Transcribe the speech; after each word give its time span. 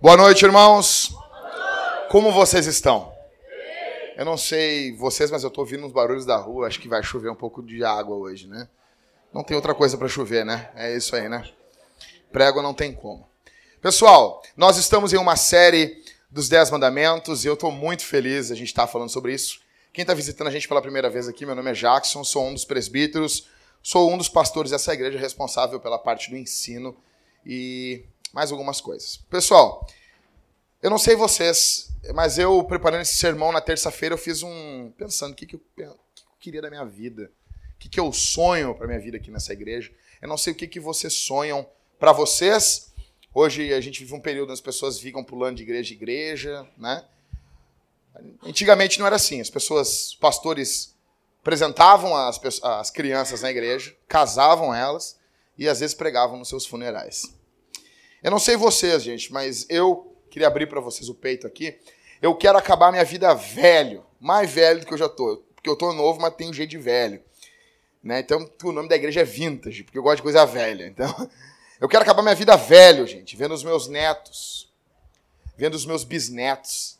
Boa 0.00 0.16
noite, 0.16 0.44
irmãos. 0.44 1.14
Como 2.10 2.32
vocês 2.32 2.66
estão? 2.66 3.12
Eu 4.16 4.24
não 4.24 4.36
sei 4.36 4.94
vocês, 4.96 5.30
mas 5.30 5.42
eu 5.42 5.50
tô 5.50 5.62
ouvindo 5.62 5.86
uns 5.86 5.92
barulhos 5.92 6.26
da 6.26 6.36
rua. 6.36 6.66
Acho 6.66 6.80
que 6.80 6.88
vai 6.88 7.02
chover 7.02 7.30
um 7.30 7.34
pouco 7.34 7.62
de 7.62 7.82
água 7.82 8.16
hoje, 8.16 8.46
né? 8.46 8.68
Não 9.32 9.42
tem 9.42 9.56
outra 9.56 9.74
coisa 9.74 9.96
para 9.96 10.08
chover, 10.08 10.44
né? 10.44 10.70
É 10.74 10.94
isso 10.94 11.16
aí, 11.16 11.28
né? 11.28 11.48
Prego 12.30 12.60
não 12.60 12.74
tem 12.74 12.92
como. 12.92 13.26
Pessoal, 13.80 14.42
nós 14.56 14.76
estamos 14.76 15.14
em 15.14 15.16
uma 15.16 15.36
série 15.36 16.02
dos 16.30 16.48
Dez 16.48 16.70
Mandamentos 16.70 17.44
e 17.44 17.48
eu 17.48 17.54
estou 17.54 17.72
muito 17.72 18.04
feliz 18.04 18.50
a 18.50 18.54
gente 18.54 18.68
estar 18.68 18.86
tá 18.86 18.92
falando 18.92 19.08
sobre 19.08 19.32
isso. 19.32 19.60
Quem 19.92 20.02
está 20.02 20.14
visitando 20.14 20.46
a 20.46 20.50
gente 20.52 20.68
pela 20.68 20.80
primeira 20.80 21.10
vez 21.10 21.26
aqui, 21.26 21.44
meu 21.44 21.54
nome 21.54 21.70
é 21.70 21.74
Jackson, 21.74 22.22
sou 22.22 22.46
um 22.46 22.54
dos 22.54 22.64
presbíteros, 22.64 23.48
sou 23.82 24.08
um 24.12 24.16
dos 24.16 24.28
pastores 24.28 24.70
dessa 24.70 24.94
igreja 24.94 25.18
responsável 25.18 25.80
pela 25.80 25.98
parte 25.98 26.30
do 26.30 26.36
ensino 26.36 26.96
e 27.44 28.04
mais 28.32 28.52
algumas 28.52 28.80
coisas. 28.80 29.16
Pessoal, 29.28 29.84
eu 30.80 30.90
não 30.90 30.98
sei 30.98 31.16
vocês, 31.16 31.92
mas 32.14 32.38
eu 32.38 32.62
preparando 32.62 33.02
esse 33.02 33.16
sermão 33.16 33.50
na 33.50 33.60
terça-feira, 33.60 34.14
eu 34.14 34.18
fiz 34.18 34.44
um. 34.44 34.92
pensando 34.96 35.32
o 35.32 35.34
que, 35.34 35.44
que, 35.44 35.56
eu, 35.56 35.60
que 35.74 35.82
eu 35.82 35.98
queria 36.38 36.62
da 36.62 36.70
minha 36.70 36.84
vida, 36.84 37.28
o 37.74 37.78
que, 37.80 37.88
que 37.88 37.98
eu 37.98 38.12
sonho 38.12 38.76
para 38.76 38.86
minha 38.86 39.00
vida 39.00 39.16
aqui 39.16 39.30
nessa 39.30 39.52
igreja. 39.52 39.90
Eu 40.22 40.28
não 40.28 40.38
sei 40.38 40.52
o 40.52 40.56
que, 40.56 40.68
que 40.68 40.78
vocês 40.78 41.14
sonham 41.14 41.66
para 41.98 42.12
vocês. 42.12 42.92
Hoje 43.34 43.72
a 43.74 43.80
gente 43.80 43.98
vive 44.00 44.14
um 44.14 44.20
período 44.20 44.50
onde 44.50 44.52
as 44.52 44.60
pessoas 44.60 45.00
ficam 45.00 45.24
pulando 45.24 45.56
de 45.56 45.64
igreja 45.64 45.92
em 45.92 45.96
igreja, 45.96 46.68
né? 46.78 47.04
Antigamente 48.42 48.98
não 48.98 49.06
era 49.06 49.16
assim. 49.16 49.40
As 49.40 49.50
pessoas, 49.50 50.14
pastores, 50.14 50.96
apresentavam 51.40 52.14
as, 52.16 52.40
as 52.62 52.90
crianças 52.90 53.42
na 53.42 53.50
igreja, 53.50 53.94
casavam 54.06 54.74
elas 54.74 55.18
e 55.56 55.68
às 55.68 55.80
vezes 55.80 55.94
pregavam 55.94 56.38
nos 56.38 56.48
seus 56.48 56.66
funerais. 56.66 57.34
Eu 58.22 58.30
não 58.30 58.38
sei 58.38 58.56
vocês, 58.56 59.02
gente, 59.02 59.32
mas 59.32 59.66
eu 59.68 60.14
queria 60.30 60.48
abrir 60.48 60.66
para 60.66 60.80
vocês 60.80 61.08
o 61.08 61.14
peito 61.14 61.46
aqui. 61.46 61.78
Eu 62.20 62.34
quero 62.34 62.58
acabar 62.58 62.92
minha 62.92 63.04
vida 63.04 63.34
velho, 63.34 64.04
mais 64.20 64.50
velho 64.50 64.80
do 64.80 64.86
que 64.86 64.92
eu 64.92 64.98
já 64.98 65.08
tô. 65.08 65.42
Porque 65.54 65.68
eu 65.68 65.76
tô 65.76 65.92
novo, 65.92 66.20
mas 66.20 66.34
tenho 66.34 66.52
jeito 66.52 66.70
de 66.70 66.78
velho. 66.78 67.22
Né? 68.02 68.20
Então, 68.20 68.50
o 68.64 68.72
nome 68.72 68.88
da 68.88 68.96
igreja 68.96 69.20
é 69.20 69.24
Vintage, 69.24 69.84
porque 69.84 69.98
eu 69.98 70.02
gosto 70.02 70.16
de 70.16 70.22
coisa 70.22 70.44
velha. 70.44 70.86
Então, 70.86 71.14
eu 71.80 71.88
quero 71.88 72.02
acabar 72.02 72.22
minha 72.22 72.34
vida 72.34 72.56
velho, 72.56 73.06
gente, 73.06 73.36
vendo 73.36 73.54
os 73.54 73.64
meus 73.64 73.88
netos, 73.88 74.70
vendo 75.56 75.74
os 75.74 75.86
meus 75.86 76.04
bisnetos, 76.04 76.99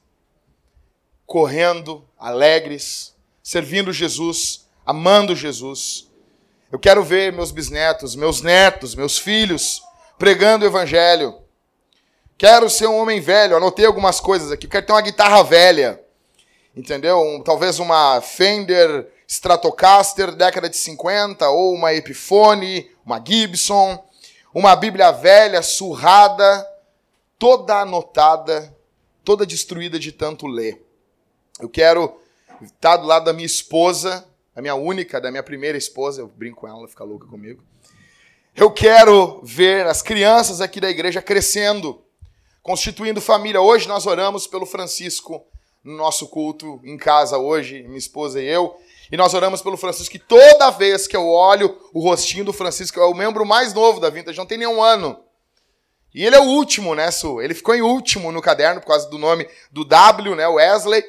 correndo, 1.31 2.05
alegres, 2.19 3.15
servindo 3.41 3.93
Jesus, 3.93 4.69
amando 4.85 5.37
Jesus. 5.37 6.09
Eu 6.73 6.77
quero 6.77 7.05
ver 7.05 7.33
meus 7.33 7.53
bisnetos, 7.53 8.17
meus 8.17 8.43
netos, 8.43 8.97
meus 8.97 9.17
filhos 9.17 9.81
pregando 10.19 10.65
o 10.65 10.69
evangelho. 10.69 11.41
Quero 12.37 12.69
ser 12.69 12.89
um 12.89 12.97
homem 12.99 13.21
velho. 13.21 13.57
Anotei 13.57 13.87
algumas 13.87 14.19
coisas 14.19 14.51
aqui. 14.51 14.67
Quero 14.67 14.85
ter 14.85 14.93
uma 14.93 15.01
guitarra 15.01 15.45
velha. 15.45 16.05
Entendeu? 16.75 17.21
Um, 17.21 17.41
talvez 17.41 17.79
uma 17.79 18.21
Fender 18.21 19.07
Stratocaster 19.29 20.33
década 20.33 20.69
de 20.69 20.77
50 20.79 21.49
ou 21.49 21.75
uma 21.75 21.95
Epiphone, 21.95 22.91
uma 23.07 23.23
Gibson, 23.25 24.05
uma 24.53 24.75
Bíblia 24.75 25.13
velha, 25.13 25.63
surrada, 25.63 26.69
toda 27.39 27.83
anotada, 27.83 28.77
toda 29.23 29.47
destruída 29.47 29.97
de 29.97 30.11
tanto 30.11 30.49
ler. 30.49 30.90
Eu 31.61 31.69
quero 31.69 32.19
estar 32.63 32.97
do 32.97 33.07
lado 33.07 33.25
da 33.25 33.33
minha 33.33 33.47
esposa, 33.47 34.27
a 34.55 34.61
minha 34.61 34.75
única, 34.75 35.21
da 35.21 35.31
minha 35.31 35.43
primeira 35.43 35.77
esposa, 35.77 36.23
eu 36.23 36.27
brinco 36.27 36.61
com 36.61 36.69
ela, 36.69 36.79
ela 36.79 36.89
fica 36.89 37.05
louca 37.05 37.27
comigo. 37.27 37.63
Eu 38.57 38.71
quero 38.71 39.41
ver 39.43 39.87
as 39.87 40.03
crianças 40.03 40.61
aqui 40.61 40.81
da 40.81 40.91
igreja 40.91 41.23
crescendo, 41.23 42.03
constituindo 42.63 43.21
família. 43.21 43.61
Hoje 43.61 43.87
nós 43.87 44.07
oramos 44.07 44.47
pelo 44.47 44.67
Francisco 44.67 45.45
no 45.85 45.97
nosso 45.97 46.29
culto 46.29 46.81
em 46.85 46.97
casa 46.97 47.39
hoje, 47.39 47.83
minha 47.83 47.99
esposa 47.99 48.41
e 48.41 48.47
eu. 48.47 48.77
E 49.13 49.17
nós 49.17 49.35
oramos 49.35 49.61
pelo 49.61 49.77
Francisco, 49.77 50.13
que 50.13 50.19
toda 50.19 50.71
vez 50.71 51.07
que 51.07 51.17
eu 51.17 51.27
olho 51.27 51.77
o 51.93 52.01
rostinho 52.01 52.45
do 52.45 52.53
Francisco, 52.53 53.01
é 53.01 53.05
o 53.05 53.15
membro 53.15 53.45
mais 53.45 53.75
novo 53.75 54.01
da 54.01 54.09
Vintage, 54.09 54.39
não 54.39 54.47
tem 54.47 54.59
nenhum 54.59 54.83
ano. 54.83 55.19
E 56.15 56.25
ele 56.25 56.37
é 56.37 56.41
o 56.41 56.45
último, 56.45 56.95
né, 56.95 57.11
Su? 57.11 57.41
Ele 57.41 57.55
ficou 57.55 57.75
em 57.75 57.83
último 57.83 58.33
no 58.33 58.43
caderno 58.43 58.81
por 58.81 58.89
causa 58.89 59.09
do 59.09 59.19
nome 59.19 59.49
do 59.71 59.85
W, 59.85 60.35
né, 60.35 60.47
Wesley. 60.47 61.05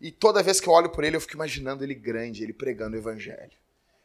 E 0.00 0.10
toda 0.10 0.42
vez 0.42 0.60
que 0.60 0.68
eu 0.68 0.72
olho 0.72 0.90
por 0.90 1.04
ele, 1.04 1.16
eu 1.16 1.20
fico 1.20 1.34
imaginando 1.34 1.82
ele 1.82 1.94
grande, 1.94 2.42
ele 2.42 2.52
pregando 2.52 2.96
o 2.96 2.98
evangelho. 2.98 3.52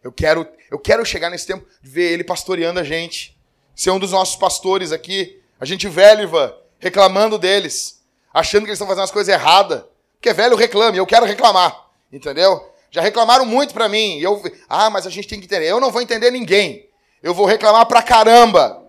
Eu 0.04 0.12
quero, 0.12 0.48
eu 0.70 0.80
quero 0.80 1.06
chegar 1.06 1.30
nesse 1.30 1.46
tempo 1.46 1.66
de 1.82 1.90
ver 1.90 2.12
ele 2.12 2.24
pastoreando 2.24 2.80
a 2.80 2.84
gente. 2.84 3.38
Ser 3.76 3.92
um 3.92 4.00
dos 4.00 4.12
nossos 4.12 4.36
pastores 4.36 4.92
aqui. 4.92 5.40
A 5.60 5.66
gente 5.66 5.88
velho, 5.88 6.24
Ivan, 6.24 6.54
reclamando 6.80 7.38
deles. 7.38 8.02
Achando 8.34 8.64
que 8.64 8.70
eles 8.70 8.78
estão 8.78 8.88
fazendo 8.88 9.04
as 9.04 9.12
coisas 9.12 9.32
erradas. 9.32 9.84
Porque 10.14 10.34
velho 10.34 10.56
reclame, 10.56 10.98
eu 10.98 11.06
quero 11.06 11.26
reclamar. 11.26 11.90
Entendeu? 12.12 12.70
Já 12.90 13.02
reclamaram 13.02 13.46
muito 13.46 13.74
pra 13.74 13.88
mim. 13.88 14.18
E 14.18 14.24
eu, 14.24 14.42
ah, 14.68 14.90
mas 14.90 15.06
a 15.06 15.10
gente 15.10 15.28
tem 15.28 15.40
que 15.40 15.46
entender. 15.46 15.68
Eu 15.68 15.80
não 15.80 15.92
vou 15.92 16.02
entender 16.02 16.32
ninguém. 16.32 16.90
Eu 17.22 17.34
vou 17.34 17.46
reclamar 17.46 17.86
pra 17.86 18.02
caramba. 18.02 18.84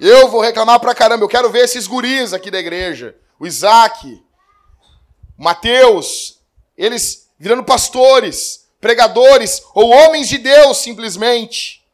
Eu 0.00 0.28
vou 0.28 0.40
reclamar 0.40 0.78
pra 0.78 0.94
caramba. 0.94 1.24
Eu 1.24 1.28
quero 1.28 1.50
ver 1.50 1.64
esses 1.64 1.86
guris 1.86 2.32
aqui 2.32 2.50
da 2.50 2.58
igreja. 2.58 3.16
O 3.38 3.46
Isaac, 3.46 4.22
Mateus, 5.36 6.40
eles 6.76 7.28
virando 7.38 7.64
pastores 7.64 8.66
pregadores 8.80 9.62
ou 9.74 9.90
homens 9.90 10.28
de 10.28 10.38
Deus 10.38 10.78
simplesmente. 10.78 11.84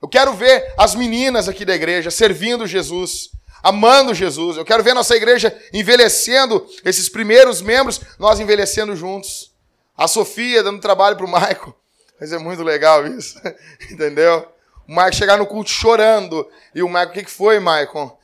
Eu 0.00 0.08
quero 0.08 0.34
ver 0.34 0.72
as 0.76 0.94
meninas 0.94 1.48
aqui 1.48 1.64
da 1.64 1.74
igreja 1.74 2.10
servindo 2.10 2.66
Jesus, 2.66 3.30
amando 3.62 4.14
Jesus. 4.14 4.56
Eu 4.56 4.64
quero 4.64 4.82
ver 4.82 4.94
nossa 4.94 5.16
igreja 5.16 5.56
envelhecendo, 5.72 6.66
esses 6.84 7.08
primeiros 7.08 7.60
membros, 7.60 8.00
nós 8.18 8.40
envelhecendo 8.40 8.94
juntos. 8.94 9.52
A 9.96 10.08
Sofia 10.08 10.62
dando 10.62 10.80
trabalho 10.80 11.16
para 11.16 11.26
o 11.26 11.30
Maico. 11.30 11.74
Mas 12.20 12.32
é 12.32 12.38
muito 12.38 12.62
legal 12.62 13.06
isso, 13.06 13.40
entendeu? 13.90 14.48
O 14.88 14.94
Maico 14.94 15.16
chegar 15.16 15.36
no 15.36 15.46
culto 15.46 15.70
chorando. 15.70 16.48
E 16.74 16.82
o 16.82 16.88
Maico, 16.88 17.12
o 17.12 17.14
que, 17.14 17.30
foi, 17.30 17.58
Maicon? 17.58 18.16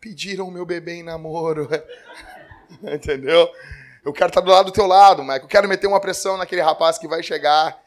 Pediram 0.00 0.48
o 0.48 0.50
meu 0.50 0.64
bebê 0.64 0.94
em 0.94 1.02
namoro. 1.02 1.68
entendeu? 2.94 3.48
Eu 4.04 4.12
quero 4.12 4.28
estar 4.28 4.40
do 4.40 4.50
lado 4.50 4.66
do 4.66 4.72
teu 4.72 4.86
lado, 4.86 5.22
Michael. 5.22 5.42
Eu 5.42 5.48
quero 5.48 5.68
meter 5.68 5.86
uma 5.86 6.00
pressão 6.00 6.36
naquele 6.36 6.62
rapaz 6.62 6.98
que 6.98 7.06
vai 7.06 7.22
chegar. 7.22 7.78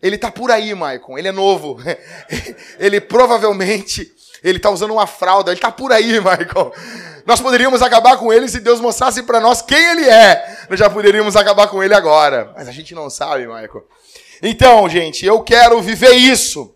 Ele 0.00 0.16
está 0.16 0.30
por 0.30 0.50
aí, 0.50 0.74
Michael. 0.74 1.18
Ele 1.18 1.28
é 1.28 1.32
novo. 1.32 1.78
ele 2.78 3.00
provavelmente 3.00 4.10
ele 4.42 4.58
está 4.58 4.70
usando 4.70 4.92
uma 4.92 5.06
fralda. 5.06 5.50
Ele 5.50 5.58
está 5.58 5.70
por 5.70 5.92
aí, 5.92 6.18
Michael. 6.18 6.72
Nós 7.26 7.40
poderíamos 7.40 7.82
acabar 7.82 8.16
com 8.16 8.32
ele 8.32 8.48
se 8.48 8.60
Deus 8.60 8.80
mostrasse 8.80 9.22
para 9.22 9.40
nós 9.40 9.60
quem 9.60 9.78
ele 9.78 10.08
é. 10.08 10.66
Nós 10.70 10.78
já 10.78 10.88
poderíamos 10.88 11.36
acabar 11.36 11.68
com 11.68 11.82
ele 11.82 11.94
agora. 11.94 12.52
Mas 12.56 12.68
a 12.68 12.72
gente 12.72 12.94
não 12.94 13.10
sabe, 13.10 13.46
Michael. 13.46 13.86
Então, 14.42 14.88
gente, 14.88 15.26
eu 15.26 15.42
quero 15.42 15.82
viver 15.82 16.12
isso. 16.12 16.74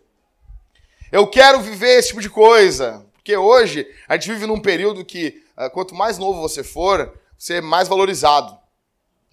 Eu 1.10 1.26
quero 1.26 1.60
viver 1.60 1.98
esse 1.98 2.08
tipo 2.08 2.20
de 2.20 2.28
coisa. 2.28 3.06
Porque 3.14 3.36
hoje 3.36 3.86
a 4.08 4.14
gente 4.14 4.32
vive 4.32 4.46
num 4.46 4.60
período 4.60 5.04
que, 5.04 5.42
ah, 5.56 5.70
quanto 5.70 5.94
mais 5.94 6.18
novo 6.18 6.40
você 6.40 6.64
for, 6.64 7.12
é 7.50 7.60
mais 7.60 7.88
valorizado. 7.88 8.58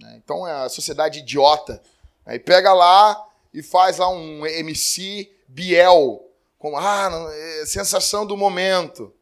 Né? 0.00 0.20
Então 0.22 0.46
é 0.46 0.52
a 0.52 0.68
sociedade 0.68 1.20
idiota. 1.20 1.82
Aí 2.24 2.38
pega 2.38 2.72
lá 2.72 3.28
e 3.52 3.62
faz 3.62 3.98
lá 3.98 4.08
um 4.08 4.46
MC 4.46 5.30
Biel, 5.46 6.28
com 6.58 6.76
ah, 6.76 7.10
é 7.32 7.66
sensação 7.66 8.26
do 8.26 8.36
momento. 8.36 9.12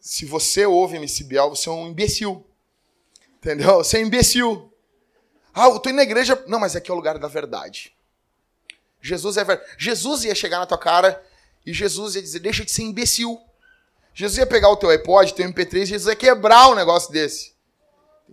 Se 0.00 0.24
você 0.24 0.66
ouve 0.66 0.96
MC 0.96 1.24
Biel, 1.24 1.50
você 1.50 1.68
é 1.68 1.72
um 1.72 1.88
imbecil. 1.88 2.44
Entendeu? 3.36 3.76
Você 3.76 3.98
é 3.98 4.00
um 4.00 4.06
imbecil. 4.06 4.72
Ah, 5.54 5.66
eu 5.66 5.78
tô 5.78 5.90
indo 5.90 5.96
na 5.96 6.02
igreja. 6.02 6.42
Não, 6.46 6.58
mas 6.58 6.74
aqui 6.74 6.90
é 6.90 6.94
o 6.94 6.96
lugar 6.96 7.18
da 7.18 7.28
verdade. 7.28 7.94
Jesus 9.00 9.36
é 9.36 9.44
verdade. 9.44 9.70
Jesus 9.78 10.24
ia 10.24 10.34
chegar 10.34 10.58
na 10.58 10.66
tua 10.66 10.78
cara 10.78 11.24
e 11.64 11.72
Jesus 11.72 12.14
ia 12.14 12.22
dizer: 12.22 12.40
deixa 12.40 12.64
de 12.64 12.70
ser 12.70 12.82
imbecil. 12.82 13.40
Jesus 14.14 14.38
ia 14.38 14.46
pegar 14.46 14.68
o 14.68 14.76
teu 14.76 14.90
iPod, 14.90 15.34
teu 15.34 15.48
MP3, 15.48 15.82
e 15.82 15.86
Jesus 15.86 16.06
ia 16.06 16.16
quebrar 16.16 16.68
um 16.68 16.74
negócio 16.74 17.10
desse. 17.12 17.52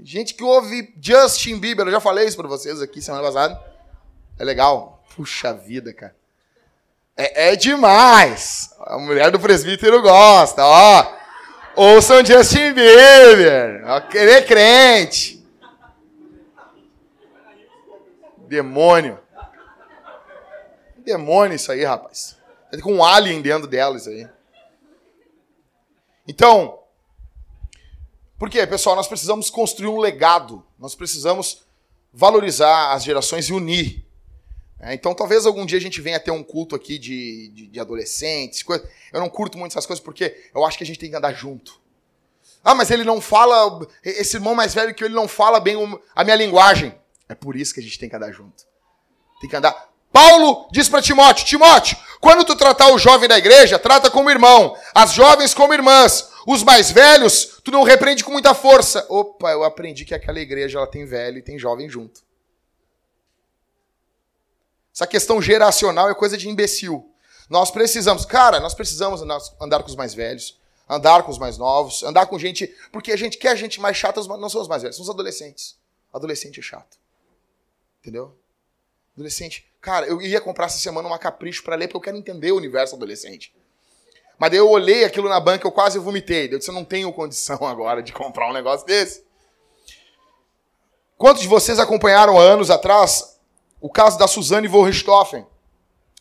Gente 0.02 0.34
que 0.34 0.44
ouve 0.44 0.94
Justin 1.02 1.58
Bieber, 1.58 1.86
eu 1.86 1.92
já 1.92 2.00
falei 2.00 2.26
isso 2.26 2.38
pra 2.38 2.48
vocês 2.48 2.82
aqui 2.82 3.02
semana 3.02 3.24
passada. 3.24 3.60
É 4.38 4.44
legal. 4.44 5.04
Puxa 5.16 5.54
vida, 5.54 5.94
cara. 5.94 6.16
É, 7.18 7.50
é 7.50 7.56
demais. 7.56 8.74
A 8.80 8.98
mulher 8.98 9.30
do 9.30 9.40
presbítero 9.40 10.02
gosta, 10.02 10.64
ó. 10.64 11.18
Ouçam 11.76 12.24
Justin 12.26 12.74
Bieber. 12.74 13.84
Ele 14.14 14.32
é 14.32 14.42
crente. 14.42 15.46
Demônio. 18.48 19.20
Demônio 20.98 21.56
isso 21.56 21.72
aí, 21.72 21.84
rapaz. 21.84 22.38
Tem 22.72 22.80
com 22.80 22.96
um 22.96 23.04
alien 23.04 23.42
dentro 23.42 23.68
dela 23.68 23.98
isso 23.98 24.10
aí. 24.10 24.28
Então, 26.30 26.78
por 28.38 28.52
quê, 28.52 28.68
pessoal? 28.68 28.96
Nós 28.96 29.08
precisamos 29.08 29.50
construir 29.50 29.88
um 29.88 29.98
legado. 29.98 30.64
Nós 30.78 30.94
precisamos 30.94 31.64
valorizar 32.14 32.94
as 32.94 33.04
gerações 33.04 33.50
e 33.50 33.54
unir. 33.54 34.06
É, 34.80 34.94
então, 34.94 35.16
talvez 35.16 35.48
algum 35.48 35.66
dia 35.66 35.80
a 35.80 35.82
gente 35.82 36.00
venha 36.00 36.20
ter 36.20 36.30
um 36.30 36.44
culto 36.44 36.76
aqui 36.76 37.00
de, 37.00 37.50
de, 37.50 37.68
de 37.70 37.80
adolescentes. 37.80 38.62
Coisa. 38.62 38.88
Eu 39.12 39.20
não 39.20 39.28
curto 39.28 39.58
muito 39.58 39.72
essas 39.72 39.88
coisas 39.88 40.04
porque 40.06 40.52
eu 40.54 40.64
acho 40.64 40.78
que 40.78 40.84
a 40.84 40.88
gente 40.88 41.00
tem 41.00 41.10
que 41.10 41.16
andar 41.16 41.34
junto. 41.34 41.82
Ah, 42.64 42.76
mas 42.76 42.92
ele 42.92 43.04
não 43.04 43.20
fala. 43.20 43.88
Esse 44.04 44.38
irmão 44.38 44.54
mais 44.54 44.72
velho 44.72 44.94
que 44.94 45.04
ele 45.04 45.16
não 45.16 45.28
fala 45.28 45.60
bem 45.60 45.76
a 46.16 46.24
minha 46.24 46.36
linguagem. 46.36 46.94
É 47.28 47.34
por 47.34 47.56
isso 47.56 47.74
que 47.74 47.80
a 47.80 47.84
gente 47.84 47.98
tem 47.98 48.08
que 48.08 48.16
andar 48.16 48.32
junto. 48.32 48.68
Tem 49.42 49.50
que 49.50 49.56
andar. 49.56 49.89
Paulo 50.12 50.68
diz 50.72 50.90
para 50.90 51.02
Timóteo: 51.02 51.46
Timóteo, 51.46 51.98
quando 52.20 52.44
tu 52.44 52.56
tratar 52.56 52.92
o 52.92 52.98
jovem 52.98 53.30
da 53.30 53.38
igreja, 53.38 53.80
trata 53.80 54.12
como 54.12 54.30
irmão, 54.30 54.76
as 54.94 55.14
jovens 55.14 55.54
como 55.54 55.74
irmãs, 55.74 56.30
os 56.46 56.64
mais 56.64 56.92
velhos, 56.92 57.60
tu 57.64 57.72
não 57.72 57.84
repreende 57.84 58.24
com 58.24 58.32
muita 58.32 58.54
força. 58.54 59.06
Opa, 59.08 59.52
eu 59.52 59.64
aprendi 59.64 60.04
que 60.04 60.14
aquela 60.14 60.40
igreja 60.40 60.78
ela 60.78 60.88
tem 60.88 61.06
velho 61.06 61.38
e 61.38 61.42
tem 61.42 61.58
jovem 61.58 61.90
junto. 61.90 62.22
Essa 64.94 65.08
questão 65.08 65.42
geracional 65.42 66.10
é 66.10 66.16
coisa 66.16 66.38
de 66.38 66.50
imbecil. 66.50 67.10
Nós 67.50 67.72
precisamos, 67.72 68.26
cara, 68.26 68.60
nós 68.60 68.74
precisamos 68.74 69.22
andar 69.22 69.82
com 69.82 69.90
os 69.90 69.96
mais 69.96 70.14
velhos, 70.14 70.60
andar 70.90 71.24
com 71.24 71.32
os 71.32 71.38
mais 71.38 71.58
novos, 71.58 72.04
andar 72.04 72.26
com 72.26 72.38
gente, 72.38 72.68
porque 72.92 73.12
a 73.12 73.16
gente 73.16 73.38
quer 73.38 73.56
gente 73.56 73.80
mais 73.80 73.96
chata, 73.96 74.22
não 74.22 74.50
são 74.50 74.62
os 74.62 74.68
mais 74.68 74.82
velhos, 74.82 74.98
são 74.98 75.04
os 75.04 75.10
adolescentes. 75.10 75.78
Adolescente 76.12 76.60
é 76.60 76.64
chato. 76.64 76.98
Entendeu? 78.02 78.36
Adolescente. 79.16 79.69
Cara, 79.82 80.06
eu 80.08 80.22
ia 80.22 80.42
comprar 80.42 80.66
essa 80.66 80.78
semana 80.78 81.08
uma 81.08 81.18
capricho 81.18 81.64
para 81.64 81.76
ler, 81.76 81.88
porque 81.88 81.98
eu 81.98 82.02
quero 82.02 82.18
entender 82.18 82.52
o 82.52 82.58
universo 82.58 82.96
adolescente. 82.96 83.54
Mas 84.38 84.52
daí 84.52 84.60
eu 84.60 84.70
olhei 84.70 85.04
aquilo 85.04 85.28
na 85.28 85.40
banca, 85.40 85.68
eu 85.68 85.72
quase 85.72 86.00
vomitei. 86.00 86.46
Eu 86.52 86.58
disse, 86.58 86.70
eu 86.70 86.76
não 86.76 86.86
tenho 86.86 87.12
condição 87.14 87.60
agora 87.68 88.02
de 88.02 88.14
comprar 88.14 88.50
um 88.50 88.54
negócio 88.54 88.86
desse. 88.86 89.24
Quantos 91.18 91.42
de 91.42 91.48
vocês 91.48 91.80
acompanharam 91.80 92.40
há 92.40 92.42
anos 92.42 92.70
atrás 92.70 93.38
o 93.82 93.90
caso 93.90 94.18
da 94.18 94.28
Suzane 94.28 94.68
von 94.68 94.84
Richthofen? 94.84 95.46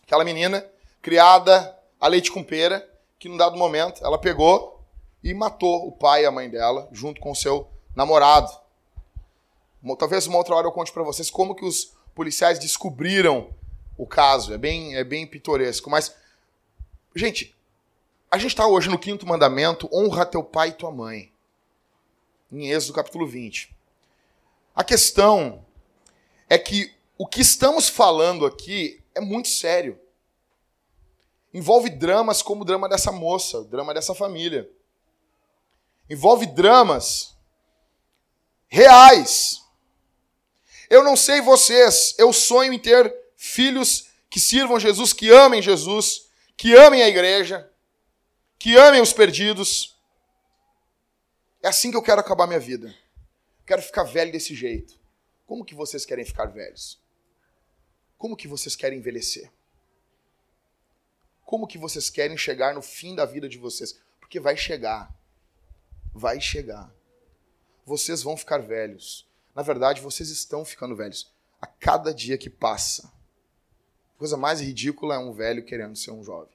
Aquela 0.03 0.25
menina 0.25 0.69
criada 1.01 1.77
a 2.01 2.09
leite 2.09 2.33
com 2.33 2.43
pera, 2.43 2.89
que 3.19 3.29
num 3.29 3.37
dado 3.37 3.57
momento 3.57 4.05
ela 4.05 4.19
pegou 4.19 4.85
e 5.23 5.35
matou 5.35 5.87
o 5.87 5.93
pai 5.93 6.23
e 6.23 6.27
a 6.27 6.31
mãe 6.31 6.49
dela, 6.49 6.89
junto 6.93 7.21
com 7.21 7.31
o 7.31 7.37
seu 7.37 7.69
namorado. 7.95 8.51
Talvez 9.99 10.27
uma 10.27 10.39
outra 10.39 10.55
hora 10.55 10.67
eu 10.67 10.73
conte 10.73 10.93
para 10.93 11.03
vocês 11.03 11.31
como 11.31 11.55
que 11.55 11.65
os 11.65 11.97
policiais 12.19 12.59
descobriram 12.59 13.55
o 13.97 14.05
caso. 14.05 14.53
É 14.53 14.59
bem, 14.59 14.97
é 14.97 15.05
bem 15.05 15.25
pitoresco. 15.25 15.89
Mas, 15.89 16.13
gente, 17.15 17.57
a 18.29 18.37
gente 18.37 18.51
está 18.51 18.67
hoje 18.67 18.89
no 18.89 18.99
quinto 18.99 19.25
mandamento: 19.25 19.89
honra 19.93 20.27
teu 20.27 20.43
pai 20.43 20.71
e 20.71 20.73
tua 20.73 20.91
mãe. 20.91 21.33
Em 22.51 22.71
Êxodo 22.71 22.95
capítulo 22.95 23.25
20. 23.25 23.73
A 24.75 24.83
questão 24.83 25.65
é 26.51 26.59
que 26.59 26.93
o 27.17 27.25
que 27.25 27.41
estamos 27.41 27.89
falando 27.89 28.45
aqui 28.45 29.01
é 29.15 29.21
muito 29.21 29.47
sério. 29.47 29.97
Envolve 31.55 31.89
dramas 31.89 32.43
como 32.43 32.63
o 32.63 32.65
drama 32.65 32.89
dessa 32.89 33.13
moça, 33.13 33.61
o 33.61 33.65
drama 33.65 33.95
dessa 33.95 34.13
família. 34.13 34.69
Envolve 36.11 36.47
dramas 36.47 37.37
reais. 38.67 39.68
Eu 40.91 41.05
não 41.05 41.17
sei 41.17 41.41
vocês, 41.41 42.15
eu 42.19 42.33
sonho 42.33 42.73
em 42.73 42.79
ter 42.79 43.15
filhos 43.37 44.09
que 44.31 44.41
sirvam 44.41 44.81
Jesus, 44.81 45.13
que 45.13 45.31
amem 45.31 45.63
Jesus, 45.63 46.29
que 46.57 46.75
amem 46.75 47.03
a 47.03 47.09
igreja, 47.09 47.71
que 48.59 48.77
amem 48.77 49.01
os 49.01 49.13
perdidos. 49.13 49.97
É 51.63 51.69
assim 51.69 51.91
que 51.91 51.97
eu 51.97 52.03
quero 52.03 52.21
acabar 52.21 52.47
minha 52.47 52.61
vida. 52.61 52.95
Quero 53.67 53.83
ficar 53.83 54.03
velho 54.03 54.33
desse 54.33 54.55
jeito. 54.55 54.99
Como 55.47 55.65
que 55.65 55.75
vocês 55.75 56.05
querem 56.05 56.25
ficar 56.25 56.47
velhos? 56.47 57.01
Como 58.17 58.37
que 58.37 58.49
vocês 58.49 58.75
querem 58.75 58.99
envelhecer? 58.99 59.51
Como 61.45 61.67
que 61.67 61.79
vocês 61.79 62.11
querem 62.11 62.37
chegar 62.37 62.75
no 62.75 62.83
fim 62.83 63.15
da 63.15 63.25
vida 63.25 63.49
de 63.49 63.59
vocês? 63.59 64.01
Porque 64.19 64.41
vai 64.41 64.57
chegar. 64.57 65.15
Vai 66.13 66.41
chegar. 66.41 66.93
Vocês 67.85 68.23
vão 68.23 68.37
ficar 68.37 68.59
velhos. 68.59 69.28
Na 69.59 69.65
verdade, 69.65 70.01
vocês 70.01 70.31
estão 70.31 70.65
ficando 70.65 70.95
velhos. 70.95 71.27
A 71.61 71.67
cada 71.67 72.15
dia 72.15 72.39
que 72.39 72.49
passa. 72.49 73.11
A 74.15 74.19
coisa 74.21 74.37
mais 74.37 74.61
ridícula 74.61 75.17
é 75.17 75.19
um 75.19 75.33
velho 75.33 75.65
querendo 75.65 75.97
ser 75.97 76.13
um 76.13 76.23
jovem. 76.23 76.53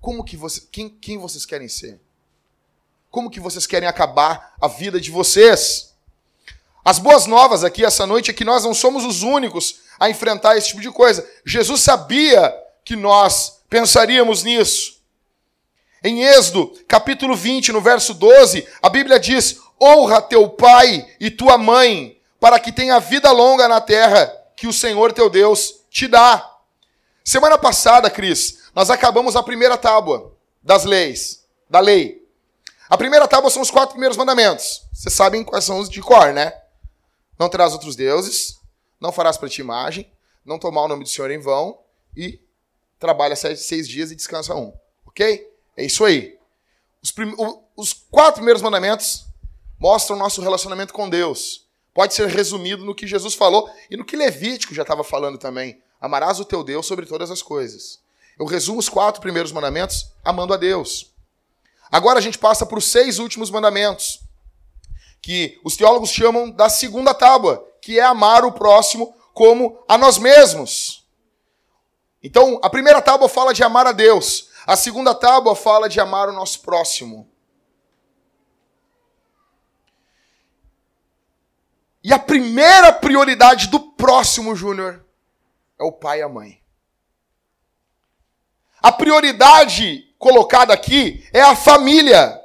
Como 0.00 0.22
que 0.22 0.36
você, 0.36 0.62
quem, 0.70 0.88
quem 0.88 1.18
vocês 1.18 1.44
querem 1.44 1.66
ser? 1.66 2.00
Como 3.10 3.32
que 3.32 3.40
vocês 3.40 3.66
querem 3.66 3.88
acabar 3.88 4.54
a 4.60 4.68
vida 4.68 5.00
de 5.00 5.10
vocês? 5.10 5.92
As 6.84 7.00
boas 7.00 7.26
novas 7.26 7.64
aqui 7.64 7.84
essa 7.84 8.06
noite 8.06 8.30
é 8.30 8.32
que 8.32 8.44
nós 8.44 8.62
não 8.62 8.74
somos 8.74 9.04
os 9.04 9.24
únicos 9.24 9.80
a 9.98 10.08
enfrentar 10.08 10.56
esse 10.56 10.68
tipo 10.68 10.80
de 10.80 10.92
coisa. 10.92 11.28
Jesus 11.44 11.80
sabia 11.80 12.56
que 12.84 12.94
nós 12.94 13.60
pensaríamos 13.68 14.44
nisso. 14.44 15.00
Em 16.00 16.22
Êxodo, 16.22 16.78
capítulo 16.86 17.34
20, 17.34 17.72
no 17.72 17.80
verso 17.80 18.14
12, 18.14 18.68
a 18.80 18.88
Bíblia 18.88 19.18
diz: 19.18 19.58
Honra 19.82 20.22
teu 20.22 20.48
pai 20.48 21.12
e 21.18 21.28
tua 21.28 21.58
mãe, 21.58 22.19
para 22.40 22.58
que 22.58 22.72
tenha 22.72 22.98
vida 22.98 23.30
longa 23.30 23.68
na 23.68 23.80
terra 23.80 24.26
que 24.56 24.66
o 24.66 24.72
Senhor 24.72 25.12
teu 25.12 25.28
Deus 25.28 25.84
te 25.90 26.08
dá. 26.08 26.58
Semana 27.22 27.58
passada, 27.58 28.10
Cris, 28.10 28.70
nós 28.74 28.88
acabamos 28.88 29.36
a 29.36 29.42
primeira 29.42 29.76
tábua 29.76 30.34
das 30.62 30.84
leis, 30.84 31.46
da 31.68 31.80
lei. 31.80 32.26
A 32.88 32.96
primeira 32.96 33.28
tábua 33.28 33.50
são 33.50 33.62
os 33.62 33.70
quatro 33.70 33.90
primeiros 33.90 34.16
mandamentos. 34.16 34.82
Vocês 34.92 35.14
sabem 35.14 35.44
quais 35.44 35.64
são 35.64 35.78
os 35.78 35.88
de 35.88 36.00
cor, 36.00 36.32
né? 36.32 36.52
Não 37.38 37.48
terás 37.48 37.72
outros 37.74 37.94
deuses, 37.94 38.58
não 38.98 39.12
farás 39.12 39.36
para 39.36 39.48
ti 39.48 39.60
imagem, 39.60 40.10
não 40.44 40.58
tomar 40.58 40.82
o 40.82 40.88
nome 40.88 41.04
do 41.04 41.08
Senhor 41.08 41.30
em 41.30 41.38
vão 41.38 41.78
e 42.16 42.40
trabalha 42.98 43.36
seis, 43.36 43.86
dias 43.86 44.10
e 44.10 44.16
descansa 44.16 44.54
um. 44.54 44.72
Ok? 45.06 45.46
É 45.76 45.84
isso 45.84 46.04
aí. 46.04 46.38
Os, 47.02 47.14
os 47.76 47.92
quatro 47.92 48.36
primeiros 48.36 48.62
mandamentos 48.62 49.26
mostram 49.78 50.16
o 50.16 50.18
nosso 50.18 50.42
relacionamento 50.42 50.92
com 50.92 51.08
Deus 51.08 51.69
pode 51.92 52.14
ser 52.14 52.28
resumido 52.28 52.84
no 52.84 52.94
que 52.94 53.06
Jesus 53.06 53.34
falou 53.34 53.68
e 53.90 53.96
no 53.96 54.04
que 54.04 54.16
Levítico 54.16 54.74
já 54.74 54.82
estava 54.82 55.04
falando 55.04 55.38
também. 55.38 55.82
Amarás 56.00 56.40
o 56.40 56.44
teu 56.44 56.62
Deus 56.62 56.86
sobre 56.86 57.06
todas 57.06 57.30
as 57.30 57.42
coisas. 57.42 58.00
Eu 58.38 58.46
resumo 58.46 58.78
os 58.78 58.88
quatro 58.88 59.20
primeiros 59.20 59.52
mandamentos 59.52 60.08
amando 60.24 60.54
a 60.54 60.56
Deus. 60.56 61.12
Agora 61.90 62.18
a 62.18 62.22
gente 62.22 62.38
passa 62.38 62.64
para 62.64 62.78
os 62.78 62.86
seis 62.86 63.18
últimos 63.18 63.50
mandamentos, 63.50 64.20
que 65.20 65.60
os 65.64 65.76
teólogos 65.76 66.10
chamam 66.10 66.50
da 66.50 66.68
segunda 66.68 67.12
tábua, 67.12 67.66
que 67.82 67.98
é 67.98 68.02
amar 68.02 68.44
o 68.44 68.52
próximo 68.52 69.14
como 69.34 69.82
a 69.88 69.98
nós 69.98 70.16
mesmos. 70.16 71.04
Então, 72.22 72.60
a 72.62 72.70
primeira 72.70 73.02
tábua 73.02 73.28
fala 73.28 73.52
de 73.52 73.62
amar 73.62 73.86
a 73.86 73.92
Deus, 73.92 74.48
a 74.66 74.76
segunda 74.76 75.14
tábua 75.14 75.56
fala 75.56 75.88
de 75.88 75.98
amar 75.98 76.28
o 76.28 76.32
nosso 76.32 76.60
próximo. 76.60 77.28
E 82.02 82.12
a 82.12 82.18
primeira 82.18 82.92
prioridade 82.92 83.68
do 83.68 83.78
próximo 83.78 84.56
Júnior 84.56 85.04
é 85.78 85.84
o 85.84 85.92
pai 85.92 86.20
e 86.20 86.22
a 86.22 86.28
mãe. 86.28 86.60
A 88.82 88.90
prioridade 88.90 90.08
colocada 90.18 90.72
aqui 90.72 91.26
é 91.32 91.42
a 91.42 91.54
família. 91.54 92.40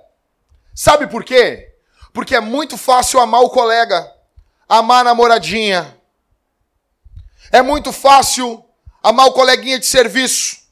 Sabe 0.74 1.08
por 1.08 1.24
quê? 1.24 1.74
Porque 2.12 2.36
é 2.36 2.42
muito 2.42 2.78
fácil 2.78 3.20
amar 3.20 3.42
o 3.42 3.50
colega, 3.50 4.14
amar 4.68 5.02
a 5.02 5.04
namoradinha. 5.06 5.98
É 7.52 7.62
muito 7.62 7.94
fácil 7.94 8.64
amar 9.02 9.28
o 9.28 9.34
coleguinha 9.34 9.80
de 9.80 9.86
serviço. 9.86 10.66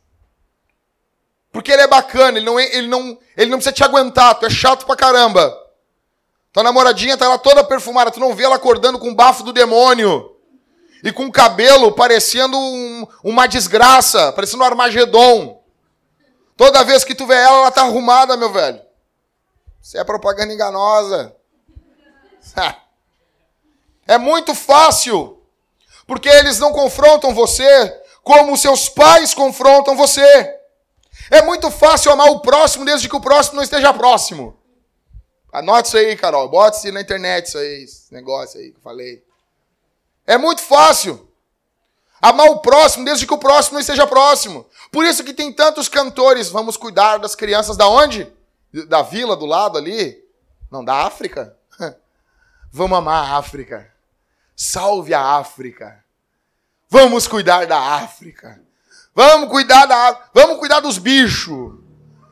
Porque 1.51 1.71
ele 1.71 1.83
é 1.83 1.87
bacana, 1.87 2.37
ele 2.37 2.45
não, 2.45 2.59
é, 2.59 2.75
ele 2.75 2.87
não, 2.87 3.17
ele 3.37 3.51
não 3.51 3.59
precisa 3.59 3.75
te 3.75 3.83
aguentar, 3.83 4.35
tu 4.35 4.45
é 4.45 4.49
chato 4.49 4.85
pra 4.85 4.95
caramba. 4.95 5.62
Tua 6.53 6.61
namoradinha 6.61 7.17
tá 7.17 7.27
lá 7.27 7.39
toda 7.39 7.63
perfumada, 7.63 8.11
tu 8.11 8.19
não 8.19 8.35
vê 8.35 8.43
ela 8.43 8.55
acordando 8.55 8.99
com 8.99 9.09
o 9.09 9.15
bafo 9.15 9.41
do 9.41 9.51
demônio. 9.51 10.37
E 11.03 11.11
com 11.11 11.25
o 11.25 11.31
cabelo 11.31 11.91
parecendo 11.91 12.55
um, 12.55 13.07
uma 13.23 13.47
desgraça, 13.47 14.31
parecendo 14.31 14.63
um 14.63 14.65
Armagedon. 14.65 15.61
Toda 16.55 16.83
vez 16.83 17.03
que 17.03 17.15
tu 17.15 17.25
vê 17.25 17.33
ela, 17.33 17.57
ela 17.57 17.71
tá 17.71 17.81
arrumada, 17.81 18.37
meu 18.37 18.53
velho. 18.53 18.79
Isso 19.81 19.97
é 19.97 20.03
propaganda 20.03 20.53
enganosa. 20.53 21.35
É 24.07 24.17
muito 24.17 24.53
fácil. 24.53 25.41
Porque 26.05 26.29
eles 26.29 26.59
não 26.59 26.71
confrontam 26.71 27.33
você 27.33 28.01
como 28.21 28.55
seus 28.55 28.87
pais 28.87 29.33
confrontam 29.33 29.97
você. 29.97 30.59
É 31.31 31.41
muito 31.41 31.71
fácil 31.71 32.11
amar 32.11 32.27
o 32.27 32.41
próximo 32.41 32.85
desde 32.85 33.09
que 33.09 33.15
o 33.15 33.21
próximo 33.21 33.57
não 33.57 33.63
esteja 33.63 33.93
próximo. 33.93 34.55
Anote 35.53 35.89
isso 35.89 35.97
aí, 35.97 36.15
Carol. 36.17 36.49
Bota 36.49 36.75
isso 36.77 36.91
na 36.91 37.01
internet, 37.01 37.45
isso 37.45 37.59
aí, 37.59 37.83
esse 37.83 38.11
negócio 38.11 38.59
aí 38.59 38.71
que 38.71 38.77
eu 38.77 38.81
falei. 38.81 39.23
É 40.25 40.35
muito 40.35 40.63
fácil. 40.63 41.29
Amar 42.19 42.47
o 42.47 42.59
próximo 42.59 43.05
desde 43.05 43.27
que 43.27 43.33
o 43.33 43.37
próximo 43.37 43.75
não 43.75 43.81
esteja 43.81 44.07
próximo. 44.07 44.65
Por 44.91 45.05
isso 45.05 45.23
que 45.23 45.33
tem 45.33 45.53
tantos 45.53 45.87
cantores. 45.87 46.49
Vamos 46.49 46.75
cuidar 46.75 47.17
das 47.17 47.35
crianças 47.35 47.77
da 47.77 47.87
onde? 47.87 48.31
Da 48.87 49.03
vila 49.03 49.35
do 49.35 49.45
lado 49.45 49.77
ali? 49.77 50.17
Não, 50.71 50.83
da 50.83 51.05
África? 51.05 51.55
Vamos 52.71 52.97
amar 52.97 53.23
a 53.23 53.37
África. 53.37 53.93
Salve 54.55 55.13
a 55.13 55.21
África. 55.21 56.03
Vamos 56.89 57.27
cuidar 57.27 57.67
da 57.67 57.77
África. 57.77 58.59
Vamos 59.13 59.49
cuidar 59.49 59.85
da 59.85 60.29
Vamos 60.33 60.57
cuidar 60.57 60.79
dos 60.79 60.97
bichos. 60.97 61.75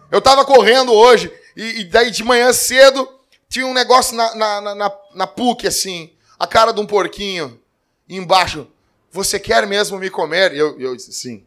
Eu 0.09 0.19
estava 0.19 0.43
correndo 0.43 0.91
hoje, 0.91 1.31
e, 1.61 1.81
e, 1.81 1.83
daí 1.83 2.09
de 2.09 2.23
manhã 2.23 2.51
cedo 2.51 3.07
tinha 3.47 3.67
um 3.67 3.73
negócio 3.73 4.15
na, 4.15 4.33
na, 4.33 4.75
na, 4.75 4.91
na 5.13 5.27
PUC, 5.27 5.67
assim, 5.67 6.11
a 6.39 6.47
cara 6.47 6.71
de 6.71 6.81
um 6.81 6.87
porquinho. 6.87 7.61
E 8.09 8.17
embaixo, 8.17 8.67
você 9.11 9.39
quer 9.39 9.67
mesmo 9.67 9.99
me 9.99 10.09
comer? 10.09 10.53
E 10.53 10.57
eu, 10.57 10.79
eu 10.79 10.95
disse, 10.95 11.13
sim. 11.13 11.45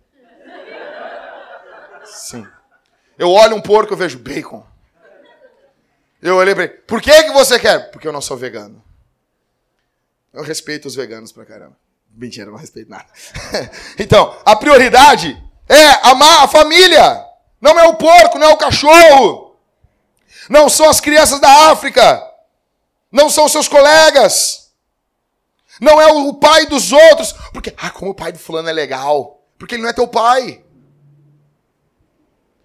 Sim. 2.05 2.47
Eu 3.19 3.31
olho 3.31 3.57
um 3.57 3.61
porco 3.61 3.93
e 3.93 3.97
vejo 3.97 4.19
bacon. 4.21 4.65
Eu 6.23 6.37
olhei 6.37 6.55
para 6.55 6.65
ele, 6.65 6.73
por 6.87 7.03
que, 7.03 7.25
que 7.25 7.33
você 7.33 7.59
quer? 7.59 7.91
Porque 7.91 8.07
eu 8.07 8.13
não 8.13 8.21
sou 8.21 8.37
vegano. 8.37 8.83
Eu 10.33 10.43
respeito 10.45 10.87
os 10.87 10.95
veganos 10.95 11.33
pra 11.33 11.45
caramba. 11.45 11.77
Mentira, 12.09 12.51
não 12.51 12.57
respeito 12.57 12.89
nada. 12.89 13.07
então, 13.99 14.37
a 14.45 14.55
prioridade 14.55 15.37
é 15.69 16.09
amar 16.09 16.45
a 16.45 16.49
família. 16.49 17.25
Não 17.61 17.79
é 17.79 17.89
o 17.89 17.97
porco, 17.97 18.39
não 18.39 18.49
é 18.49 18.53
o 18.53 18.57
cachorro. 18.57 19.44
Não 20.49 20.69
são 20.69 20.89
as 20.89 21.01
crianças 21.01 21.41
da 21.41 21.71
África. 21.71 22.23
Não 23.11 23.31
são 23.31 23.49
seus 23.49 23.69
colegas. 23.69 24.73
Não 25.81 26.01
é 26.01 26.07
o 26.13 26.35
pai 26.35 26.67
dos 26.67 26.93
outros. 26.93 27.33
Porque, 27.53 27.75
ah, 27.77 27.91
como 27.91 28.11
o 28.11 28.15
pai 28.15 28.33
do 28.33 28.39
fulano 28.39 28.69
é 28.69 28.73
legal. 28.73 29.43
Porque 29.59 29.75
ele 29.75 29.83
não 29.83 29.91
é 29.91 29.93
teu 29.93 30.09
pai. 30.09 30.65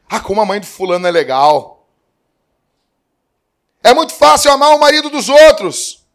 Ah, 0.10 0.20
como 0.20 0.42
a 0.42 0.46
mãe 0.46 0.60
do 0.60 0.66
fulano 0.66 1.06
é 1.08 1.12
legal. 1.12 1.88
É 3.84 3.94
muito 3.94 4.14
fácil 4.14 4.52
amar 4.52 4.76
o 4.76 4.80
marido 4.80 5.10
dos 5.10 5.30
outros. 5.30 6.06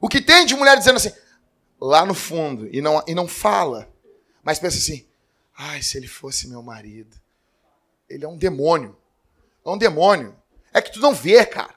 O 0.00 0.08
que 0.08 0.20
tem 0.20 0.46
de 0.46 0.54
mulher 0.54 0.76
dizendo 0.76 0.96
assim, 0.96 1.12
lá 1.80 2.04
no 2.04 2.14
fundo, 2.14 2.68
e 2.72 2.80
não, 2.80 3.02
e 3.06 3.14
não 3.14 3.26
fala, 3.26 3.88
mas 4.42 4.58
pensa 4.58 4.78
assim: 4.78 5.06
ai, 5.56 5.82
se 5.82 5.96
ele 5.96 6.06
fosse 6.06 6.48
meu 6.48 6.62
marido. 6.62 7.16
Ele 8.08 8.24
é 8.24 8.28
um 8.28 8.36
demônio. 8.36 8.96
É 9.64 9.68
um 9.68 9.76
demônio. 9.78 10.36
É 10.78 10.82
que 10.82 10.92
tu 10.92 11.00
não 11.00 11.12
vê, 11.12 11.44
cara. 11.44 11.74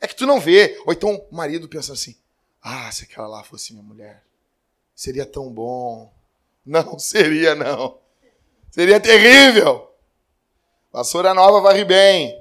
É 0.00 0.08
que 0.08 0.16
tu 0.16 0.26
não 0.26 0.40
vê. 0.40 0.76
Ou 0.84 0.92
então 0.92 1.24
o 1.30 1.34
marido 1.34 1.68
pensa 1.68 1.92
assim: 1.92 2.16
ah, 2.60 2.90
se 2.90 3.04
aquela 3.04 3.28
lá 3.28 3.44
fosse 3.44 3.72
minha 3.72 3.84
mulher, 3.84 4.24
seria 4.94 5.24
tão 5.24 5.50
bom. 5.50 6.12
Não, 6.66 6.98
seria 6.98 7.54
não. 7.54 7.98
Seria 8.70 8.98
terrível. 8.98 9.90
Vassoura 10.90 11.34
nova 11.34 11.60
varre 11.60 11.84
bem. 11.84 12.34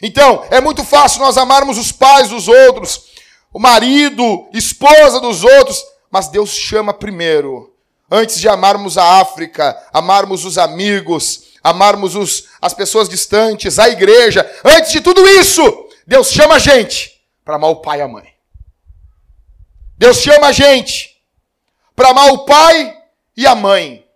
Então, 0.00 0.46
é 0.52 0.60
muito 0.60 0.84
fácil 0.84 1.18
nós 1.18 1.36
amarmos 1.36 1.76
os 1.78 1.90
pais 1.90 2.28
dos 2.28 2.46
outros, 2.46 3.06
o 3.52 3.58
marido, 3.58 4.48
esposa 4.52 5.20
dos 5.20 5.42
outros, 5.42 5.84
mas 6.08 6.28
Deus 6.28 6.50
chama 6.50 6.94
primeiro. 6.94 7.74
Antes 8.08 8.38
de 8.38 8.48
amarmos 8.48 8.96
a 8.96 9.20
África, 9.20 9.76
amarmos 9.92 10.44
os 10.44 10.58
amigos, 10.58 11.45
amarmos 11.66 12.14
os, 12.14 12.48
as 12.62 12.72
pessoas 12.72 13.08
distantes, 13.08 13.78
a 13.80 13.88
igreja, 13.88 14.48
antes 14.64 14.92
de 14.92 15.00
tudo 15.00 15.26
isso, 15.26 15.62
Deus 16.06 16.30
chama 16.30 16.54
a 16.54 16.58
gente 16.60 17.20
para 17.44 17.56
amar 17.56 17.70
o 17.70 17.80
pai 17.82 17.98
e 17.98 18.02
a 18.02 18.08
mãe. 18.08 18.32
Deus 19.98 20.18
chama 20.18 20.46
a 20.46 20.52
gente 20.52 21.20
para 21.96 22.10
amar 22.10 22.32
o 22.32 22.44
pai 22.44 22.96
e 23.36 23.46
a 23.46 23.54
mãe. 23.56 24.06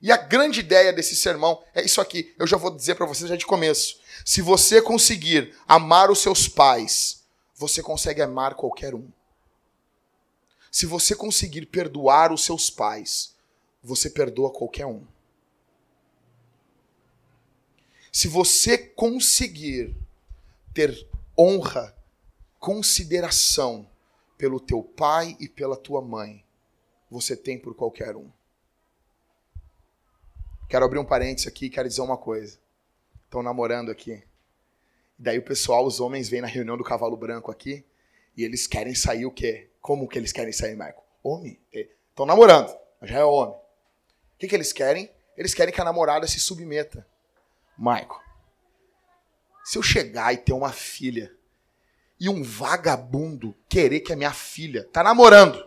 E 0.00 0.12
a 0.12 0.16
grande 0.16 0.60
ideia 0.60 0.92
desse 0.92 1.16
sermão 1.16 1.60
é 1.74 1.84
isso 1.84 2.00
aqui. 2.00 2.32
Eu 2.38 2.46
já 2.46 2.56
vou 2.56 2.70
dizer 2.70 2.94
para 2.94 3.06
vocês 3.06 3.28
já 3.28 3.34
de 3.34 3.46
começo. 3.46 3.98
Se 4.24 4.40
você 4.40 4.80
conseguir 4.80 5.56
amar 5.66 6.08
os 6.08 6.20
seus 6.20 6.46
pais, 6.46 7.24
você 7.56 7.82
consegue 7.82 8.22
amar 8.22 8.54
qualquer 8.54 8.94
um. 8.94 9.08
Se 10.70 10.86
você 10.86 11.16
conseguir 11.16 11.66
perdoar 11.66 12.32
os 12.32 12.44
seus 12.44 12.70
pais, 12.70 13.34
você 13.82 14.08
perdoa 14.08 14.52
qualquer 14.52 14.86
um. 14.86 15.02
Se 18.16 18.28
você 18.28 18.78
conseguir 18.78 19.94
ter 20.72 21.06
honra, 21.38 21.94
consideração 22.58 23.86
pelo 24.38 24.58
teu 24.58 24.82
pai 24.82 25.36
e 25.38 25.46
pela 25.46 25.76
tua 25.76 26.00
mãe, 26.00 26.42
você 27.10 27.36
tem 27.36 27.58
por 27.58 27.74
qualquer 27.74 28.16
um. 28.16 28.30
Quero 30.66 30.86
abrir 30.86 30.98
um 30.98 31.04
parênteses 31.04 31.46
aqui 31.46 31.66
e 31.66 31.68
quero 31.68 31.86
dizer 31.86 32.00
uma 32.00 32.16
coisa. 32.16 32.58
Estão 33.26 33.42
namorando 33.42 33.90
aqui. 33.90 34.24
Daí 35.18 35.36
o 35.36 35.44
pessoal, 35.44 35.84
os 35.84 36.00
homens, 36.00 36.30
vêm 36.30 36.40
na 36.40 36.48
reunião 36.48 36.78
do 36.78 36.84
cavalo 36.84 37.18
branco 37.18 37.50
aqui 37.50 37.84
e 38.34 38.42
eles 38.42 38.66
querem 38.66 38.94
sair 38.94 39.26
o 39.26 39.30
quê? 39.30 39.68
Como 39.78 40.08
que 40.08 40.18
eles 40.18 40.32
querem 40.32 40.54
sair, 40.54 40.72
Michael? 40.72 41.04
Homem. 41.22 41.60
Estão 41.70 42.24
namorando, 42.24 42.74
já 43.02 43.18
é 43.18 43.24
homem. 43.26 43.56
O 43.56 44.38
que, 44.38 44.48
que 44.48 44.54
eles 44.54 44.72
querem? 44.72 45.10
Eles 45.36 45.52
querem 45.52 45.74
que 45.74 45.82
a 45.82 45.84
namorada 45.84 46.26
se 46.26 46.40
submeta. 46.40 47.06
Maico, 47.78 48.22
se 49.64 49.76
eu 49.78 49.82
chegar 49.82 50.32
e 50.32 50.36
ter 50.36 50.52
uma 50.52 50.72
filha 50.72 51.32
e 52.18 52.28
um 52.28 52.42
vagabundo 52.42 53.54
querer 53.68 54.00
que 54.00 54.12
a 54.12 54.16
minha 54.16 54.32
filha 54.32 54.88
tá 54.92 55.02
namorando, 55.02 55.62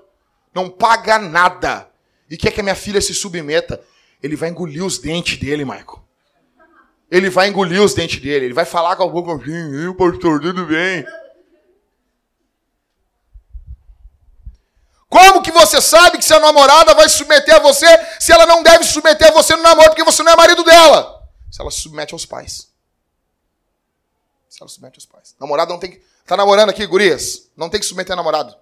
não 0.54 0.70
paga 0.70 1.20
nada 1.20 1.90
e 2.30 2.38
quer 2.38 2.52
que 2.52 2.60
a 2.60 2.64
minha 2.64 2.76
filha 2.76 3.02
se 3.02 3.14
submeta, 3.14 3.84
ele 4.22 4.36
vai 4.36 4.50
engolir 4.50 4.84
os 4.84 4.98
dentes 4.98 5.38
dele, 5.38 5.66
Michael. 5.66 6.04
Ele 7.12 7.30
vai 7.30 7.48
engolir 7.48 7.82
os 7.82 7.94
dentes 7.94 8.22
dele, 8.22 8.46
ele 8.46 8.54
vai 8.54 8.66
falar 8.66 8.96
com 8.96 9.04
a 9.04 9.08
boca 9.08 9.34
assim, 9.34 9.94
pastor, 9.94 10.40
tudo 10.40 10.66
bem. 10.66 11.06
Como 15.10 15.42
que 15.42 15.52
você 15.52 15.82
sabe 15.82 16.20
que 16.20 16.26
sua 16.26 16.40
namorada 16.40 16.94
vai 16.94 17.10
submeter 17.10 17.56
a 17.56 17.60
você 17.60 17.88
se 18.20 18.32
ela 18.32 18.46
não 18.46 18.62
deve 18.62 18.84
submeter 18.84 19.28
a 19.28 19.32
você 19.32 19.56
no 19.56 19.64
namoro 19.64 19.90
porque 19.90 20.04
você 20.04 20.22
não 20.22 20.32
é 20.32 20.36
marido 20.36 20.64
dela? 20.64 21.19
Se 21.52 21.62
ela 21.62 21.72
se 21.72 21.82
submete 21.82 22.14
aos 22.14 22.26
pais. 22.26 22.72
Se 24.50 24.62
ela 24.62 24.68
se 24.68 24.76
submete 24.76 24.98
aos 24.98 25.06
pais. 25.06 25.36
Namorado 25.40 25.72
não 25.72 25.80
tem 25.80 25.92
que. 25.92 26.02
Tá 26.26 26.38
namorando 26.38 26.70
aqui, 26.70 26.86
gurias? 26.86 27.50
Não 27.56 27.70
tem 27.70 27.80
que 27.80 27.86
submeter 27.86 28.14
a 28.14 28.16
namorado. 28.16 28.56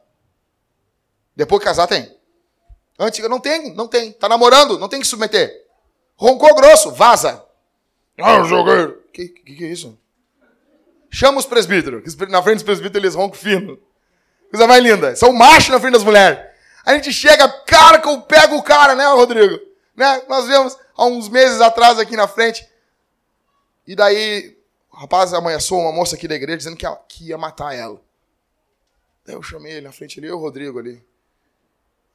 Depois 1.35 1.59
que 1.59 1.65
casar, 1.65 1.87
tem. 1.87 2.15
Antes, 2.97 3.27
não 3.29 3.39
tem, 3.39 3.73
não 3.73 3.87
tem. 3.87 4.11
Tá 4.11 4.27
namorando, 4.27 4.79
não 4.79 4.89
tem 4.89 4.99
que 4.99 5.07
submeter. 5.07 5.65
Roncou 6.15 6.55
grosso, 6.55 6.91
vaza. 6.91 7.45
Ah, 8.19 8.41
joguei. 8.43 8.87
Que, 9.13 9.27
que, 9.27 9.55
que 9.55 9.65
é 9.65 9.67
isso? 9.67 9.97
Chama 11.09 11.39
os 11.39 11.45
presbíteros. 11.45 12.15
Na 12.27 12.41
frente 12.41 12.55
dos 12.55 12.63
presbíteros 12.63 13.03
eles 13.03 13.15
roncam 13.15 13.39
fino. 13.39 13.79
Coisa 14.49 14.65
mais 14.65 14.83
linda. 14.83 15.15
São 15.15 15.31
machos 15.31 15.69
na 15.69 15.79
frente 15.79 15.93
das 15.93 16.03
mulheres. 16.03 16.39
A 16.85 16.93
gente 16.93 17.11
chega, 17.11 17.47
cara, 17.65 17.99
que 17.99 18.07
eu 18.07 18.21
pego 18.21 18.55
o 18.55 18.63
cara, 18.63 18.95
né, 18.95 19.05
Rodrigo? 19.07 19.59
Né? 19.95 20.23
Nós 20.27 20.47
vemos 20.47 20.77
há 20.95 21.05
uns 21.05 21.29
meses 21.29 21.61
atrás 21.61 21.99
aqui 21.99 22.15
na 22.15 22.27
frente. 22.27 22.67
E 23.87 23.95
daí, 23.95 24.59
o 24.91 24.97
rapaz 24.97 25.33
amanheceu 25.33 25.77
uma 25.77 25.93
moça 25.93 26.15
aqui 26.15 26.27
da 26.27 26.35
igreja 26.35 26.57
dizendo 26.57 26.75
que 26.75 26.85
ia, 26.85 26.95
que 27.07 27.27
ia 27.29 27.37
matar 27.37 27.73
ela. 27.73 28.01
Daí 29.25 29.35
eu 29.35 29.41
chamei 29.41 29.73
ele 29.73 29.87
na 29.87 29.93
frente 29.93 30.19
ali, 30.19 30.29
o 30.29 30.37
Rodrigo 30.37 30.77
ali. 30.77 31.01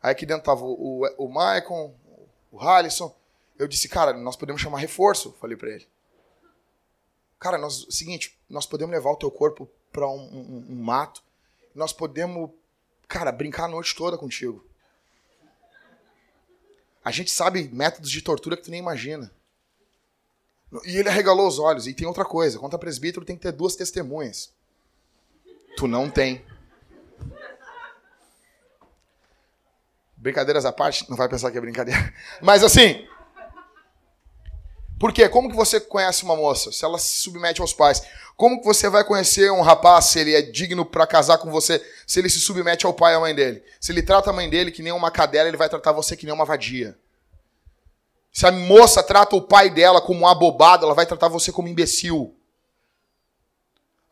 Aí 0.03 0.13
aqui 0.13 0.27
dentro 0.27 0.45
tava 0.45 0.65
o, 0.65 1.05
o, 1.05 1.25
o 1.25 1.29
Maicon, 1.29 1.95
o 2.51 2.61
Halisson. 2.61 3.15
Eu 3.59 3.67
disse, 3.67 3.89
cara, 3.89 4.13
nós 4.13 4.37
podemos 4.37 4.61
chamar 4.61 4.79
reforço, 4.79 5.35
falei 5.41 5.57
para 5.57 5.71
ele. 5.71 5.89
Cara, 7.39 7.57
nós, 7.57 7.87
seguinte, 7.91 8.39
nós 8.49 8.67
podemos 8.67 8.95
levar 8.95 9.11
o 9.11 9.17
teu 9.17 9.31
corpo 9.31 9.69
para 9.91 10.07
um, 10.09 10.21
um, 10.21 10.67
um 10.71 10.83
mato. 10.83 11.23
Nós 11.75 11.93
podemos, 11.93 12.51
cara, 13.09 13.33
brincar 13.33 13.65
a 13.65 13.69
noite 13.69 13.97
toda 13.97 14.19
contigo. 14.19 14.65
A 17.05 17.11
gente 17.11 17.31
sabe 17.31 17.69
métodos 17.73 18.11
de 18.11 18.23
tortura 18.23 18.57
que 18.57 18.63
tu 18.63 18.71
nem 18.71 18.81
imagina. 18.81 19.33
E 20.85 20.97
ele 20.97 21.09
arregalou 21.09 21.47
os 21.47 21.59
olhos. 21.59 21.87
E 21.87 21.95
tem 21.95 22.07
outra 22.07 22.25
coisa: 22.25 22.59
contra 22.59 22.79
presbítero 22.79 23.25
tem 23.25 23.37
que 23.37 23.43
ter 23.43 23.53
duas 23.53 23.77
testemunhas. 23.77 24.51
Tu 25.77 25.87
não 25.87 26.09
tem. 26.09 26.45
Brincadeiras 30.17 30.65
à 30.65 30.73
parte, 30.73 31.09
não 31.11 31.17
vai 31.17 31.29
pensar 31.29 31.51
que 31.51 31.59
é 31.59 31.61
brincadeira. 31.61 32.15
Mas 32.41 32.63
assim. 32.63 33.07
Por 34.99 35.13
quê? 35.13 35.29
Como 35.29 35.51
que 35.51 35.57
você 35.57 35.81
conhece 35.81 36.23
uma 36.23 36.37
moça? 36.37 36.71
Se 36.71 36.85
ela 36.85 36.97
se 36.97 37.23
submete 37.23 37.61
aos 37.61 37.75
pais. 37.75 38.03
Como 38.37 38.61
que 38.61 38.65
você 38.65 38.89
vai 38.89 39.05
conhecer 39.05 39.51
um 39.51 39.61
rapaz 39.61 40.07
se 40.07 40.21
ele 40.21 40.35
é 40.35 40.41
digno 40.41 40.85
para 40.85 41.07
casar 41.07 41.39
com 41.39 41.51
você, 41.51 41.85
se 42.07 42.19
ele 42.19 42.31
se 42.31 42.41
submete 42.41 42.87
ao 42.87 42.95
pai 42.95 43.13
e 43.13 43.17
à 43.17 43.21
mãe 43.21 43.35
dele? 43.35 43.63
Se 43.81 43.93
ele 43.93 44.03
trata 44.03 44.31
a 44.31 44.33
mãe 44.33 44.49
dele 44.49 44.71
que 44.71 44.83
nem 44.83 44.93
uma 44.93 45.11
cadela, 45.11 45.49
ele 45.49 45.57
vai 45.57 45.69
tratar 45.69 45.93
você 45.93 46.17
que 46.17 46.25
nem 46.25 46.35
uma 46.35 46.45
vadia. 46.45 46.97
Se 48.33 48.47
a 48.47 48.51
moça 48.51 49.03
trata 49.03 49.37
o 49.37 49.43
pai 49.43 49.69
dela 49.69 50.01
como 50.01 50.21
um 50.21 50.27
abobado, 50.27 50.87
ela 50.87 50.95
vai 50.95 51.05
tratar 51.05 51.29
você 51.29 51.53
como 51.53 51.69
imbecil. 51.69 52.35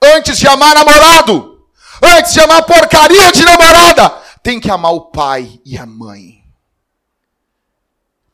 Antes 0.03 0.39
de 0.39 0.47
amar 0.47 0.75
namorado, 0.75 1.67
antes 2.03 2.35
de 2.35 2.41
amar 2.41 2.65
porcaria 2.67 3.33
de 3.33 3.43
namorada, 3.43 4.11
tem 4.43 4.61
que 4.61 4.71
amar 4.71 4.93
o 4.93 5.11
pai 5.11 5.59
e 5.65 5.79
a 5.79 5.87
mãe. 5.87 6.45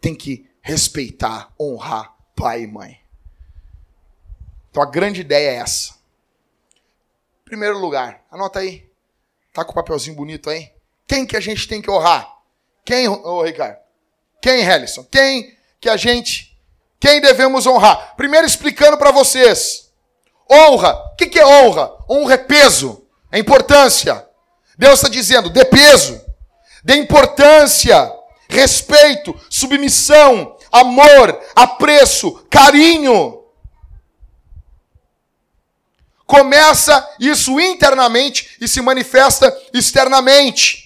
Tem 0.01 0.15
que 0.15 0.51
respeitar, 0.61 1.53
honrar 1.59 2.15
pai 2.35 2.63
e 2.63 2.67
mãe. 2.67 3.01
Então 4.71 4.83
a 4.83 4.87
grande 4.87 5.21
ideia 5.21 5.51
é 5.51 5.55
essa. 5.57 5.95
Primeiro 7.45 7.79
lugar, 7.79 8.25
anota 8.31 8.59
aí. 8.59 8.91
Tá 9.53 9.65
com 9.65 9.71
o 9.71 9.75
papelzinho 9.75 10.17
bonito 10.17 10.51
aí? 10.51 10.73
Quem 11.07 11.25
que 11.25 11.37
a 11.37 11.41
gente 11.41 11.69
tem 11.69 11.81
que 11.81 11.91
honrar? 11.91 12.29
Quem, 12.85 13.09
ô 13.09 13.43
Ricardo? 13.43 13.79
Quem, 14.43 14.63
Helison? 14.63 15.05
Quem 15.05 15.56
que 15.81 15.89
a 15.89 15.97
gente, 15.97 16.57
quem 16.99 17.21
devemos 17.21 17.67
honrar? 17.67 18.15
Primeiro 18.17 18.47
explicando 18.47 18.97
para 18.97 19.11
vocês. 19.11 19.91
Honra. 20.51 20.93
O 20.95 21.17
que, 21.17 21.27
que 21.27 21.39
é 21.39 21.47
honra? 21.47 21.93
Honra 22.09 22.35
é 22.35 22.39
peso, 22.39 23.07
é 23.31 23.39
importância. 23.39 24.27
Deus 24.79 24.95
está 24.95 25.09
dizendo, 25.09 25.51
dê 25.51 25.65
peso, 25.65 26.21
dê 26.85 26.97
importância, 26.97 28.13
respeito, 28.49 29.39
submissão, 29.49 30.57
amor, 30.71 31.41
apreço, 31.55 32.45
carinho. 32.51 33.43
Começa 36.27 37.09
isso 37.21 37.59
internamente 37.61 38.57
e 38.61 38.69
se 38.69 38.81
manifesta 38.81 39.57
externamente. 39.73 40.86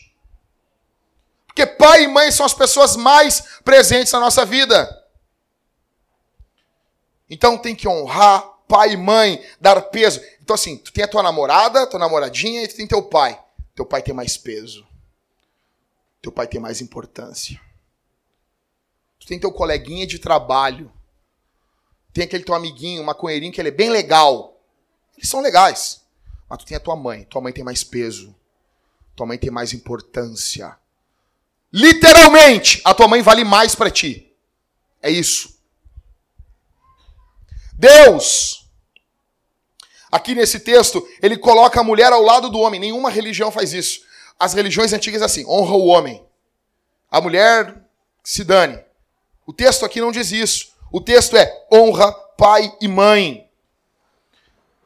Porque 1.61 1.77
pai 1.77 2.05
e 2.05 2.09
mãe 2.09 2.33
são 2.33 2.47
as 2.47 2.55
pessoas 2.55 2.97
mais 2.97 3.43
presentes 3.63 4.11
na 4.15 4.21
nossa 4.21 4.47
vida. 4.47 5.07
Então 7.29 7.59
tem 7.59 7.75
que 7.75 7.87
honrar 7.87 8.43
pai 8.67 8.93
e 8.93 8.97
mãe, 8.97 9.45
dar 9.61 9.79
peso. 9.83 10.23
Então 10.41 10.55
assim, 10.55 10.79
tu 10.79 10.91
tem 10.91 11.05
a 11.05 11.09
tua 11.09 11.23
namorada, 11.23 11.87
tua 11.87 12.01
namoradinha 12.01 12.63
e 12.63 12.69
tu 12.69 12.77
tem 12.77 12.87
teu 12.87 13.03
pai. 13.03 13.39
Teu 13.75 13.85
pai 13.85 14.03
tem 14.03 14.15
mais 14.15 14.39
peso. 14.39 14.87
Teu 16.23 16.33
pai 16.33 16.47
tem 16.47 16.59
mais 16.59 16.81
importância. 16.81 17.61
Tu 19.19 19.27
tem 19.27 19.39
teu 19.39 19.53
coleguinha 19.53 20.07
de 20.07 20.19
trabalho. 20.19 20.91
Tem 22.11 22.25
aquele 22.25 22.45
teu 22.45 22.55
amiguinho, 22.55 23.05
maconheirinho, 23.05 23.53
que 23.53 23.61
ele 23.61 23.69
é 23.69 23.73
bem 23.73 23.91
legal. 23.91 24.59
Eles 25.19 25.29
são 25.29 25.43
legais. 25.43 26.01
Mas 26.49 26.61
tu 26.61 26.65
tem 26.65 26.77
a 26.79 26.81
tua 26.81 26.97
mãe. 26.97 27.25
Tua 27.25 27.43
mãe 27.43 27.53
tem 27.53 27.63
mais 27.63 27.85
peso. 27.85 28.35
Tua 29.15 29.27
mãe 29.27 29.37
tem 29.37 29.51
mais 29.51 29.75
importância. 29.75 30.80
Literalmente, 31.73 32.81
a 32.85 32.93
tua 32.93 33.07
mãe 33.07 33.23
vale 33.23 33.45
mais 33.45 33.75
para 33.75 33.91
ti. 33.91 34.33
É 35.03 35.11
isso. 35.11 35.61
Deus, 37.73 38.67
aqui 40.11 40.35
nesse 40.35 40.61
texto, 40.61 41.07
ele 41.23 41.37
coloca 41.37 41.81
a 41.81 41.85
mulher 41.85 42.13
ao 42.13 42.23
lado 42.23 42.51
do 42.51 42.59
homem. 42.59 42.81
Nenhuma 42.81 43.11
religião 43.11 43.51
faz 43.51 43.73
isso. 43.73 44.01
As 44.39 44.53
religiões 44.53 44.93
antigas 44.93 45.23
é 45.23 45.25
assim: 45.25 45.47
honra 45.47 45.77
o 45.77 45.87
homem. 45.87 46.25
A 47.11 47.21
mulher 47.21 47.83
se 48.23 48.45
dane. 48.45 48.79
O 49.47 49.53
texto 49.53 49.85
aqui 49.85 50.01
não 50.01 50.13
diz 50.13 50.31
isso. 50.31 50.73
O 50.93 51.01
texto 51.01 51.37
é 51.37 51.67
honra 51.73 52.13
pai 52.37 52.73
e 52.81 52.89
mãe. 52.89 53.49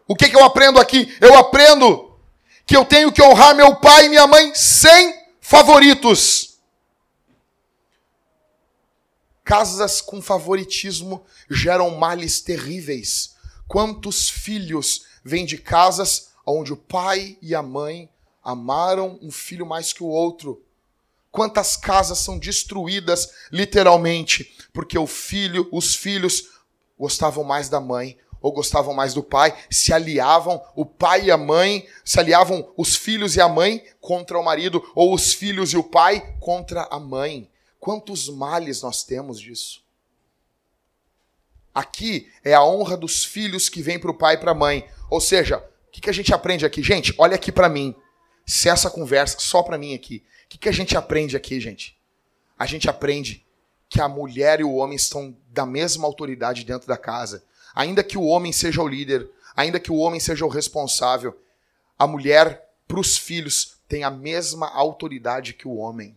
O 0.07 0.15
que, 0.15 0.29
que 0.29 0.37
eu 0.37 0.45
aprendo 0.45 0.79
aqui? 0.79 1.17
Eu 1.21 1.35
aprendo 1.37 2.19
que 2.67 2.77
eu 2.77 2.85
tenho 2.85 3.11
que 3.11 3.23
honrar 3.23 3.55
meu 3.55 3.77
pai 3.77 4.07
e 4.07 4.09
minha 4.09 4.27
mãe 4.27 4.55
sem 4.55 5.15
favoritos. 5.41 6.54
Casas 9.45 10.01
com 10.01 10.23
favoritismo 10.23 11.23
geram 11.51 11.91
males 11.99 12.41
terríveis. 12.41 13.35
Quantos 13.69 14.31
filhos 14.31 15.05
vêm 15.23 15.45
de 15.45 15.59
casas 15.59 16.31
onde 16.47 16.73
o 16.73 16.77
pai 16.77 17.37
e 17.43 17.55
a 17.55 17.63
mãe 17.63 18.09
amaram 18.43 19.19
um 19.21 19.31
filho 19.31 19.67
mais 19.67 19.93
que 19.93 20.03
o 20.03 20.09
outro? 20.09 20.65
Quantas 21.31 21.77
casas 21.77 22.21
são 22.21 22.39
destruídas 22.39 23.29
literalmente 23.53 24.57
porque 24.73 24.97
o 24.97 25.07
filho, 25.07 25.69
os 25.71 25.95
filhos 25.95 26.49
gostavam 26.99 27.45
mais 27.45 27.69
da 27.69 27.81
mãe 27.81 28.17
ou 28.41 28.51
gostavam 28.51 28.95
mais 28.95 29.13
do 29.13 29.23
pai, 29.23 29.57
se 29.71 29.93
aliavam, 29.93 30.63
o 30.75 30.85
pai 30.87 31.25
e 31.25 31.31
a 31.31 31.37
mãe, 31.37 31.87
se 32.05 32.21
aliavam 32.21 32.73
os 32.77 32.95
filhos 32.95 33.37
e 33.37 33.41
a 33.41 33.49
mãe 33.49 33.83
contra 34.03 34.39
o 34.39 34.45
marido, 34.45 34.85
ou 34.95 35.15
os 35.15 35.33
filhos 35.33 35.73
e 35.73 35.79
o 35.79 35.83
pai 35.83 36.37
contra 36.41 36.83
a 36.91 37.01
mãe. 37.01 37.51
Quantos 37.85 38.31
males 38.31 38.81
nós 38.81 39.05
temos 39.05 39.39
disso? 39.39 39.85
Aqui 41.75 42.33
é 42.43 42.55
a 42.55 42.65
honra 42.65 42.97
dos 42.97 43.27
filhos 43.27 43.69
que 43.69 43.83
vem 43.83 43.99
para 43.99 44.11
o 44.11 44.17
pai 44.17 44.37
e 44.37 44.39
para 44.39 44.53
a 44.53 44.55
mãe. 44.55 44.89
Ou 45.11 45.21
seja, 45.21 45.59
o 45.59 45.91
que, 45.91 46.01
que 46.01 46.09
a 46.09 46.13
gente 46.15 46.33
aprende 46.33 46.65
aqui? 46.65 46.83
Gente, 46.83 47.15
olha 47.19 47.35
aqui 47.35 47.53
para 47.53 47.69
mim. 47.69 47.95
Se 48.47 48.71
essa 48.71 48.89
conversa, 48.89 49.39
só 49.39 49.63
para 49.63 49.77
mim 49.77 49.93
aqui. 49.93 50.25
O 50.47 50.49
que, 50.49 50.57
que 50.57 50.69
a 50.71 50.73
gente 50.73 50.97
aprende 50.97 51.37
aqui, 51.37 51.61
gente? 51.61 51.95
A 52.59 52.65
gente 52.65 52.89
aprende 52.89 53.45
que 53.91 54.01
a 54.01 54.09
mulher 54.09 54.61
e 54.61 54.65
o 54.65 54.77
homem 54.77 54.97
estão 54.97 55.37
da 55.51 55.67
mesma 55.67 56.07
autoridade 56.07 56.65
dentro 56.65 56.89
da 56.89 56.97
casa. 56.97 57.45
Ainda 57.75 58.03
que 58.03 58.17
o 58.17 58.25
homem 58.25 58.51
seja 58.51 58.81
o 58.81 58.89
líder, 58.89 59.29
ainda 59.55 59.79
que 59.79 59.93
o 59.93 59.97
homem 59.97 60.21
seja 60.21 60.47
o 60.47 60.49
responsável, 60.49 61.39
a 61.99 62.07
mulher, 62.07 62.67
para 62.89 62.99
os 62.99 63.19
filhos, 63.19 63.77
tem 63.87 64.05
a 64.05 64.11
mesma 64.11 64.71
autoridade 64.71 65.53
que 65.53 65.69
o 65.69 65.77
homem. 65.77 66.17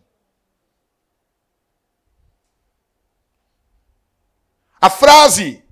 A 4.80 4.90
frase. 4.90 5.62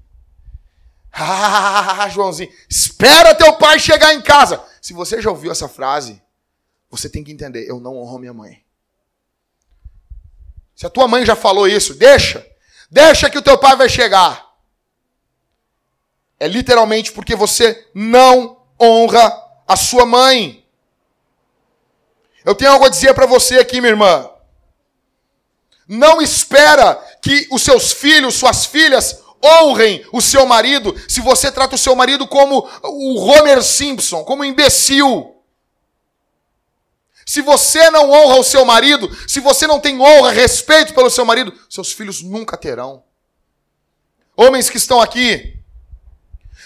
Ah, 1.18 2.10
Joãozinho, 2.10 2.52
espera 2.68 3.34
teu 3.34 3.54
pai 3.54 3.78
chegar 3.78 4.12
em 4.12 4.20
casa. 4.20 4.62
Se 4.82 4.92
você 4.92 5.22
já 5.22 5.30
ouviu 5.30 5.50
essa 5.50 5.66
frase, 5.66 6.20
você 6.90 7.08
tem 7.08 7.24
que 7.24 7.32
entender: 7.32 7.66
eu 7.66 7.80
não 7.80 7.96
honro 7.96 8.18
minha 8.18 8.34
mãe. 8.34 8.62
Se 10.74 10.84
a 10.84 10.90
tua 10.90 11.08
mãe 11.08 11.24
já 11.24 11.34
falou 11.34 11.66
isso, 11.66 11.94
deixa. 11.94 12.46
Deixa 12.90 13.30
que 13.30 13.38
o 13.38 13.42
teu 13.42 13.56
pai 13.56 13.74
vai 13.76 13.88
chegar. 13.88 14.46
É 16.38 16.46
literalmente 16.46 17.12
porque 17.12 17.34
você 17.34 17.88
não 17.94 18.62
honra 18.80 19.32
a 19.66 19.74
sua 19.74 20.04
mãe. 20.04 20.64
Eu 22.44 22.54
tenho 22.54 22.70
algo 22.70 22.84
a 22.84 22.90
dizer 22.90 23.14
para 23.14 23.26
você 23.26 23.58
aqui, 23.58 23.80
minha 23.80 23.92
irmã. 23.92 24.30
Não 25.88 26.20
espera 26.20 27.02
que 27.26 27.48
os 27.50 27.62
seus 27.62 27.90
filhos, 27.92 28.36
suas 28.36 28.66
filhas, 28.66 29.20
honrem 29.44 30.06
o 30.12 30.20
seu 30.20 30.46
marido 30.46 30.94
se 31.08 31.20
você 31.20 31.50
trata 31.50 31.74
o 31.74 31.78
seu 31.78 31.96
marido 31.96 32.24
como 32.28 32.70
o 32.84 33.18
Homer 33.18 33.64
Simpson, 33.64 34.22
como 34.22 34.42
um 34.42 34.44
imbecil. 34.44 35.34
Se 37.26 37.42
você 37.42 37.90
não 37.90 38.12
honra 38.12 38.36
o 38.36 38.44
seu 38.44 38.64
marido, 38.64 39.10
se 39.26 39.40
você 39.40 39.66
não 39.66 39.80
tem 39.80 40.00
honra, 40.00 40.30
respeito 40.30 40.94
pelo 40.94 41.10
seu 41.10 41.24
marido, 41.24 41.52
seus 41.68 41.90
filhos 41.90 42.22
nunca 42.22 42.56
terão. 42.56 43.02
Homens 44.36 44.70
que 44.70 44.76
estão 44.76 45.00
aqui, 45.00 45.58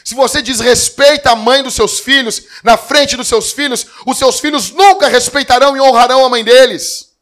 se 0.04 0.14
você 0.14 0.42
desrespeita 0.42 1.30
a 1.30 1.36
mãe 1.36 1.62
dos 1.62 1.72
seus 1.72 2.00
filhos, 2.00 2.42
na 2.62 2.76
frente 2.76 3.16
dos 3.16 3.28
seus 3.28 3.50
filhos, 3.50 3.86
os 4.04 4.18
seus 4.18 4.38
filhos 4.38 4.72
nunca 4.72 5.08
respeitarão 5.08 5.74
e 5.74 5.80
honrarão 5.80 6.22
a 6.22 6.28
mãe 6.28 6.44
deles. 6.44 7.14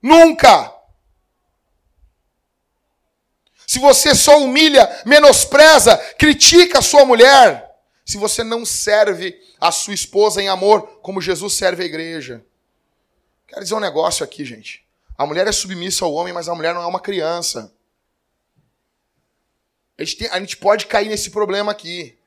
Nunca. 0.00 0.75
Se 3.66 3.78
você 3.78 4.14
só 4.14 4.38
humilha, 4.38 4.88
menospreza, 5.04 5.96
critica 6.18 6.78
a 6.78 6.82
sua 6.82 7.04
mulher, 7.04 7.66
se 8.04 8.16
você 8.16 8.44
não 8.44 8.64
serve 8.64 9.36
a 9.60 9.72
sua 9.72 9.94
esposa 9.94 10.40
em 10.40 10.48
amor 10.48 11.00
como 11.02 11.20
Jesus 11.20 11.54
serve 11.54 11.82
a 11.82 11.86
igreja. 11.86 12.44
Quero 13.48 13.62
dizer 13.62 13.74
um 13.74 13.80
negócio 13.80 14.24
aqui, 14.24 14.44
gente. 14.44 14.86
A 15.18 15.26
mulher 15.26 15.46
é 15.46 15.52
submissa 15.52 16.04
ao 16.04 16.12
homem, 16.12 16.32
mas 16.32 16.48
a 16.48 16.54
mulher 16.54 16.74
não 16.74 16.82
é 16.82 16.86
uma 16.86 17.00
criança. 17.00 17.72
A 19.98 20.04
gente, 20.04 20.16
tem, 20.18 20.28
a 20.28 20.38
gente 20.38 20.56
pode 20.56 20.86
cair 20.86 21.08
nesse 21.08 21.30
problema 21.30 21.72
aqui. 21.72 22.18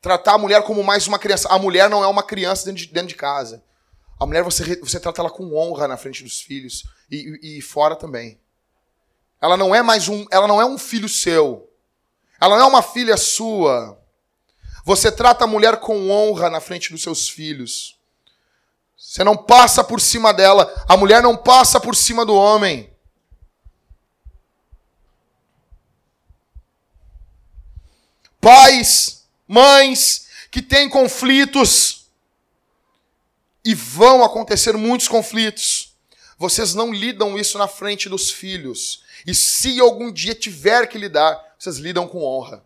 Tratar 0.00 0.34
a 0.34 0.38
mulher 0.38 0.62
como 0.62 0.82
mais 0.82 1.06
uma 1.06 1.18
criança. 1.18 1.48
A 1.48 1.58
mulher 1.58 1.90
não 1.90 2.02
é 2.02 2.06
uma 2.06 2.22
criança 2.22 2.64
dentro 2.64 2.80
de, 2.80 2.92
dentro 2.92 3.08
de 3.08 3.16
casa. 3.16 3.62
A 4.18 4.24
mulher, 4.24 4.42
você, 4.42 4.76
você 4.76 5.00
trata 5.00 5.20
ela 5.20 5.30
com 5.30 5.54
honra 5.54 5.88
na 5.88 5.96
frente 5.96 6.22
dos 6.22 6.40
filhos 6.40 6.84
e, 7.10 7.38
e, 7.42 7.58
e 7.58 7.62
fora 7.62 7.96
também. 7.96 8.38
Ela 9.40 9.56
não 9.56 9.74
é 9.74 9.82
mais 9.82 10.08
um, 10.08 10.26
ela 10.30 10.46
não 10.46 10.60
é 10.60 10.64
um 10.64 10.78
filho 10.78 11.08
seu. 11.08 11.68
Ela 12.40 12.56
não 12.56 12.66
é 12.66 12.68
uma 12.68 12.82
filha 12.82 13.16
sua. 13.16 13.98
Você 14.84 15.10
trata 15.10 15.44
a 15.44 15.48
mulher 15.48 15.78
com 15.78 16.10
honra 16.10 16.50
na 16.50 16.60
frente 16.60 16.90
dos 16.90 17.02
seus 17.02 17.28
filhos. 17.28 17.98
Você 18.96 19.24
não 19.24 19.36
passa 19.36 19.82
por 19.82 20.00
cima 20.00 20.32
dela. 20.32 20.72
A 20.88 20.96
mulher 20.96 21.22
não 21.22 21.36
passa 21.36 21.80
por 21.80 21.96
cima 21.96 22.24
do 22.24 22.34
homem. 22.34 22.90
pais, 28.40 29.26
mães 29.46 30.26
que 30.50 30.62
têm 30.62 30.88
conflitos 30.88 32.06
e 33.64 33.74
vão 33.74 34.24
acontecer 34.24 34.76
muitos 34.76 35.06
conflitos. 35.06 35.94
Vocês 36.38 36.74
não 36.74 36.92
lidam 36.92 37.38
isso 37.38 37.58
na 37.58 37.68
frente 37.68 38.08
dos 38.08 38.30
filhos. 38.30 38.99
E 39.26 39.34
se 39.34 39.80
algum 39.80 40.10
dia 40.10 40.34
tiver 40.34 40.86
que 40.86 40.98
lidar, 40.98 41.54
vocês 41.58 41.76
lidam 41.76 42.08
com 42.08 42.22
honra. 42.22 42.64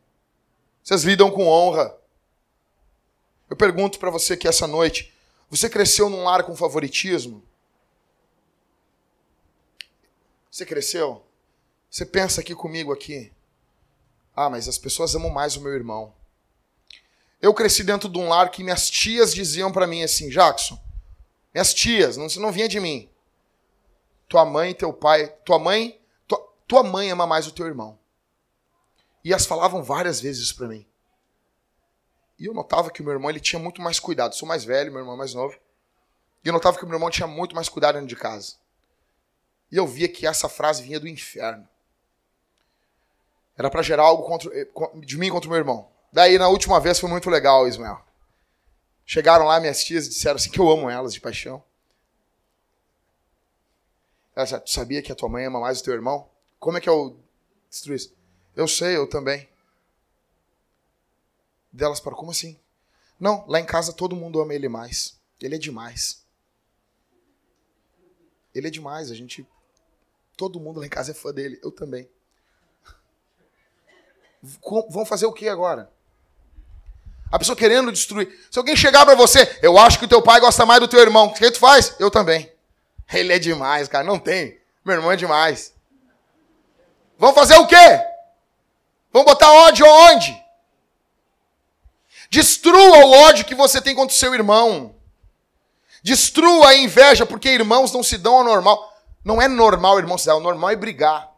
Vocês 0.82 1.02
lidam 1.02 1.30
com 1.30 1.46
honra. 1.46 1.96
Eu 3.48 3.56
pergunto 3.56 3.98
para 3.98 4.10
você 4.10 4.36
que 4.36 4.48
essa 4.48 4.66
noite, 4.66 5.12
você 5.50 5.68
cresceu 5.68 6.08
num 6.08 6.24
lar 6.24 6.44
com 6.44 6.56
favoritismo? 6.56 7.42
Você 10.50 10.64
cresceu? 10.64 11.24
Você 11.90 12.04
pensa 12.04 12.40
aqui 12.40 12.54
comigo 12.54 12.92
aqui? 12.92 13.32
Ah, 14.36 14.50
mas 14.50 14.68
as 14.68 14.78
pessoas 14.78 15.14
amam 15.14 15.30
mais 15.30 15.56
o 15.56 15.60
meu 15.60 15.72
irmão. 15.72 16.12
Eu 17.40 17.52
cresci 17.52 17.84
dentro 17.84 18.08
de 18.08 18.18
um 18.18 18.28
lar 18.28 18.50
que 18.50 18.64
minhas 18.64 18.88
tias 18.88 19.34
diziam 19.34 19.70
para 19.70 19.86
mim 19.86 20.02
assim, 20.02 20.28
Jackson, 20.28 20.78
minhas 21.52 21.74
tias, 21.74 22.16
não, 22.16 22.26
não 22.36 22.50
vinha 22.50 22.68
de 22.68 22.80
mim. 22.80 23.08
tua 24.28 24.44
mãe 24.44 24.74
teu 24.74 24.92
pai, 24.92 25.28
tua 25.44 25.58
mãe, 25.58 26.00
tua, 26.74 26.82
mãe 26.82 27.10
ama 27.10 27.26
mais 27.26 27.46
o 27.46 27.52
teu 27.52 27.66
irmão. 27.66 27.96
E 29.22 29.30
elas 29.30 29.46
falavam 29.46 29.82
várias 29.82 30.20
vezes 30.20 30.42
isso 30.42 30.56
para 30.56 30.66
mim. 30.66 30.84
E 32.38 32.46
eu 32.46 32.54
notava 32.54 32.90
que 32.90 33.00
o 33.00 33.04
meu 33.04 33.12
irmão 33.12 33.30
ele 33.30 33.38
tinha 33.38 33.60
muito 33.60 33.80
mais 33.80 34.00
cuidado. 34.00 34.32
Eu 34.32 34.36
sou 34.36 34.48
mais 34.48 34.64
velho, 34.64 34.90
meu 34.90 35.00
irmão 35.00 35.14
é 35.14 35.18
mais 35.18 35.34
novo. 35.34 35.56
E 36.44 36.48
eu 36.48 36.52
notava 36.52 36.76
que 36.76 36.84
o 36.84 36.86
meu 36.86 36.96
irmão 36.96 37.10
tinha 37.10 37.28
muito 37.28 37.54
mais 37.54 37.68
cuidado 37.68 37.94
dentro 37.94 38.08
de 38.08 38.16
casa. 38.16 38.56
E 39.70 39.76
eu 39.76 39.86
via 39.86 40.08
que 40.08 40.26
essa 40.26 40.48
frase 40.48 40.82
vinha 40.82 40.98
do 40.98 41.06
inferno. 41.06 41.66
Era 43.56 43.70
para 43.70 43.82
gerar 43.82 44.02
algo 44.02 44.24
contra, 44.24 44.50
eh, 44.52 44.68
de 44.96 45.16
mim 45.16 45.30
contra 45.30 45.48
o 45.48 45.50
meu 45.50 45.58
irmão. 45.58 45.88
Daí, 46.12 46.36
na 46.38 46.48
última 46.48 46.80
vez, 46.80 46.98
foi 46.98 47.08
muito 47.08 47.30
legal, 47.30 47.68
Ismael. 47.68 48.04
Chegaram 49.06 49.46
lá, 49.46 49.60
minhas 49.60 49.84
tias 49.84 50.08
disseram 50.08 50.36
assim 50.36 50.50
que 50.50 50.58
eu 50.58 50.68
amo 50.68 50.90
elas 50.90 51.14
de 51.14 51.20
paixão. 51.20 51.62
Elas 54.34 54.48
disseram, 54.48 54.64
tu 54.64 54.70
sabia 54.70 55.02
que 55.02 55.12
a 55.12 55.14
tua 55.14 55.28
mãe 55.28 55.44
ama 55.44 55.60
mais 55.60 55.80
o 55.80 55.84
teu 55.84 55.94
irmão? 55.94 56.28
Como 56.64 56.78
é 56.78 56.80
que 56.80 56.88
eu 56.88 57.14
destruí 57.68 57.96
isso? 57.96 58.16
Eu 58.56 58.66
sei, 58.66 58.96
eu 58.96 59.06
também. 59.06 59.46
Delas 61.70 62.00
para 62.00 62.14
como 62.14 62.30
assim? 62.30 62.58
Não, 63.20 63.44
lá 63.46 63.60
em 63.60 63.66
casa 63.66 63.92
todo 63.92 64.16
mundo 64.16 64.40
ama 64.40 64.54
ele 64.54 64.66
mais. 64.66 65.20
Ele 65.42 65.56
é 65.56 65.58
demais. 65.58 66.24
Ele 68.54 68.66
é 68.66 68.70
demais, 68.70 69.10
a 69.10 69.14
gente. 69.14 69.46
Todo 70.38 70.58
mundo 70.58 70.80
lá 70.80 70.86
em 70.86 70.88
casa 70.88 71.10
é 71.10 71.14
fã 71.14 71.34
dele, 71.34 71.60
eu 71.62 71.70
também. 71.70 72.08
Vão 74.88 75.04
fazer 75.04 75.26
o 75.26 75.34
que 75.34 75.46
agora? 75.50 75.92
A 77.30 77.38
pessoa 77.38 77.54
querendo 77.54 77.92
destruir. 77.92 78.48
Se 78.50 78.58
alguém 78.58 78.74
chegar 78.74 79.04
para 79.04 79.14
você, 79.14 79.58
eu 79.60 79.76
acho 79.76 79.98
que 79.98 80.06
o 80.06 80.08
teu 80.08 80.22
pai 80.22 80.40
gosta 80.40 80.64
mais 80.64 80.80
do 80.80 80.88
teu 80.88 81.00
irmão. 81.00 81.26
O 81.26 81.34
que 81.34 81.50
tu 81.50 81.58
faz? 81.58 81.94
Eu 82.00 82.10
também. 82.10 82.50
Ele 83.12 83.34
é 83.34 83.38
demais, 83.38 83.86
cara. 83.86 84.02
Não 84.02 84.18
tem. 84.18 84.58
Meu 84.82 84.96
irmão 84.96 85.12
é 85.12 85.16
demais. 85.16 85.74
Vão 87.18 87.32
fazer 87.32 87.56
o 87.56 87.66
quê? 87.66 87.76
Vão 89.12 89.24
botar 89.24 89.52
ódio 89.52 89.86
aonde? 89.86 90.42
Destrua 92.30 93.04
o 93.04 93.10
ódio 93.12 93.44
que 93.44 93.54
você 93.54 93.80
tem 93.80 93.94
contra 93.94 94.14
o 94.14 94.18
seu 94.18 94.34
irmão. 94.34 94.94
Destrua 96.02 96.68
a 96.68 96.76
inveja, 96.76 97.24
porque 97.24 97.48
irmãos 97.48 97.92
não 97.92 98.02
se 98.02 98.18
dão 98.18 98.36
ao 98.36 98.44
normal. 98.44 98.92
Não 99.24 99.40
é 99.40 99.48
normal, 99.48 99.98
irmão, 99.98 100.18
se 100.18 100.26
dar. 100.26 100.36
O 100.36 100.40
normal 100.40 100.70
é 100.70 100.76
brigar. 100.76 101.32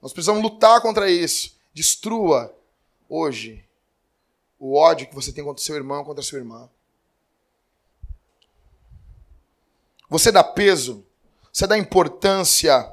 Nós 0.00 0.12
precisamos 0.12 0.42
lutar 0.42 0.80
contra 0.80 1.10
isso. 1.10 1.54
Destrua 1.72 2.54
hoje 3.08 3.64
o 4.58 4.76
ódio 4.76 5.08
que 5.08 5.14
você 5.14 5.32
tem 5.32 5.44
contra 5.44 5.60
o 5.60 5.64
seu 5.64 5.76
irmão, 5.76 6.04
contra 6.04 6.20
a 6.20 6.24
sua 6.24 6.38
irmã. 6.38 6.68
Você 10.08 10.32
dá 10.32 10.42
peso, 10.42 11.06
você 11.52 11.66
dá 11.66 11.76
importância, 11.76 12.90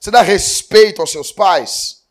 você 0.00 0.10
dá 0.10 0.22
respeito 0.22 1.00
aos 1.00 1.10
seus 1.10 1.32
pais. 1.32 2.04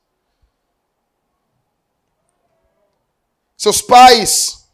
Seus 3.55 3.81
pais 3.81 4.67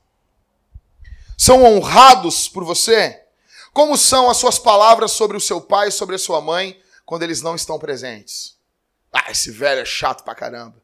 são 1.38 1.64
honrados 1.64 2.48
por 2.48 2.64
você? 2.64 3.24
Como 3.72 3.98
são 3.98 4.30
as 4.30 4.38
suas 4.38 4.60
palavras 4.60 5.12
sobre 5.12 5.38
o 5.38 5.42
seu 5.42 5.60
pai 5.62 5.88
e 5.88 5.92
sobre 5.92 6.16
a 6.16 6.20
sua 6.20 6.42
mãe 6.42 6.80
quando 7.06 7.24
eles 7.24 7.42
não 7.42 7.56
estão 7.56 7.80
presentes? 7.80 8.58
Ah, 9.12 9.32
esse 9.32 9.52
velho 9.52 9.82
é 9.82 9.86
chato 9.86 10.24
pra 10.24 10.36
caramba. 10.36 10.82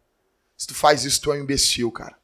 Se 0.56 0.68
tu 0.68 0.76
faz 0.76 1.04
isso, 1.04 1.22
tu 1.22 1.32
é 1.32 1.38
um 1.38 1.42
imbecil, 1.42 1.92
cara. 1.92 2.18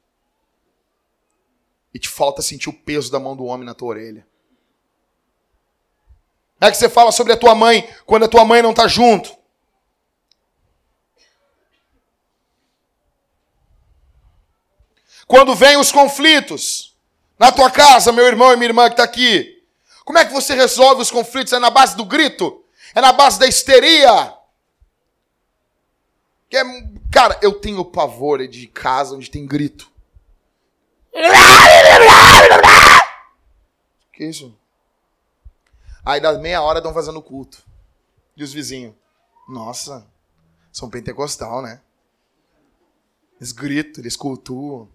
E 1.94 2.00
te 2.00 2.10
falta 2.10 2.42
sentir 2.42 2.70
o 2.70 2.74
peso 2.74 3.12
da 3.12 3.20
mão 3.20 3.36
do 3.36 3.46
homem 3.46 3.66
na 3.66 3.74
tua 3.74 3.90
orelha. 3.90 4.28
É 6.60 6.72
que 6.72 6.78
você 6.78 6.90
fala 6.90 7.12
sobre 7.12 7.34
a 7.34 7.38
tua 7.38 7.54
mãe 7.54 7.88
quando 8.06 8.26
a 8.26 8.28
tua 8.28 8.46
mãe 8.46 8.62
não 8.62 8.72
está 8.72 8.88
junto. 8.88 9.35
Quando 15.28 15.56
vem 15.56 15.78
os 15.78 15.92
conflitos 15.92 16.96
na 17.38 17.52
tua 17.52 17.70
casa, 17.70 18.12
meu 18.12 18.26
irmão 18.26 18.54
e 18.54 18.56
minha 18.56 18.70
irmã 18.70 18.88
que 18.88 18.94
está 18.94 19.04
aqui, 19.04 19.64
como 20.04 20.20
é 20.20 20.26
que 20.26 20.34
você 20.34 20.54
resolve 20.54 21.02
os 21.02 21.12
conflitos? 21.12 21.52
É 21.54 21.60
na 21.60 21.70
base 21.70 21.96
do 21.98 22.06
grito? 22.06 22.64
É 22.94 23.02
na 23.02 23.12
base 23.12 23.40
da 23.40 23.48
histeria? 23.48 24.36
É, 26.54 26.64
cara, 27.12 27.38
eu 27.42 27.54
tenho 27.60 27.84
pavor 27.84 28.48
de 28.48 28.68
casa 28.68 29.16
onde 29.16 29.30
tem 29.30 29.46
grito. 29.46 29.92
Que 34.14 34.26
isso? 34.26 34.58
Aí 36.06 36.22
das 36.22 36.40
meia 36.40 36.62
hora 36.62 36.80
estão 36.80 36.94
fazendo 36.94 37.22
culto. 37.22 37.66
E 38.38 38.44
os 38.44 38.54
vizinhos? 38.54 38.94
Nossa, 39.50 40.08
são 40.72 40.90
pentecostal, 40.90 41.62
né? 41.62 41.82
Eles 43.38 43.52
gritam, 43.52 44.02
eles 44.02 44.16
cultuam. 44.16 44.90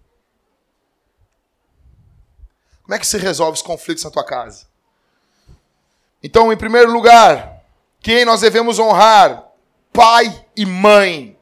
Como 2.91 2.97
é 2.97 2.99
que 2.99 3.07
se 3.07 3.17
resolve 3.17 3.53
os 3.53 3.61
conflitos 3.61 4.03
na 4.03 4.11
tua 4.11 4.25
casa? 4.25 4.67
Então, 6.21 6.51
em 6.51 6.57
primeiro 6.57 6.91
lugar, 6.91 7.63
quem 8.01 8.25
nós 8.25 8.41
devemos 8.41 8.79
honrar? 8.79 9.49
Pai 9.93 10.45
e 10.57 10.65
mãe. 10.65 11.39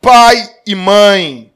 Pai 0.00 0.56
e 0.64 0.76
mãe. 0.76 1.52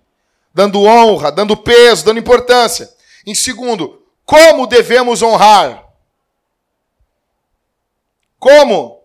Dando 0.52 0.82
honra, 0.82 1.30
dando 1.30 1.56
peso, 1.56 2.04
dando 2.04 2.18
importância. 2.18 2.92
Em 3.24 3.32
segundo, 3.32 4.04
como 4.26 4.66
devemos 4.66 5.22
honrar? 5.22 5.86
Como? 8.40 9.04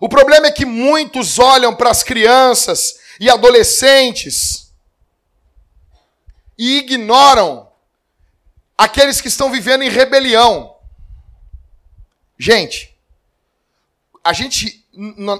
O 0.00 0.08
problema 0.08 0.48
é 0.48 0.50
que 0.50 0.66
muitos 0.66 1.38
olham 1.38 1.76
para 1.76 1.90
as 1.90 2.02
crianças 2.02 2.98
e 3.20 3.30
adolescentes 3.30 4.74
e 6.58 6.78
ignoram 6.78 7.63
aqueles 8.76 9.20
que 9.20 9.28
estão 9.28 9.50
vivendo 9.50 9.82
em 9.82 9.88
rebelião. 9.88 10.76
Gente, 12.38 12.96
a 14.22 14.32
gente 14.32 14.84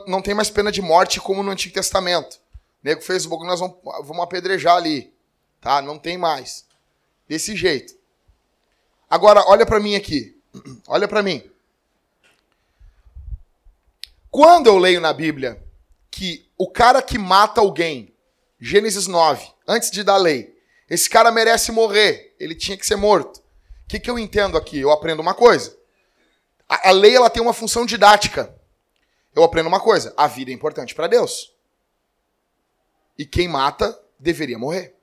não 0.07 0.23
tem 0.23 0.35
mais 0.35 0.51
pena 0.51 0.70
de 0.70 0.83
morte 0.83 1.20
como 1.20 1.42
no 1.42 1.51
Antigo 1.51 1.75
Testamento. 1.75 2.35
O 2.35 2.38
nego 2.83 3.01
fez 3.01 3.25
o 3.25 3.29
bagulho, 3.29 3.49
nós 3.49 3.61
vamos, 3.61 3.77
vamos 3.83 4.23
apedrejar 4.23 4.77
ali. 4.77 5.12
Tá? 5.61 5.81
Não 5.81 5.99
tem 5.99 6.18
mais. 6.18 6.66
Desse 7.29 7.57
jeito. 7.57 7.94
Agora, 9.09 9.44
olha 9.47 9.64
para 9.64 9.81
mim 9.81 9.94
aqui. 9.94 10.38
Olha 10.87 11.09
para 11.09 11.23
mim. 11.23 11.51
Quando 14.31 14.66
eu 14.66 14.79
leio 14.79 15.01
na 15.01 15.12
Bíblia 15.12 15.62
que 16.11 16.49
o 16.59 16.68
cara 16.70 17.01
que 17.03 17.18
mata 17.18 17.61
alguém, 17.61 18.14
Gênesis 18.61 19.07
9, 19.07 19.47
antes 19.66 19.90
de 19.90 20.05
dar 20.05 20.16
lei, 20.16 20.57
esse 20.88 21.09
cara 21.09 21.33
merece 21.33 21.73
morrer, 21.73 22.34
ele 22.44 22.54
tinha 22.54 22.76
que 22.76 22.87
ser 22.87 22.96
morto. 22.96 23.38
O 23.38 23.88
que, 23.88 23.98
que 23.98 24.11
eu 24.11 24.18
entendo 24.18 24.59
aqui? 24.59 24.78
Eu 24.78 24.90
aprendo 24.90 25.20
uma 25.20 25.35
coisa. 25.35 25.74
A, 26.68 26.90
a 26.90 26.92
lei 26.92 27.16
ela 27.16 27.30
tem 27.30 27.42
uma 27.42 27.54
função 27.54 27.87
didática. 27.87 28.54
Eu 29.35 29.42
aprendo 29.42 29.66
uma 29.66 29.80
coisa: 29.80 30.12
a 30.14 30.26
vida 30.26 30.50
é 30.50 30.54
importante 30.54 30.94
para 30.94 31.07
Deus. 31.07 31.54
E 33.18 33.24
quem 33.24 33.48
mata 33.48 33.98
deveria 34.18 34.59
morrer. 34.59 34.94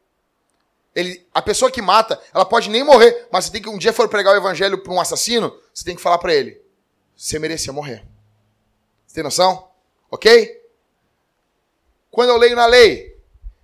Ele, 0.94 1.26
a 1.34 1.42
pessoa 1.42 1.72
que 1.72 1.82
mata, 1.82 2.22
ela 2.34 2.46
pode 2.46 2.70
nem 2.70 2.84
morrer, 2.84 3.28
mas 3.32 3.46
você 3.46 3.52
tem 3.52 3.62
que 3.62 3.70
um 3.70 3.78
dia 3.78 3.94
for 3.94 4.08
pregar 4.08 4.34
o 4.34 4.38
evangelho 4.38 4.84
para 4.84 4.94
um 4.94 5.00
assassino, 5.00 5.58
você 5.74 5.84
tem 5.84 5.96
que 5.96 6.02
falar 6.02 6.20
para 6.20 6.34
ele: 6.34 6.62
você 7.16 7.40
merecia 7.40 7.74
morrer. 7.74 8.06
Você 9.08 9.16
tem 9.16 9.24
noção? 9.24 9.70
Ok? 10.12 10.62
Quando 12.12 12.30
eu 12.30 12.38
leio 12.38 12.56
na 12.56 12.68
lei 12.68 13.18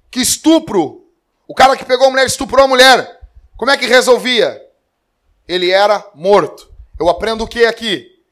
que 0.09 0.19
estupro, 0.19 1.05
o 1.47 1.53
cara 1.53 1.77
que 1.77 1.85
pegou 1.85 2.07
a 2.07 2.09
mulher 2.09 2.25
estuprou 2.25 2.65
a 2.65 2.67
mulher, 2.67 3.16
como 3.57 3.71
é 3.71 3.77
que 3.77 3.85
resolvia? 3.85 4.65
Ele 5.47 5.71
era 5.71 6.09
morto. 6.15 6.71
Eu 6.97 7.09
aprendo 7.09 7.43
o 7.43 7.47
que 7.47 7.65
aqui? 7.65 8.23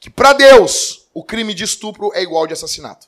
Que 0.00 0.10
para 0.10 0.32
Deus, 0.32 1.08
o 1.14 1.22
crime 1.22 1.54
de 1.54 1.62
estupro 1.62 2.10
é 2.14 2.22
igual 2.22 2.46
de 2.46 2.54
assassinato. 2.54 3.06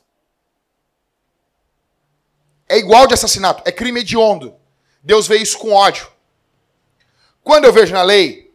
É 2.69 2.77
igual 2.77 3.05
de 3.05 3.13
assassinato, 3.13 3.61
é 3.65 3.71
crime 3.71 3.99
hediondo. 3.99 4.55
Deus 5.03 5.27
vê 5.27 5.37
isso 5.37 5.57
com 5.57 5.71
ódio. 5.71 6.09
Quando 7.43 7.65
eu 7.65 7.73
vejo 7.73 7.93
na 7.93 8.01
lei 8.01 8.45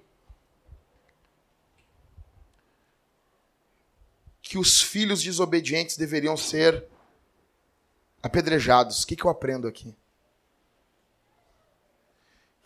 que 4.50 4.58
os 4.58 4.82
filhos 4.82 5.22
desobedientes 5.22 5.96
deveriam 5.96 6.36
ser 6.36 6.84
apedrejados. 8.20 9.04
O 9.04 9.06
que, 9.06 9.14
que 9.14 9.24
eu 9.24 9.30
aprendo 9.30 9.68
aqui? 9.68 9.94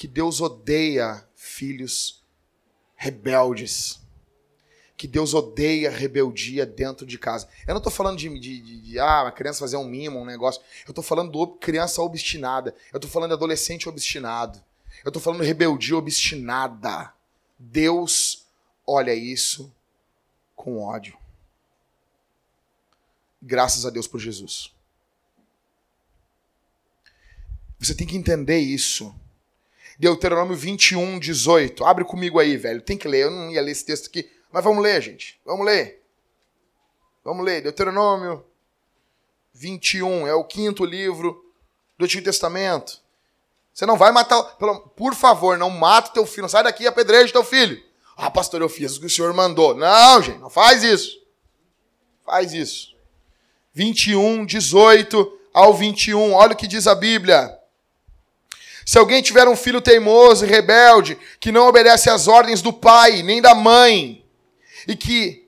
Que 0.05 0.09
Deus 0.09 0.43
odeia 0.43 1.27
filhos 1.35 2.23
rebeldes. 2.95 3.99
Que 4.99 5.09
Deus 5.09 5.33
odeia 5.33 5.91
rebeldia 5.91 6.67
dentro 6.67 7.07
de 7.07 7.19
casa. 7.19 7.49
Eu 7.67 7.73
não 7.73 7.79
estou 7.79 7.91
falando 7.91 8.19
de, 8.19 8.29
de, 8.39 8.61
de, 8.61 8.81
de, 8.83 8.99
ah, 8.99 9.27
a 9.27 9.33
criança 9.33 9.61
fazer 9.61 9.79
um 9.79 9.89
mimo, 9.89 10.21
um 10.21 10.27
negócio. 10.27 10.61
Eu 10.87 10.91
estou 10.91 11.03
falando 11.03 11.33
de 11.33 11.59
criança 11.59 12.03
obstinada. 12.03 12.75
Eu 12.93 12.99
estou 12.99 13.11
falando 13.11 13.31
de 13.31 13.37
adolescente 13.37 13.89
obstinado. 13.89 14.63
Eu 15.03 15.09
estou 15.09 15.23
falando 15.23 15.41
de 15.41 15.47
rebeldia 15.47 15.97
obstinada. 15.97 17.11
Deus 17.59 18.45
olha 18.87 19.15
isso 19.15 19.73
com 20.55 20.83
ódio. 20.83 21.17
Graças 23.41 23.87
a 23.87 23.91
Deus 23.91 24.07
por 24.07 24.21
Jesus. 24.21 24.71
Você 27.79 27.95
tem 27.95 28.07
que 28.07 28.19
entender 28.19 28.59
isso. 28.59 29.19
Deuteronômio 29.99 30.57
21, 30.57 31.19
18. 31.19 31.85
Abre 31.85 32.05
comigo 32.05 32.39
aí, 32.39 32.57
velho. 32.57 32.81
Tem 32.81 32.97
que 32.99 33.09
ler. 33.09 33.25
Eu 33.25 33.31
não 33.31 33.51
ia 33.51 33.63
ler 33.63 33.71
esse 33.71 33.85
texto 33.85 34.09
aqui. 34.09 34.29
Mas 34.51 34.65
vamos 34.65 34.83
ler, 34.83 35.01
gente. 35.01 35.41
Vamos 35.45 35.65
ler. 35.65 36.03
Vamos 37.25 37.45
ler. 37.45 37.63
Deuteronômio 37.63 38.45
21. 39.53 40.27
É 40.27 40.35
o 40.35 40.45
quinto 40.45 40.85
livro 40.85 41.45
do 41.97 42.05
Antigo 42.05 42.25
Testamento. 42.25 43.01
Você 43.73 43.87
não 43.87 43.97
vai 43.97 44.13
matar. 44.13 44.43
Por 44.97 45.15
favor, 45.15 45.59
não 45.59 45.71
mata 45.71 46.13
teu 46.13 46.27
filho. 46.27 46.43
Não 46.43 46.49
sai 46.49 46.63
daqui 46.63 46.85
e 46.85 46.87
apedreja 46.87 47.33
teu 47.33 47.45
filho. 47.45 47.83
Ah, 48.17 48.31
pastor, 48.31 48.61
eu 48.61 48.69
fiz 48.69 48.97
o 48.97 49.01
que 49.01 49.07
o 49.07 49.11
senhor 49.11 49.33
mandou. 49.35 49.75
Não, 49.75 50.23
gente, 50.23 50.39
não 50.39 50.51
faz 50.51 50.85
isso. 50.85 51.19
Faz 52.25 52.53
isso. 52.53 52.95
21, 53.73 54.47
18 54.47 55.39
ao 55.53 55.75
21. 55.75 56.33
Olha 56.33 56.53
o 56.53 56.57
que 56.57 56.69
diz 56.69 56.87
a 56.87 56.95
Bíblia. 56.95 57.59
Se 58.85 58.99
alguém 58.99 59.23
tiver 59.23 59.49
um 59.49 59.57
filho 59.57 59.81
teimoso 59.81 60.45
e 60.45 60.49
rebelde, 60.49 61.19
que 61.41 61.53
não 61.53 61.69
obedece 61.69 62.11
às 62.11 62.29
ordens 62.29 62.61
do 62.61 62.73
pai 62.73 63.23
nem 63.23 63.41
da 63.41 63.55
mãe, 63.55 64.25
e 64.87 64.95
que 64.95 65.45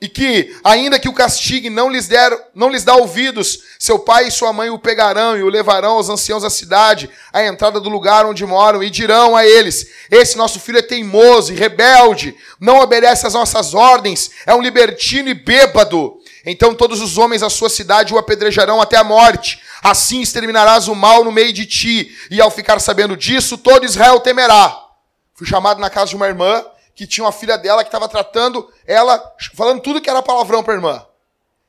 e 0.00 0.08
que, 0.08 0.56
ainda 0.62 0.96
que 0.96 1.08
o 1.08 1.12
castigue 1.12 1.68
não 1.68 1.90
lhes, 1.90 2.06
der, 2.06 2.30
não 2.54 2.68
lhes 2.68 2.84
dá 2.84 2.94
ouvidos, 2.94 3.64
seu 3.80 3.98
pai 3.98 4.28
e 4.28 4.30
sua 4.30 4.52
mãe 4.52 4.70
o 4.70 4.78
pegarão 4.78 5.36
e 5.36 5.42
o 5.42 5.48
levarão 5.48 5.94
aos 5.94 6.08
anciãos 6.08 6.44
da 6.44 6.50
cidade, 6.50 7.10
à 7.32 7.44
entrada 7.44 7.80
do 7.80 7.88
lugar 7.88 8.24
onde 8.24 8.46
moram, 8.46 8.80
e 8.80 8.90
dirão 8.90 9.34
a 9.34 9.44
eles: 9.44 9.88
Esse 10.08 10.36
nosso 10.36 10.60
filho 10.60 10.78
é 10.78 10.82
teimoso 10.82 11.52
e 11.52 11.56
rebelde, 11.56 12.36
não 12.60 12.78
obedece 12.78 13.26
às 13.26 13.34
nossas 13.34 13.74
ordens, 13.74 14.30
é 14.46 14.54
um 14.54 14.62
libertino 14.62 15.30
e 15.30 15.34
bêbado. 15.34 16.17
Então 16.50 16.74
todos 16.74 17.02
os 17.02 17.18
homens 17.18 17.42
da 17.42 17.50
sua 17.50 17.68
cidade 17.68 18.14
o 18.14 18.18
apedrejarão 18.18 18.80
até 18.80 18.96
a 18.96 19.04
morte. 19.04 19.60
Assim 19.82 20.22
exterminarás 20.22 20.88
o 20.88 20.94
mal 20.94 21.22
no 21.22 21.30
meio 21.30 21.52
de 21.52 21.66
ti. 21.66 22.16
E 22.30 22.40
ao 22.40 22.50
ficar 22.50 22.80
sabendo 22.80 23.16
disso, 23.16 23.58
todo 23.58 23.84
Israel 23.84 24.18
temerá. 24.20 24.86
Fui 25.34 25.46
chamado 25.46 25.78
na 25.78 25.90
casa 25.90 26.08
de 26.08 26.16
uma 26.16 26.26
irmã 26.26 26.64
que 26.94 27.06
tinha 27.06 27.24
uma 27.24 27.32
filha 27.32 27.58
dela 27.58 27.84
que 27.84 27.88
estava 27.88 28.08
tratando 28.08 28.72
ela, 28.86 29.22
falando 29.54 29.82
tudo 29.82 30.00
que 30.00 30.08
era 30.08 30.22
palavrão 30.22 30.64
para 30.64 30.72
a 30.72 30.76
irmã. 30.76 31.06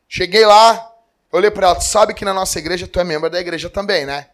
Cheguei 0.07 0.45
lá, 0.45 0.91
olhei 1.29 1.51
para 1.51 1.67
ela, 1.67 1.75
tu 1.75 1.83
sabe 1.83 2.13
que 2.13 2.23
na 2.23 2.33
nossa 2.33 2.57
igreja 2.57 2.87
tu 2.87 2.99
é 2.99 3.03
membro 3.03 3.29
da 3.29 3.39
igreja 3.39 3.69
também, 3.69 4.05
né? 4.05 4.29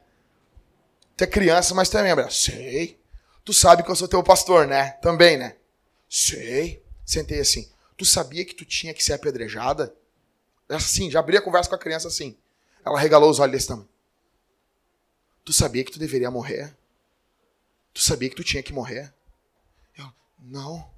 Tu 1.18 1.24
é 1.24 1.28
criança, 1.28 1.74
mas 1.74 1.90
tu 1.90 1.98
é 1.98 2.04
membro. 2.04 2.32
Sei. 2.32 3.00
Tu 3.44 3.52
sabe 3.52 3.82
que 3.82 3.90
eu 3.90 3.96
sou 3.96 4.08
teu 4.08 4.22
pastor, 4.22 4.68
né? 4.68 4.92
Também, 5.02 5.38
né? 5.38 5.56
Sei. 6.08 6.84
Sentei 7.04 7.40
assim. 7.40 7.68
Tu 7.98 8.06
sabia 8.06 8.46
que 8.46 8.54
tu 8.54 8.64
tinha 8.64 8.94
que 8.94 9.04
ser 9.04 9.14
apedrejada? 9.14 9.94
Assim, 10.70 11.12
já 11.12 11.20
abri 11.20 11.38
a 11.38 11.42
conversa 11.42 11.70
com 11.70 11.76
a 11.76 11.80
criança 11.80 12.08
assim. 12.08 12.38
Ela 12.84 13.00
regalou 13.00 13.30
os 13.30 13.40
olhos 13.40 13.52
desse 13.52 13.68
tamanho. 13.68 13.88
Tu 15.44 15.54
sabia 15.54 15.84
que 15.84 15.92
tu 15.92 16.00
deveria 16.00 16.32
morrer? 16.32 16.76
Tu 17.94 18.02
sabia 18.02 18.30
que 18.30 18.36
tu 18.36 18.44
tinha 18.44 18.64
que 18.64 18.74
morrer? 18.74 19.14
Eu, 19.96 20.12
não, 20.40 20.90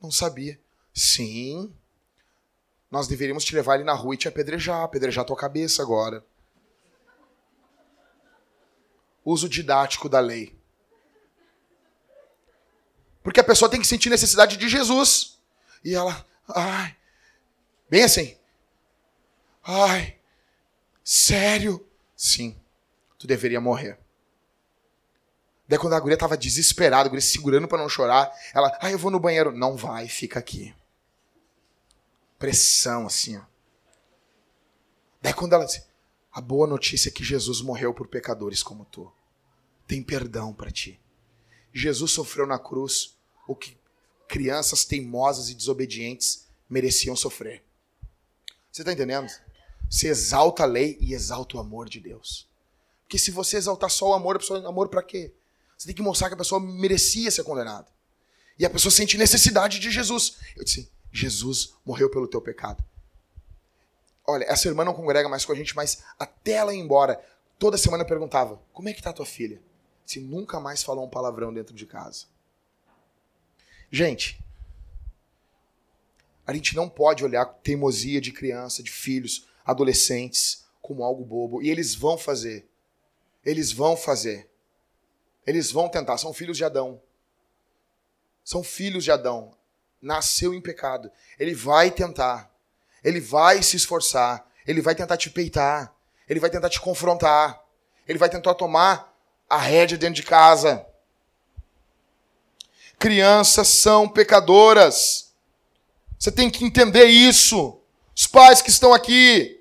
não 0.00 0.10
sabia. 0.10 0.58
Sim. 0.94 1.74
Nós 2.90 3.08
deveríamos 3.08 3.44
te 3.44 3.54
levar 3.54 3.74
ali 3.74 3.84
na 3.84 3.92
rua 3.92 4.14
e 4.14 4.18
te 4.18 4.28
apedrejar, 4.28 4.82
apedrejar 4.82 5.24
tua 5.24 5.36
cabeça 5.36 5.82
agora. 5.82 6.24
Uso 9.24 9.48
didático 9.48 10.08
da 10.08 10.20
lei. 10.20 10.56
Porque 13.22 13.40
a 13.40 13.44
pessoa 13.44 13.70
tem 13.70 13.80
que 13.80 13.86
sentir 13.86 14.08
necessidade 14.08 14.56
de 14.56 14.68
Jesus. 14.68 15.38
E 15.84 15.94
ela, 15.94 16.24
ai, 16.48 16.96
bem 17.90 18.04
assim. 18.04 18.37
Ai, 19.70 20.16
sério? 21.04 21.86
Sim, 22.16 22.58
tu 23.18 23.26
deveria 23.26 23.60
morrer. 23.60 23.98
Daí 25.68 25.78
quando 25.78 25.92
a 25.92 26.00
guria 26.00 26.16
tava 26.16 26.38
desesperada, 26.38 27.06
a 27.06 27.10
guria 27.10 27.20
segurando 27.20 27.68
para 27.68 27.76
não 27.76 27.88
chorar, 27.88 28.32
ela, 28.54 28.74
ai, 28.80 28.94
eu 28.94 28.98
vou 28.98 29.10
no 29.10 29.20
banheiro. 29.20 29.52
Não 29.52 29.76
vai, 29.76 30.08
fica 30.08 30.38
aqui. 30.38 30.74
Pressão, 32.38 33.06
assim, 33.06 33.36
ó. 33.36 33.42
Daí 35.20 35.34
quando 35.34 35.52
ela 35.52 35.66
disse, 35.66 35.84
a 36.32 36.40
boa 36.40 36.66
notícia 36.66 37.10
é 37.10 37.12
que 37.12 37.22
Jesus 37.22 37.60
morreu 37.60 37.92
por 37.92 38.08
pecadores 38.08 38.62
como 38.62 38.86
tu. 38.86 39.12
Tem 39.86 40.02
perdão 40.02 40.54
para 40.54 40.70
ti. 40.70 40.98
Jesus 41.74 42.12
sofreu 42.12 42.46
na 42.46 42.58
cruz 42.58 43.18
o 43.46 43.54
que 43.54 43.76
crianças 44.26 44.86
teimosas 44.86 45.50
e 45.50 45.54
desobedientes 45.54 46.46
mereciam 46.70 47.14
sofrer. 47.14 47.62
Você 48.72 48.80
está 48.80 48.92
entendendo? 48.92 49.30
Você 49.88 50.08
exalta 50.08 50.64
a 50.64 50.66
lei 50.66 50.98
e 51.00 51.14
exalta 51.14 51.56
o 51.56 51.60
amor 51.60 51.88
de 51.88 52.00
Deus. 52.00 52.48
Porque 53.04 53.18
se 53.18 53.30
você 53.30 53.56
exaltar 53.56 53.90
só 53.90 54.10
o 54.10 54.12
amor, 54.12 54.36
a 54.36 54.38
pessoa, 54.38 54.68
amor 54.68 54.88
para 54.88 55.02
quê? 55.02 55.32
Você 55.76 55.86
tem 55.86 55.94
que 55.94 56.02
mostrar 56.02 56.28
que 56.28 56.34
a 56.34 56.38
pessoa 56.38 56.60
merecia 56.60 57.30
ser 57.30 57.42
condenada. 57.44 57.86
E 58.58 58.66
a 58.66 58.70
pessoa 58.70 58.92
sente 58.92 59.16
necessidade 59.16 59.78
de 59.78 59.90
Jesus. 59.90 60.36
Eu 60.56 60.64
disse, 60.64 60.90
Jesus 61.10 61.74
morreu 61.86 62.10
pelo 62.10 62.28
teu 62.28 62.40
pecado. 62.40 62.84
Olha, 64.26 64.44
essa 64.44 64.68
irmã 64.68 64.84
não 64.84 64.92
congrega 64.92 65.28
mais 65.28 65.44
com 65.44 65.52
a 65.52 65.54
gente, 65.54 65.74
mas 65.74 66.02
até 66.18 66.52
ela 66.52 66.74
ir 66.74 66.78
embora, 66.78 67.18
toda 67.58 67.78
semana 67.78 68.02
eu 68.02 68.06
perguntava, 68.06 68.60
como 68.72 68.88
é 68.88 68.92
que 68.92 69.02
tá 69.02 69.12
tua 69.12 69.24
filha? 69.24 69.62
Se 70.04 70.20
nunca 70.20 70.60
mais 70.60 70.82
falou 70.82 71.06
um 71.06 71.08
palavrão 71.08 71.54
dentro 71.54 71.74
de 71.74 71.86
casa. 71.86 72.26
Gente, 73.90 74.38
a 76.46 76.52
gente 76.52 76.76
não 76.76 76.90
pode 76.90 77.24
olhar 77.24 77.46
teimosia 77.46 78.20
de 78.20 78.32
criança, 78.32 78.82
de 78.82 78.90
filhos, 78.90 79.47
adolescentes 79.68 80.64
como 80.80 81.04
algo 81.04 81.22
bobo. 81.22 81.62
E 81.62 81.68
eles 81.68 81.94
vão 81.94 82.16
fazer. 82.16 82.66
Eles 83.44 83.70
vão 83.70 83.98
fazer. 83.98 84.48
Eles 85.46 85.70
vão 85.70 85.90
tentar. 85.90 86.16
São 86.16 86.32
filhos 86.32 86.56
de 86.56 86.64
Adão. 86.64 87.00
São 88.42 88.64
filhos 88.64 89.04
de 89.04 89.10
Adão. 89.10 89.54
Nasceu 90.00 90.54
em 90.54 90.60
pecado. 90.60 91.10
Ele 91.38 91.54
vai 91.54 91.90
tentar. 91.90 92.50
Ele 93.04 93.20
vai 93.20 93.62
se 93.62 93.76
esforçar. 93.76 94.46
Ele 94.66 94.80
vai 94.80 94.94
tentar 94.94 95.18
te 95.18 95.28
peitar. 95.28 95.94
Ele 96.26 96.40
vai 96.40 96.48
tentar 96.48 96.70
te 96.70 96.80
confrontar. 96.80 97.62
Ele 98.06 98.18
vai 98.18 98.30
tentar 98.30 98.54
tomar 98.54 99.14
a 99.50 99.58
rédea 99.58 99.98
dentro 99.98 100.14
de 100.14 100.22
casa. 100.22 100.86
Crianças 102.98 103.68
são 103.68 104.08
pecadoras. 104.08 105.34
Você 106.18 106.32
tem 106.32 106.50
que 106.50 106.64
entender 106.64 107.04
isso. 107.04 107.78
Os 108.16 108.26
pais 108.26 108.60
que 108.60 108.70
estão 108.70 108.92
aqui, 108.92 109.57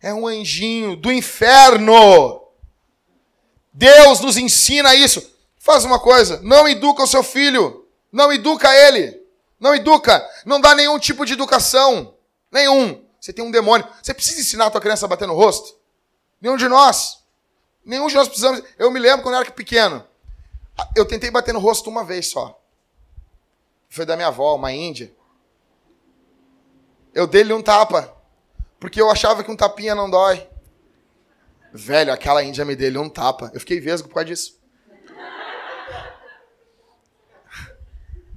é 0.00 0.12
um 0.12 0.26
anjinho 0.26 0.96
do 0.96 1.12
inferno. 1.12 2.42
Deus 3.72 4.20
nos 4.20 4.36
ensina 4.36 4.94
isso. 4.94 5.36
Faz 5.58 5.84
uma 5.84 5.98
coisa, 5.98 6.40
não 6.42 6.66
educa 6.66 7.02
o 7.02 7.06
seu 7.06 7.22
filho, 7.22 7.86
não 8.10 8.32
educa 8.32 8.74
ele, 8.74 9.20
não 9.60 9.74
educa, 9.74 10.26
não 10.46 10.60
dá 10.60 10.74
nenhum 10.74 10.98
tipo 10.98 11.26
de 11.26 11.34
educação, 11.34 12.14
nenhum. 12.50 13.04
Você 13.20 13.32
tem 13.32 13.44
um 13.44 13.50
demônio. 13.50 13.86
Você 14.02 14.14
precisa 14.14 14.40
ensinar 14.40 14.66
a 14.66 14.70
tua 14.70 14.80
criança 14.80 15.04
a 15.04 15.08
bater 15.08 15.26
no 15.26 15.34
rosto? 15.34 15.76
Nenhum 16.40 16.56
de 16.56 16.68
nós. 16.68 17.24
Nenhum 17.84 18.06
de 18.06 18.14
nós 18.14 18.28
precisamos. 18.28 18.62
Eu 18.78 18.90
me 18.90 19.00
lembro 19.00 19.22
quando 19.22 19.34
eu 19.34 19.40
era 19.40 19.50
pequeno. 19.50 20.06
Eu 20.94 21.04
tentei 21.04 21.30
bater 21.30 21.52
no 21.52 21.58
rosto 21.58 21.90
uma 21.90 22.04
vez 22.04 22.28
só. 22.28 22.60
Foi 23.88 24.06
da 24.06 24.14
minha 24.14 24.28
avó, 24.28 24.54
uma 24.54 24.72
índia. 24.72 25.12
Eu 27.12 27.26
dei-lhe 27.26 27.52
um 27.52 27.62
tapa. 27.62 28.14
Porque 28.78 29.00
eu 29.00 29.10
achava 29.10 29.42
que 29.42 29.50
um 29.50 29.56
tapinha 29.56 29.94
não 29.94 30.08
dói. 30.08 30.48
Velho, 31.72 32.12
aquela 32.12 32.42
índia 32.42 32.64
me 32.64 32.76
deu 32.76 33.00
um 33.02 33.08
tapa. 33.08 33.50
Eu 33.52 33.60
fiquei 33.60 33.80
vesgo 33.80 34.08
por 34.08 34.14
causa 34.14 34.26
disso. 34.26 34.58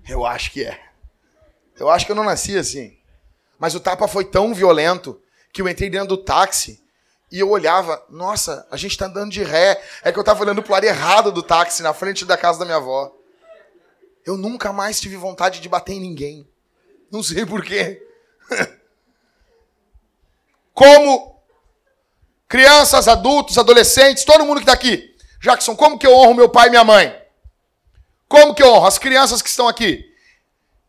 Eu 0.08 0.25
acho 0.25 0.51
que 0.51 0.63
é. 0.63 0.80
Eu 1.80 1.89
acho 1.89 2.06
que 2.06 2.12
eu 2.12 2.15
não 2.15 2.23
nasci 2.23 2.58
assim. 2.58 2.97
Mas 3.58 3.75
o 3.75 3.80
tapa 3.80 4.08
foi 4.08 4.25
tão 4.25 4.54
violento 4.54 5.21
que 5.54 5.62
eu 5.62 5.69
entrei 5.69 5.89
dentro 5.89 6.10
do 6.10 6.17
táxi 6.17 6.84
e 7.32 7.39
eu 7.39 7.49
olhava, 7.49 8.04
nossa, 8.10 8.67
a 8.69 8.75
gente 8.75 8.97
tá 8.97 9.06
andando 9.06 9.32
de 9.32 9.43
ré. 9.43 9.82
É 10.04 10.12
que 10.12 10.19
eu 10.19 10.23
tava 10.23 10.43
olhando 10.43 10.62
pro 10.62 10.73
lado 10.73 10.84
errado 10.84 11.32
do 11.32 11.41
táxi, 11.41 11.82
na 11.82 11.93
frente 11.93 12.25
da 12.25 12.36
casa 12.36 12.60
da 12.60 12.65
minha 12.65 12.77
avó. 12.77 13.15
Eu 14.25 14.36
nunca 14.36 14.73
mais 14.73 14.99
tive 14.99 15.15
vontade 15.15 15.62
de 15.62 15.69
bater 15.69 15.93
em 15.93 15.99
ninguém. 15.99 16.47
Não 17.10 17.23
sei 17.23 17.45
porquê. 17.45 18.06
como 20.73 21.41
crianças, 22.47 23.07
adultos, 23.07 23.57
adolescentes, 23.57 24.23
todo 24.23 24.45
mundo 24.45 24.57
que 24.57 24.63
está 24.63 24.73
aqui. 24.73 25.15
Jackson, 25.41 25.75
como 25.75 25.97
que 25.97 26.05
eu 26.05 26.13
honro 26.13 26.36
meu 26.36 26.49
pai 26.49 26.67
e 26.67 26.69
minha 26.69 26.84
mãe? 26.84 27.15
Como 28.27 28.53
que 28.53 28.62
eu 28.62 28.71
honro? 28.71 28.86
As 28.86 28.97
crianças 28.97 29.41
que 29.41 29.49
estão 29.49 29.67
aqui. 29.67 30.05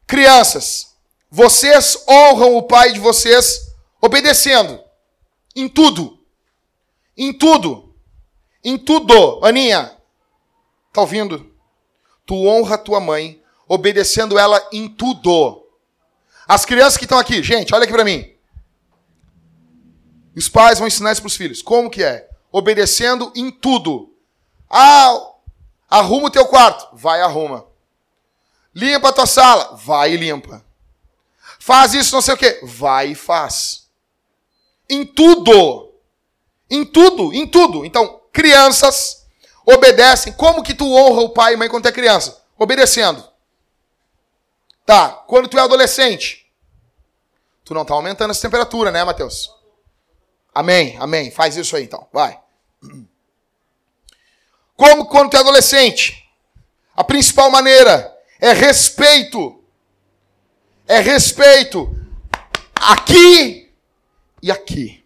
Crianças, 0.07 0.95
vocês 1.31 2.05
honram 2.09 2.57
o 2.57 2.63
pai 2.63 2.93
de 2.93 3.01
vocês 3.01 3.73
obedecendo. 4.01 4.81
Em 5.55 5.69
tudo. 5.69 6.19
Em 7.17 7.33
tudo. 7.33 7.95
Em 8.63 8.77
tudo. 8.77 9.45
Aninha, 9.45 9.97
tá 10.93 11.01
ouvindo? 11.01 11.51
Tu 12.27 12.35
honra 12.47 12.77
tua 12.77 13.01
mãe 13.01 13.43
obedecendo 13.67 14.39
ela 14.39 14.63
em 14.73 14.89
tudo. 14.89 15.67
As 16.47 16.65
crianças 16.65 16.97
que 16.97 17.05
estão 17.05 17.19
aqui, 17.19 17.43
gente, 17.43 17.75
olha 17.75 17.85
aqui 17.85 17.93
para 17.93 18.05
mim. 18.05 18.32
Os 20.35 20.49
pais 20.49 20.79
vão 20.79 20.89
ensinar 20.89 21.13
isso 21.13 21.21
para 21.21 21.29
os 21.29 21.37
filhos. 21.37 21.63
Como 21.63 21.91
que 21.91 22.03
é? 22.03 22.29
Obedecendo 22.51 23.33
em 23.35 23.51
tudo. 23.51 24.15
Ah, 24.69 25.19
arruma 25.89 26.29
o 26.29 26.31
teu 26.31 26.47
quarto. 26.47 26.97
Vai 26.97 27.21
e 27.21 27.23
arruma. 27.23 27.67
Limpa 28.75 29.09
a 29.09 29.13
tua 29.13 29.27
sala. 29.27 29.77
Vai 29.77 30.15
e 30.15 30.17
limpa. 30.17 30.65
Faz 31.59 31.95
isso, 31.95 32.15
não 32.15 32.23
sei 32.23 32.35
o 32.35 32.39
quê. 32.39 32.61
Vai 32.63 33.09
e 33.09 33.15
faz. 33.15 33.89
Em 34.89 35.05
tudo. 35.05 35.93
Em 36.71 36.85
tudo, 36.85 37.33
em 37.35 37.47
tudo. 37.47 37.85
Então, 37.85 38.21
crianças 38.33 39.27
obedecem. 39.67 40.33
Como 40.33 40.63
que 40.63 40.75
tu 40.75 40.91
honra 40.95 41.21
o 41.21 41.31
pai 41.31 41.53
e 41.53 41.57
mãe 41.57 41.69
quando 41.69 41.85
tu 41.85 41.89
é 41.89 41.93
criança? 41.93 42.43
Obedecendo. 42.59 43.23
Tá, 44.85 45.11
quando 45.11 45.49
tu 45.49 45.59
é 45.59 45.61
adolescente, 45.61 46.51
tu 47.65 47.73
não 47.73 47.85
tá 47.85 47.95
aumentando 47.95 48.31
essa 48.31 48.43
temperatura, 48.43 48.91
né, 48.91 49.05
Mateus? 49.05 49.62
Amém, 50.55 50.97
amém. 51.01 51.31
Faz 51.31 51.57
isso 51.57 51.75
aí 51.77 51.85
então, 51.85 52.07
vai. 52.13 52.39
Como 54.77 55.07
quando 55.07 55.35
é 55.35 55.39
adolescente, 55.41 56.29
a 56.95 57.05
principal 57.05 57.51
maneira 57.51 58.13
é 58.41 58.53
respeito. 58.53 59.63
É 60.87 60.99
respeito 60.99 61.95
aqui 62.75 63.73
e 64.43 64.51
aqui. 64.51 65.05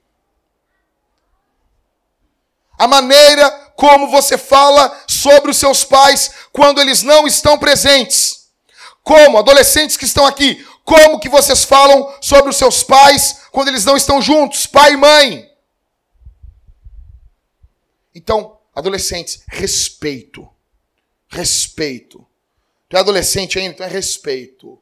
A 2.78 2.88
maneira 2.88 3.50
como 3.76 4.08
você 4.08 4.38
fala 4.38 4.98
sobre 5.06 5.50
os 5.50 5.58
seus 5.58 5.84
pais 5.84 6.30
quando 6.52 6.80
eles 6.80 7.02
não 7.02 7.26
estão 7.26 7.58
presentes. 7.58 8.46
Como, 9.02 9.38
adolescentes 9.38 9.96
que 9.96 10.04
estão 10.04 10.26
aqui, 10.26 10.66
como 10.84 11.20
que 11.20 11.28
vocês 11.28 11.64
falam 11.64 12.12
sobre 12.20 12.50
os 12.50 12.56
seus 12.56 12.82
pais 12.82 13.42
quando 13.56 13.68
eles 13.68 13.86
não 13.86 13.96
estão 13.96 14.20
juntos, 14.20 14.66
pai 14.66 14.92
e 14.92 14.96
mãe? 14.98 15.50
Então, 18.14 18.58
adolescentes, 18.74 19.42
respeito. 19.48 20.46
Respeito. 21.26 22.26
Tu 22.86 22.98
é 22.98 23.00
adolescente 23.00 23.58
ainda, 23.58 23.72
então 23.72 23.86
é 23.86 23.88
respeito. 23.88 24.78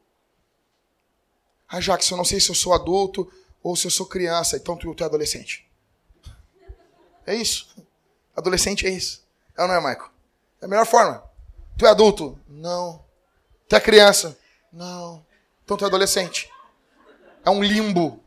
Ah, 1.69 1.79
Jackson, 1.79 2.15
eu 2.15 2.17
não 2.17 2.25
sei 2.25 2.41
se 2.41 2.49
eu 2.49 2.55
sou 2.55 2.73
adulto 2.73 3.31
ou 3.63 3.77
se 3.77 3.87
eu 3.87 3.91
sou 3.91 4.07
criança, 4.07 4.57
então 4.57 4.75
tu, 4.75 4.93
tu 4.93 5.03
é 5.03 5.05
adolescente. 5.05 5.65
É 7.25 7.33
isso. 7.33 7.73
Adolescente 8.35 8.85
é 8.85 8.89
isso. 8.89 9.23
É 9.57 9.61
ou 9.61 9.69
não 9.69 9.75
é, 9.75 9.77
Michael? 9.77 10.11
É 10.61 10.65
a 10.65 10.67
melhor 10.67 10.85
forma. 10.85 11.23
Tu 11.77 11.85
é 11.85 11.89
adulto? 11.91 12.37
Não. 12.45 13.05
Tu 13.69 13.75
é 13.77 13.79
criança? 13.79 14.37
Não. 14.69 15.25
Então 15.63 15.77
tu 15.77 15.85
é 15.85 15.87
adolescente. 15.87 16.51
É 17.45 17.49
um 17.49 17.63
limbo. 17.63 18.24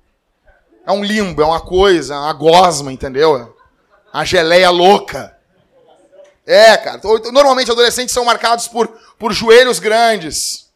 É 0.88 0.92
um 0.92 1.04
limbo, 1.04 1.42
é 1.42 1.44
uma 1.44 1.60
coisa, 1.60 2.18
uma 2.18 2.32
gosma, 2.32 2.90
entendeu? 2.90 3.54
A 4.10 4.24
geleia 4.24 4.70
louca. 4.70 5.36
É, 6.46 6.78
cara. 6.78 6.98
Normalmente 7.30 7.70
adolescentes 7.70 8.14
são 8.14 8.24
marcados 8.24 8.68
por, 8.68 8.88
por 9.18 9.34
joelhos 9.34 9.78
grandes. 9.78 10.70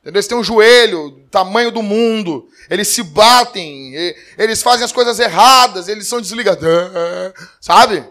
Entendeu? 0.00 0.20
Eles 0.20 0.28
têm 0.28 0.38
um 0.38 0.44
joelho, 0.44 1.26
tamanho 1.32 1.72
do 1.72 1.82
mundo. 1.82 2.48
Eles 2.70 2.86
se 2.86 3.02
batem, 3.02 3.92
eles 4.38 4.62
fazem 4.62 4.84
as 4.84 4.92
coisas 4.92 5.18
erradas, 5.18 5.88
eles 5.88 6.06
são 6.06 6.20
desligados. 6.20 6.64
Sabe? 7.60 8.08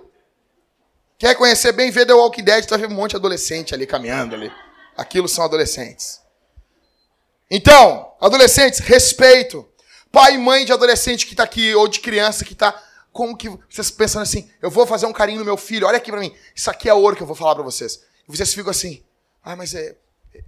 Quer 1.18 1.36
conhecer 1.36 1.72
bem, 1.72 1.90
vê 1.90 2.06
The 2.06 2.14
Walking 2.14 2.44
Dead, 2.44 2.66
tu 2.66 2.72
vai 2.72 2.80
ver 2.80 2.90
um 2.90 2.96
monte 2.96 3.12
de 3.12 3.16
adolescente 3.16 3.74
ali 3.74 3.88
caminhando 3.88 4.36
ali. 4.36 4.52
Aquilo 4.98 5.30
são 5.30 5.46
adolescentes. 5.46 6.20
Então, 7.50 8.12
adolescentes, 8.20 8.80
respeito. 8.80 9.66
Pai 10.12 10.36
e 10.36 10.38
mãe 10.38 10.66
de 10.66 10.74
adolescente 10.74 11.26
que 11.26 11.34
está 11.34 11.44
aqui, 11.44 11.74
ou 11.76 11.88
de 11.88 12.00
criança 12.00 12.44
que 12.44 12.54
está. 12.54 12.82
Como 13.12 13.36
que 13.36 13.50
vocês 13.70 13.92
pensando 13.92 14.24
assim, 14.24 14.50
eu 14.62 14.70
vou 14.70 14.86
fazer 14.86 15.06
um 15.06 15.14
carinho 15.14 15.40
no 15.40 15.46
meu 15.46 15.58
filho, 15.58 15.88
olha 15.88 15.98
aqui 15.98 16.12
para 16.12 16.20
mim, 16.20 16.34
isso 16.56 16.70
aqui 16.70 16.88
é 16.88 16.94
ouro 16.94 17.16
que 17.16 17.24
eu 17.24 17.28
vou 17.28 17.36
falar 17.36 17.56
para 17.56 17.64
vocês. 17.64 18.04
E 18.28 18.36
vocês 18.36 18.54
ficam 18.54 18.72
assim, 18.72 19.04
ah, 19.44 19.56
mas 19.56 19.74
é. 19.74 19.98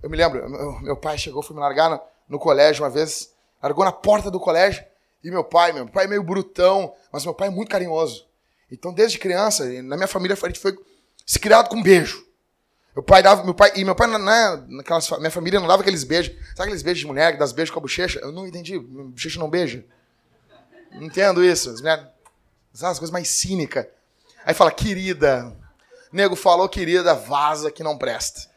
Eu 0.01 0.09
me 0.09 0.15
lembro, 0.15 0.47
meu, 0.81 0.95
pai 0.95 1.17
chegou, 1.17 1.41
foi 1.41 1.55
me 1.55 1.61
largar 1.61 1.89
no, 1.89 1.99
no 2.29 2.39
colégio 2.39 2.83
uma 2.83 2.89
vez, 2.89 3.33
largou 3.61 3.83
na 3.83 3.91
porta 3.91 4.29
do 4.29 4.39
colégio, 4.39 4.85
e 5.23 5.29
meu 5.29 5.43
pai, 5.43 5.73
meu 5.73 5.87
pai 5.87 6.05
é 6.05 6.07
meio 6.07 6.23
brutão, 6.23 6.93
mas 7.11 7.25
meu 7.25 7.33
pai 7.33 7.47
é 7.47 7.51
muito 7.51 7.69
carinhoso. 7.69 8.27
Então, 8.71 8.93
desde 8.93 9.19
criança, 9.19 9.65
na 9.81 9.95
minha 9.95 10.07
família, 10.07 10.37
a 10.39 10.47
gente 10.47 10.59
foi 10.59 10.77
se 11.25 11.39
criado 11.39 11.67
com 11.67 11.81
beijo. 11.81 12.25
Meu 12.95 13.03
pai 13.03 13.23
dava, 13.23 13.43
meu 13.43 13.53
pai, 13.53 13.71
e 13.75 13.85
meu 13.85 13.95
pai, 13.95 14.07
né, 14.07 14.63
naquelas, 14.67 15.09
minha 15.11 15.31
família 15.31 15.59
não 15.59 15.67
dava 15.67 15.81
aqueles 15.81 16.03
beijos. 16.03 16.35
Sabe 16.49 16.63
aqueles 16.63 16.83
beijos 16.83 16.99
de 16.99 17.07
mulher 17.07 17.31
que 17.33 17.39
dá 17.39 17.45
beijos 17.47 17.71
com 17.71 17.79
a 17.79 17.81
bochecha? 17.81 18.19
Eu 18.19 18.31
não 18.31 18.45
entendi. 18.45 18.77
Bochecha 18.77 19.39
não 19.39 19.49
beija. 19.49 19.85
Não 20.91 21.03
entendo 21.03 21.43
isso. 21.43 21.69
As, 21.69 21.79
mulheres, 21.79 22.05
as 22.73 22.99
coisas 22.99 23.11
mais 23.11 23.29
cínicas. 23.29 23.85
Aí 24.45 24.53
fala, 24.53 24.71
querida. 24.71 25.55
Nego 26.11 26.35
falou, 26.35 26.67
querida, 26.67 27.13
vaza 27.13 27.71
que 27.71 27.81
não 27.81 27.97
presta. 27.97 28.49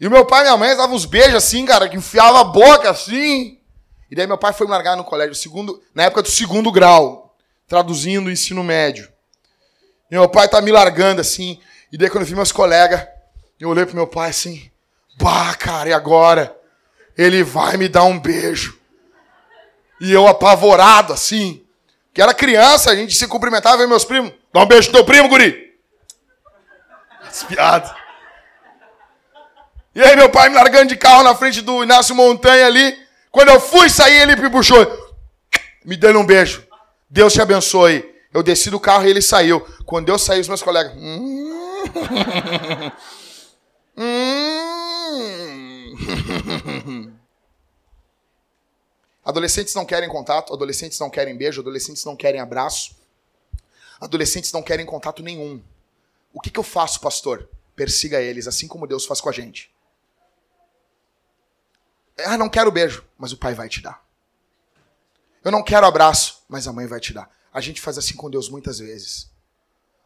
E 0.00 0.06
o 0.06 0.10
meu 0.10 0.26
pai 0.26 0.40
e 0.40 0.44
minha 0.44 0.56
mãe 0.56 0.76
davam 0.76 0.96
uns 0.96 1.06
beijos 1.06 1.36
assim, 1.36 1.64
cara, 1.64 1.88
que 1.88 1.96
enfiava 1.96 2.40
a 2.40 2.44
boca 2.44 2.90
assim. 2.90 3.58
E 4.10 4.14
daí 4.14 4.26
meu 4.26 4.36
pai 4.36 4.52
foi 4.52 4.66
me 4.66 4.72
largar 4.72 4.96
no 4.96 5.04
colégio, 5.04 5.34
segundo, 5.34 5.82
na 5.94 6.04
época 6.04 6.22
do 6.22 6.28
segundo 6.28 6.70
grau, 6.70 7.34
traduzindo 7.66 8.26
o 8.26 8.30
ensino 8.30 8.62
médio. 8.62 9.08
E 10.10 10.14
meu 10.14 10.28
pai 10.28 10.48
tá 10.48 10.60
me 10.60 10.70
largando 10.70 11.20
assim. 11.20 11.60
E 11.92 11.96
daí 11.96 12.10
quando 12.10 12.22
eu 12.22 12.28
vi 12.28 12.34
meus 12.34 12.52
colegas, 12.52 13.06
eu 13.64 13.70
olhei 13.70 13.86
pro 13.86 13.96
meu 13.96 14.06
pai 14.06 14.30
assim, 14.30 14.70
bah, 15.18 15.54
cara, 15.54 15.88
e 15.88 15.92
agora? 15.92 16.56
Ele 17.16 17.42
vai 17.42 17.76
me 17.76 17.88
dar 17.88 18.04
um 18.04 18.18
beijo. 18.18 18.78
E 20.00 20.12
eu 20.12 20.26
apavorado 20.26 21.12
assim, 21.12 21.64
que 22.12 22.20
era 22.20 22.34
criança, 22.34 22.90
a 22.90 22.96
gente 22.96 23.14
se 23.14 23.26
cumprimentava, 23.26 23.82
e 23.82 23.86
meus 23.86 24.04
primos, 24.04 24.32
dá 24.52 24.60
um 24.60 24.66
beijo 24.66 24.88
no 24.88 24.94
teu 24.94 25.04
primo, 25.04 25.28
guri. 25.28 25.74
Espiado. 27.30 27.94
E 29.94 30.02
aí 30.02 30.14
meu 30.14 30.28
pai 30.28 30.50
me 30.50 30.54
largando 30.54 30.88
de 30.88 30.96
carro 30.96 31.22
na 31.22 31.34
frente 31.34 31.62
do 31.62 31.82
Inácio 31.82 32.14
Montanha 32.14 32.66
ali. 32.66 32.98
Quando 33.30 33.48
eu 33.48 33.58
fui 33.58 33.88
sair, 33.88 34.20
ele 34.22 34.36
me 34.36 34.50
puxou, 34.50 34.86
me 35.84 35.96
dando 35.96 36.18
um 36.18 36.26
beijo. 36.26 36.66
Deus 37.08 37.32
te 37.32 37.40
abençoe. 37.40 38.04
Eu 38.32 38.42
desci 38.42 38.68
do 38.68 38.78
carro 38.78 39.06
e 39.06 39.10
ele 39.10 39.22
saiu. 39.22 39.60
Quando 39.86 40.10
eu 40.10 40.18
saí, 40.18 40.40
os 40.40 40.48
meus 40.48 40.62
colegas. 40.62 40.92
Hum, 40.96 41.50
hum. 43.96 45.96
Adolescentes 49.24 49.74
não 49.74 49.84
querem 49.84 50.08
contato, 50.08 50.52
adolescentes 50.52 51.00
não 51.00 51.10
querem 51.10 51.36
beijo, 51.36 51.60
adolescentes 51.60 52.04
não 52.04 52.14
querem 52.14 52.40
abraço, 52.40 52.94
adolescentes 54.00 54.52
não 54.52 54.62
querem 54.62 54.86
contato 54.86 55.20
nenhum. 55.20 55.60
O 56.32 56.40
que, 56.40 56.48
que 56.48 56.60
eu 56.60 56.62
faço, 56.62 57.00
pastor? 57.00 57.48
Persiga 57.74 58.20
eles, 58.20 58.46
assim 58.46 58.68
como 58.68 58.86
Deus 58.86 59.04
faz 59.04 59.20
com 59.20 59.28
a 59.28 59.32
gente. 59.32 59.74
Ah, 62.18 62.38
não 62.38 62.48
quero 62.48 62.70
beijo, 62.70 63.04
mas 63.18 63.32
o 63.32 63.36
pai 63.36 63.52
vai 63.52 63.68
te 63.68 63.82
dar. 63.82 64.06
Eu 65.44 65.50
não 65.50 65.62
quero 65.62 65.86
abraço, 65.86 66.44
mas 66.48 66.68
a 66.68 66.72
mãe 66.72 66.86
vai 66.86 67.00
te 67.00 67.12
dar. 67.12 67.28
A 67.52 67.60
gente 67.60 67.80
faz 67.80 67.98
assim 67.98 68.14
com 68.14 68.30
Deus 68.30 68.48
muitas 68.48 68.78
vezes. 68.78 69.28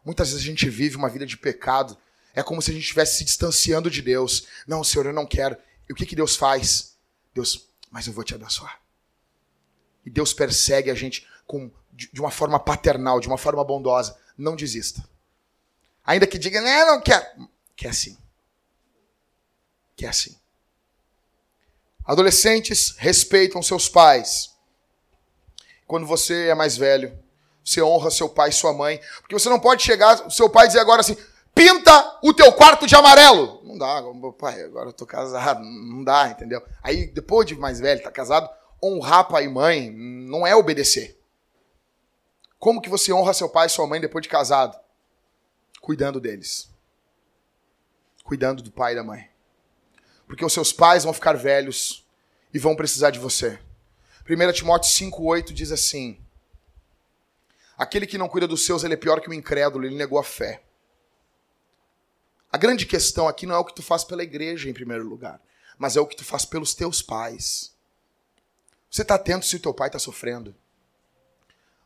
Muitas 0.03 0.29
vezes 0.29 0.43
a 0.43 0.47
gente 0.47 0.67
vive 0.67 0.95
uma 0.95 1.09
vida 1.09 1.25
de 1.25 1.37
pecado. 1.37 1.97
É 2.33 2.41
como 2.41 2.61
se 2.61 2.71
a 2.71 2.73
gente 2.73 2.83
estivesse 2.83 3.17
se 3.17 3.25
distanciando 3.25 3.89
de 3.89 4.01
Deus. 4.01 4.47
Não, 4.65 4.83
Senhor, 4.83 5.05
eu 5.05 5.13
não 5.13 5.25
quero. 5.25 5.57
E 5.89 5.93
o 5.93 5.95
que, 5.95 6.05
que 6.05 6.15
Deus 6.15 6.35
faz? 6.35 6.95
Deus, 7.33 7.69
mas 7.89 8.07
eu 8.07 8.13
vou 8.13 8.23
te 8.23 8.33
abençoar. 8.33 8.81
E 10.05 10.09
Deus 10.09 10.33
persegue 10.33 10.89
a 10.89 10.95
gente 10.95 11.27
com, 11.45 11.71
de, 11.91 12.09
de 12.11 12.19
uma 12.19 12.31
forma 12.31 12.59
paternal, 12.59 13.19
de 13.19 13.27
uma 13.27 13.37
forma 13.37 13.63
bondosa. 13.63 14.17
Não 14.37 14.55
desista. 14.55 15.03
Ainda 16.05 16.25
que 16.25 16.39
diga, 16.39 16.61
não, 16.61 16.95
não 16.95 17.01
quer. 17.01 17.35
Quer 17.75 17.93
sim. 17.93 18.17
Quer 19.95 20.13
sim. 20.13 20.35
Adolescentes 22.05 22.95
respeitam 22.97 23.61
seus 23.61 23.87
pais. 23.87 24.51
Quando 25.85 26.07
você 26.07 26.47
é 26.47 26.55
mais 26.55 26.77
velho, 26.77 27.17
você 27.63 27.81
honra 27.81 28.09
seu 28.09 28.27
pai 28.27 28.49
e 28.49 28.53
sua 28.53 28.73
mãe. 28.73 28.99
Porque 29.19 29.37
você 29.37 29.49
não 29.49 29.59
pode 29.59 29.83
chegar, 29.83 30.29
seu 30.31 30.49
pai 30.49 30.67
dizer 30.67 30.79
agora 30.79 31.01
assim: 31.01 31.17
pinta 31.53 32.19
o 32.23 32.33
teu 32.33 32.51
quarto 32.53 32.87
de 32.87 32.95
amarelo. 32.95 33.61
Não 33.63 33.77
dá, 33.77 34.01
pai, 34.37 34.61
agora 34.61 34.89
eu 34.89 34.93
tô 34.93 35.05
casado. 35.05 35.61
Não 35.63 36.03
dá, 36.03 36.29
entendeu? 36.29 36.61
Aí, 36.83 37.07
depois 37.07 37.47
de 37.47 37.55
mais 37.55 37.79
velho, 37.79 38.03
tá 38.03 38.11
casado, 38.11 38.49
honrar 38.83 39.27
pai 39.27 39.45
e 39.45 39.49
mãe 39.49 39.91
não 39.91 40.45
é 40.45 40.55
obedecer. 40.55 41.19
Como 42.59 42.81
que 42.81 42.89
você 42.89 43.11
honra 43.11 43.33
seu 43.33 43.49
pai 43.49 43.67
e 43.67 43.69
sua 43.69 43.87
mãe 43.87 43.99
depois 43.99 44.21
de 44.21 44.29
casado? 44.29 44.79
Cuidando 45.81 46.19
deles. 46.19 46.69
Cuidando 48.23 48.61
do 48.61 48.71
pai 48.71 48.93
e 48.93 48.95
da 48.95 49.03
mãe. 49.03 49.29
Porque 50.27 50.45
os 50.45 50.53
seus 50.53 50.71
pais 50.71 51.03
vão 51.03 51.13
ficar 51.13 51.33
velhos 51.33 52.07
e 52.53 52.59
vão 52.59 52.75
precisar 52.75 53.09
de 53.09 53.19
você. 53.19 53.59
1 54.29 54.53
Timóteo 54.53 54.89
5,8 54.89 55.51
diz 55.51 55.71
assim: 55.71 56.19
Aquele 57.77 58.05
que 58.05 58.17
não 58.17 58.29
cuida 58.29 58.47
dos 58.47 58.63
seus, 58.65 58.83
ele 58.83 58.93
é 58.93 58.97
pior 58.97 59.19
que 59.19 59.29
o 59.29 59.33
incrédulo, 59.33 59.85
ele 59.85 59.95
negou 59.95 60.19
a 60.19 60.23
fé. 60.23 60.61
A 62.51 62.57
grande 62.57 62.85
questão 62.85 63.27
aqui 63.27 63.45
não 63.45 63.55
é 63.55 63.57
o 63.57 63.65
que 63.65 63.75
tu 63.75 63.81
faz 63.81 64.03
pela 64.03 64.23
igreja 64.23 64.69
em 64.69 64.73
primeiro 64.73 65.07
lugar, 65.07 65.41
mas 65.77 65.95
é 65.95 66.01
o 66.01 66.07
que 66.07 66.15
tu 66.15 66.25
faz 66.25 66.45
pelos 66.45 66.73
teus 66.73 67.01
pais. 67.01 67.73
Você 68.89 69.03
está 69.03 69.15
atento 69.15 69.45
se 69.45 69.55
o 69.55 69.59
teu 69.59 69.73
pai 69.73 69.87
está 69.87 69.99
sofrendo? 69.99 70.53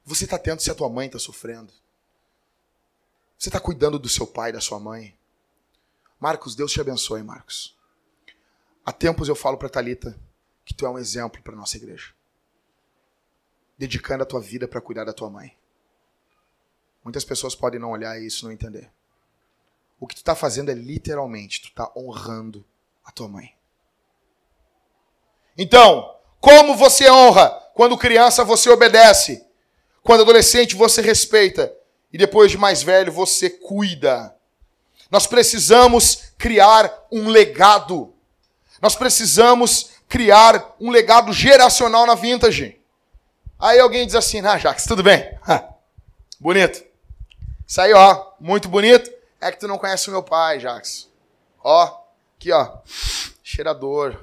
você 0.06 0.26
está 0.26 0.38
tendo 0.38 0.62
se 0.62 0.70
a 0.70 0.76
tua 0.76 0.88
mãe 0.88 1.08
está 1.08 1.18
sofrendo? 1.18 1.74
Você 3.38 3.50
está 3.50 3.60
cuidando 3.60 3.98
do 3.98 4.08
seu 4.08 4.28
pai, 4.28 4.52
da 4.52 4.62
sua 4.62 4.80
mãe? 4.80 5.18
Marcos, 6.20 6.56
Deus 6.56 6.72
te 6.72 6.80
abençoe, 6.80 7.24
Marcos. 7.24 7.76
Há 8.86 8.92
tempos 8.92 9.28
eu 9.28 9.36
falo 9.36 9.58
para 9.58 9.68
Talita 9.68 10.18
que 10.64 10.74
tu 10.74 10.86
é 10.86 10.90
um 10.90 11.00
exemplo 11.00 11.42
para 11.42 11.56
nossa 11.56 11.76
igreja. 11.76 12.14
Dedicando 13.78 14.24
a 14.24 14.28
tua 14.28 14.40
vida 14.40 14.68
para 14.68 14.80
cuidar 14.80 15.04
da 15.04 15.12
tua 15.12 15.30
mãe. 15.30 15.58
Muitas 17.04 17.26
pessoas 17.26 17.56
podem 17.56 17.80
não 17.80 17.90
olhar 17.90 18.22
isso, 18.22 18.46
não 18.46 18.52
entender. 18.52 18.92
O 20.00 20.08
que 20.08 20.16
tu 20.16 20.20
está 20.20 20.36
fazendo 20.36 20.70
é 20.70 20.74
literalmente, 20.74 21.62
tu 21.62 21.70
está 21.70 21.92
honrando 21.96 22.66
a 23.04 23.12
tua 23.12 23.28
mãe. 23.28 23.54
Então, 25.58 26.16
como 26.40 26.76
você 26.76 27.10
honra? 27.10 27.50
Quando 27.74 27.98
criança 27.98 28.44
você 28.44 28.70
obedece. 28.70 29.46
Quando 30.04 30.22
adolescente 30.22 30.76
você 30.76 31.02
respeita. 31.02 31.74
E 32.12 32.18
depois 32.18 32.52
de 32.52 32.58
mais 32.58 32.84
velho 32.84 33.12
você 33.12 33.50
cuida. 33.50 34.36
Nós 35.10 35.28
precisamos 35.28 36.34
criar 36.38 37.08
um 37.12 37.30
legado. 37.30 38.14
Nós 38.82 38.96
precisamos 38.96 39.92
criar 40.08 40.76
um 40.80 40.92
legado 40.92 41.32
geracional 41.34 42.06
na 42.06 42.16
vintage. 42.16 42.80
Aí 43.58 43.80
alguém 43.80 44.06
diz 44.06 44.16
assim: 44.16 44.46
Ah, 44.46 44.58
Jacques, 44.58 44.86
tudo 44.86 45.02
bem? 45.02 45.38
bonito. 46.40 46.84
Isso 47.66 47.82
aí, 47.82 47.94
ó, 47.94 48.34
muito 48.40 48.70
bonito. 48.70 49.12
É 49.40 49.52
que 49.52 49.60
tu 49.60 49.68
não 49.68 49.78
conhece 49.78 50.08
o 50.10 50.12
meu 50.12 50.24
pai, 50.24 50.60
Jacques. 50.60 51.10
Ó, 51.64 52.04
aqui, 52.38 52.52
ó. 52.52 52.78
Cheirador. 53.44 54.18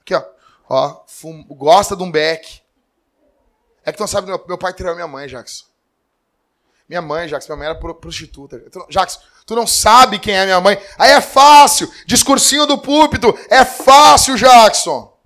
Aqui, 0.00 0.14
ó. 0.14 0.24
Ó, 0.68 1.04
fum, 1.06 1.44
gosta 1.44 1.96
de 1.96 2.02
um 2.02 2.10
beck. 2.10 2.62
É 3.84 3.92
que 3.92 3.98
tu 3.98 4.00
não 4.00 4.08
sabe, 4.08 4.26
meu, 4.26 4.44
meu 4.48 4.58
pai 4.58 4.72
traiu 4.74 4.94
minha 4.94 5.06
mãe, 5.06 5.28
Jacques. 5.28 5.66
Minha 6.88 7.02
mãe, 7.02 7.28
Jacques, 7.28 7.48
minha 7.48 7.56
mãe 7.56 7.66
era 7.68 7.74
prostituta. 7.94 8.62
Jacques, 8.88 9.18
tu 9.44 9.54
não 9.54 9.66
sabe 9.66 10.18
quem 10.18 10.34
é 10.34 10.44
minha 10.44 10.60
mãe. 10.60 10.80
Aí 10.98 11.12
é 11.12 11.20
fácil. 11.20 11.90
Discursinho 12.06 12.66
do 12.66 12.78
púlpito. 12.78 13.36
É 13.48 13.64
fácil, 13.64 14.36
Jackson. 14.36 15.16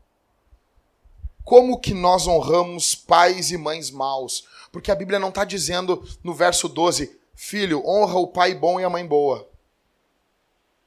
Como 1.44 1.80
que 1.80 1.92
nós 1.92 2.26
honramos 2.26 2.94
pais 2.94 3.50
e 3.50 3.56
mães 3.56 3.90
maus? 3.90 4.44
Porque 4.70 4.90
a 4.90 4.94
Bíblia 4.94 5.18
não 5.18 5.30
está 5.30 5.44
dizendo 5.44 6.06
no 6.22 6.32
verso 6.32 6.68
12, 6.68 7.19
filho, 7.40 7.82
honra 7.86 8.18
o 8.18 8.28
pai 8.28 8.54
bom 8.54 8.78
e 8.78 8.84
a 8.84 8.90
mãe 8.90 9.06
boa. 9.06 9.48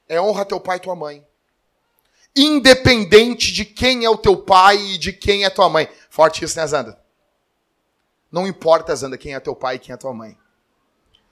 É 0.08 0.20
honra 0.20 0.44
teu 0.44 0.60
pai 0.60 0.76
e 0.76 0.80
tua 0.80 0.94
mãe. 0.94 1.26
Independente 2.34 3.52
de 3.52 3.64
quem 3.64 4.04
é 4.04 4.10
o 4.10 4.16
teu 4.16 4.36
pai 4.36 4.76
e 4.76 4.98
de 4.98 5.12
quem 5.12 5.44
é 5.44 5.50
tua 5.50 5.68
mãe. 5.68 5.88
Forte 6.08 6.44
isso, 6.44 6.56
né, 6.56 6.64
Zanda? 6.64 6.96
Não 8.30 8.46
importa, 8.46 8.94
Zanda, 8.94 9.18
quem 9.18 9.34
é 9.34 9.40
teu 9.40 9.56
pai 9.56 9.76
e 9.76 9.78
quem 9.80 9.92
é 9.92 9.96
tua 9.96 10.14
mãe. 10.14 10.38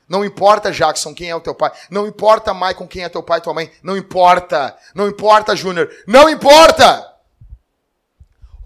Não 0.08 0.24
importa, 0.24 0.72
Jackson, 0.72 1.14
quem 1.14 1.30
é 1.30 1.36
o 1.36 1.40
teu 1.40 1.54
pai. 1.54 1.70
Não 1.88 2.06
importa, 2.06 2.52
Maicon, 2.52 2.88
quem 2.88 3.04
é 3.04 3.08
teu 3.08 3.22
pai 3.22 3.38
e 3.38 3.42
tua 3.42 3.54
mãe. 3.54 3.70
Não 3.80 3.96
importa. 3.96 4.76
Não 4.92 5.06
importa, 5.06 5.54
Júnior. 5.54 5.88
Não 6.06 6.28
importa. 6.28 7.16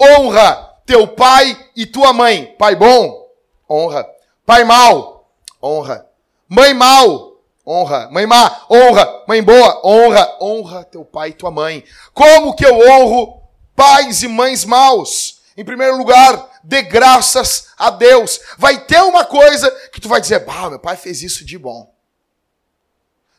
Honra 0.01 0.75
teu 0.87 1.07
pai 1.07 1.71
e 1.77 1.85
tua 1.85 2.15
mãe. 2.15 2.57
Pai 2.59 2.75
bom, 2.75 3.31
honra. 3.69 4.09
Pai 4.45 4.65
mal, 4.65 5.31
honra. 5.63 6.06
Mãe 6.49 6.73
mal, 6.73 7.43
honra. 7.67 8.09
Mãe 8.11 8.27
má, 8.27 8.65
honra. 8.71 9.25
Mãe 9.27 9.43
boa, 9.43 9.81
honra. 9.85 10.37
Honra 10.41 10.85
teu 10.85 11.05
pai 11.05 11.31
e 11.31 11.35
tua 11.35 11.51
mãe. 11.51 11.85
Como 12.15 12.55
que 12.55 12.65
eu 12.65 12.79
honro 12.79 13.43
pais 13.75 14.23
e 14.23 14.29
mães 14.29 14.65
maus? 14.65 15.43
Em 15.57 15.65
primeiro 15.65 15.97
lugar, 15.97 16.61
dê 16.63 16.83
graças 16.83 17.69
a 17.77 17.91
Deus. 17.91 18.41
Vai 18.59 18.85
ter 18.85 19.03
uma 19.03 19.25
coisa 19.25 19.71
que 19.91 20.01
tu 20.01 20.09
vai 20.09 20.21
dizer, 20.21 20.41
bah, 20.41 20.71
meu 20.71 20.79
pai 20.79 20.97
fez 20.97 21.23
isso 21.23 21.45
de 21.45 21.59
bom. 21.59 21.93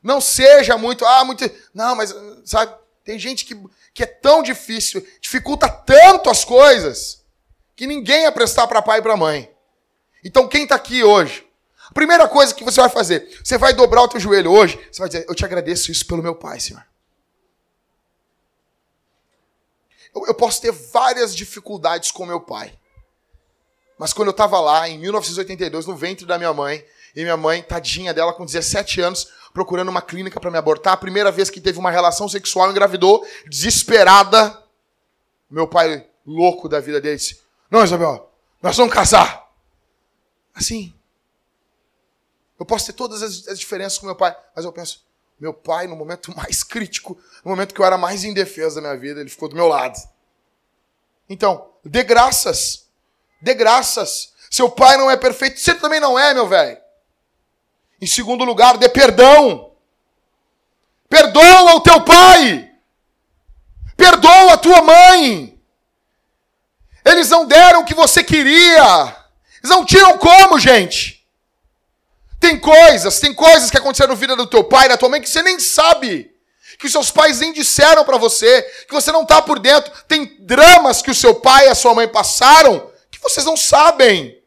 Não 0.01 0.19
seja 0.19 0.77
muito, 0.77 1.05
ah, 1.05 1.23
muito. 1.23 1.49
Não, 1.73 1.95
mas, 1.95 2.13
sabe, 2.43 2.73
tem 3.03 3.17
gente 3.17 3.45
que, 3.45 3.55
que 3.93 4.03
é 4.03 4.05
tão 4.05 4.43
difícil, 4.43 5.05
dificulta 5.21 5.69
tanto 5.69 6.29
as 6.29 6.43
coisas, 6.43 7.23
que 7.75 7.87
ninguém 7.87 8.23
ia 8.23 8.31
prestar 8.31 8.67
para 8.67 8.81
pai 8.81 8.99
e 8.99 9.01
para 9.01 9.15
mãe. 9.15 9.49
Então, 10.23 10.47
quem 10.47 10.63
está 10.63 10.75
aqui 10.75 11.03
hoje? 11.03 11.46
Primeira 11.97 12.27
coisa 12.27 12.53
que 12.53 12.63
você 12.63 12.79
vai 12.79 12.91
fazer, 12.91 13.27
você 13.43 13.57
vai 13.57 13.73
dobrar 13.73 14.03
o 14.03 14.07
teu 14.07 14.19
joelho 14.19 14.51
hoje, 14.51 14.79
você 14.91 14.99
vai 14.99 15.09
dizer, 15.09 15.25
eu 15.27 15.33
te 15.33 15.43
agradeço 15.43 15.91
isso 15.91 16.05
pelo 16.05 16.21
meu 16.21 16.35
pai, 16.35 16.59
Senhor. 16.59 16.85
Eu, 20.13 20.27
eu 20.27 20.35
posso 20.35 20.61
ter 20.61 20.71
várias 20.71 21.35
dificuldades 21.35 22.11
com 22.11 22.23
meu 22.23 22.39
pai. 22.39 22.77
Mas 23.97 24.13
quando 24.13 24.27
eu 24.27 24.31
estava 24.31 24.59
lá, 24.59 24.87
em 24.87 24.99
1982, 24.99 25.87
no 25.87 25.95
ventre 25.95 26.23
da 26.27 26.37
minha 26.37 26.53
mãe, 26.53 26.85
e 27.15 27.23
minha 27.23 27.35
mãe, 27.35 27.63
tadinha 27.63 28.13
dela, 28.13 28.31
com 28.31 28.45
17 28.45 29.01
anos, 29.01 29.27
procurando 29.51 29.89
uma 29.89 30.03
clínica 30.03 30.39
para 30.39 30.51
me 30.51 30.57
abortar, 30.59 30.93
a 30.93 30.97
primeira 30.97 31.31
vez 31.31 31.49
que 31.49 31.59
teve 31.59 31.79
uma 31.79 31.89
relação 31.89 32.29
sexual, 32.29 32.69
engravidou, 32.69 33.25
desesperada. 33.47 34.55
Meu 35.49 35.67
pai, 35.67 36.05
louco 36.23 36.69
da 36.69 36.79
vida 36.79 37.01
dele, 37.01 37.15
disse: 37.15 37.41
Não, 37.71 37.83
Isabel, 37.83 38.31
nós 38.61 38.77
vamos 38.77 38.93
casar. 38.93 39.49
Assim. 40.53 40.93
Eu 42.59 42.65
posso 42.65 42.85
ter 42.87 42.93
todas 42.93 43.21
as, 43.21 43.47
as 43.47 43.59
diferenças 43.59 43.97
com 43.97 44.05
meu 44.05 44.15
pai, 44.15 44.35
mas 44.55 44.65
eu 44.65 44.71
penso: 44.71 45.05
meu 45.39 45.53
pai, 45.53 45.87
no 45.87 45.95
momento 45.95 46.33
mais 46.35 46.63
crítico, 46.63 47.17
no 47.43 47.51
momento 47.51 47.73
que 47.73 47.81
eu 47.81 47.85
era 47.85 47.97
mais 47.97 48.23
indefeso 48.23 48.75
da 48.75 48.81
minha 48.81 48.97
vida, 48.97 49.19
ele 49.19 49.29
ficou 49.29 49.49
do 49.49 49.55
meu 49.55 49.67
lado. 49.67 49.97
Então, 51.29 51.69
dê 51.83 52.03
graças. 52.03 52.87
Dê 53.41 53.53
graças. 53.53 54.33
Seu 54.49 54.69
pai 54.69 54.97
não 54.97 55.11
é 55.11 55.17
perfeito, 55.17 55.59
você 55.59 55.75
também 55.75 55.99
não 55.99 56.17
é, 56.17 56.33
meu 56.33 56.47
velho. 56.47 56.77
Em 58.01 58.07
segundo 58.07 58.43
lugar, 58.43 58.77
dê 58.77 58.87
perdão. 58.87 59.73
Perdoa 61.09 61.75
o 61.75 61.81
teu 61.81 62.03
pai. 62.03 62.71
Perdoa 63.95 64.53
a 64.53 64.57
tua 64.57 64.81
mãe. 64.81 65.59
Eles 67.03 67.29
não 67.29 67.45
deram 67.45 67.81
o 67.81 67.85
que 67.85 67.93
você 67.93 68.23
queria. 68.23 69.15
Eles 69.57 69.69
não 69.69 69.85
tinham 69.85 70.17
como, 70.17 70.59
gente. 70.59 71.16
Tem 72.39 72.59
coisas, 72.59 73.19
tem 73.19 73.33
coisas 73.33 73.69
que 73.69 73.77
aconteceram 73.77 74.13
na 74.13 74.19
vida 74.19 74.35
do 74.35 74.47
teu 74.47 74.63
pai, 74.63 74.87
da 74.87 74.97
tua 74.97 75.09
mãe, 75.09 75.21
que 75.21 75.29
você 75.29 75.41
nem 75.41 75.59
sabe. 75.59 76.35
Que 76.77 76.85
os 76.85 76.91
seus 76.91 77.09
pais 77.09 77.39
nem 77.39 77.51
disseram 77.51 78.05
para 78.05 78.17
você, 78.17 78.61
que 78.87 78.93
você 78.93 79.11
não 79.11 79.25
tá 79.25 79.41
por 79.41 79.57
dentro. 79.57 79.91
Tem 80.07 80.37
dramas 80.45 81.01
que 81.01 81.09
o 81.09 81.15
seu 81.15 81.35
pai 81.35 81.65
e 81.65 81.69
a 81.69 81.75
sua 81.75 81.95
mãe 81.95 82.07
passaram 82.07 82.91
que 83.09 83.19
vocês 83.19 83.45
não 83.45 83.57
sabem. 83.57 84.41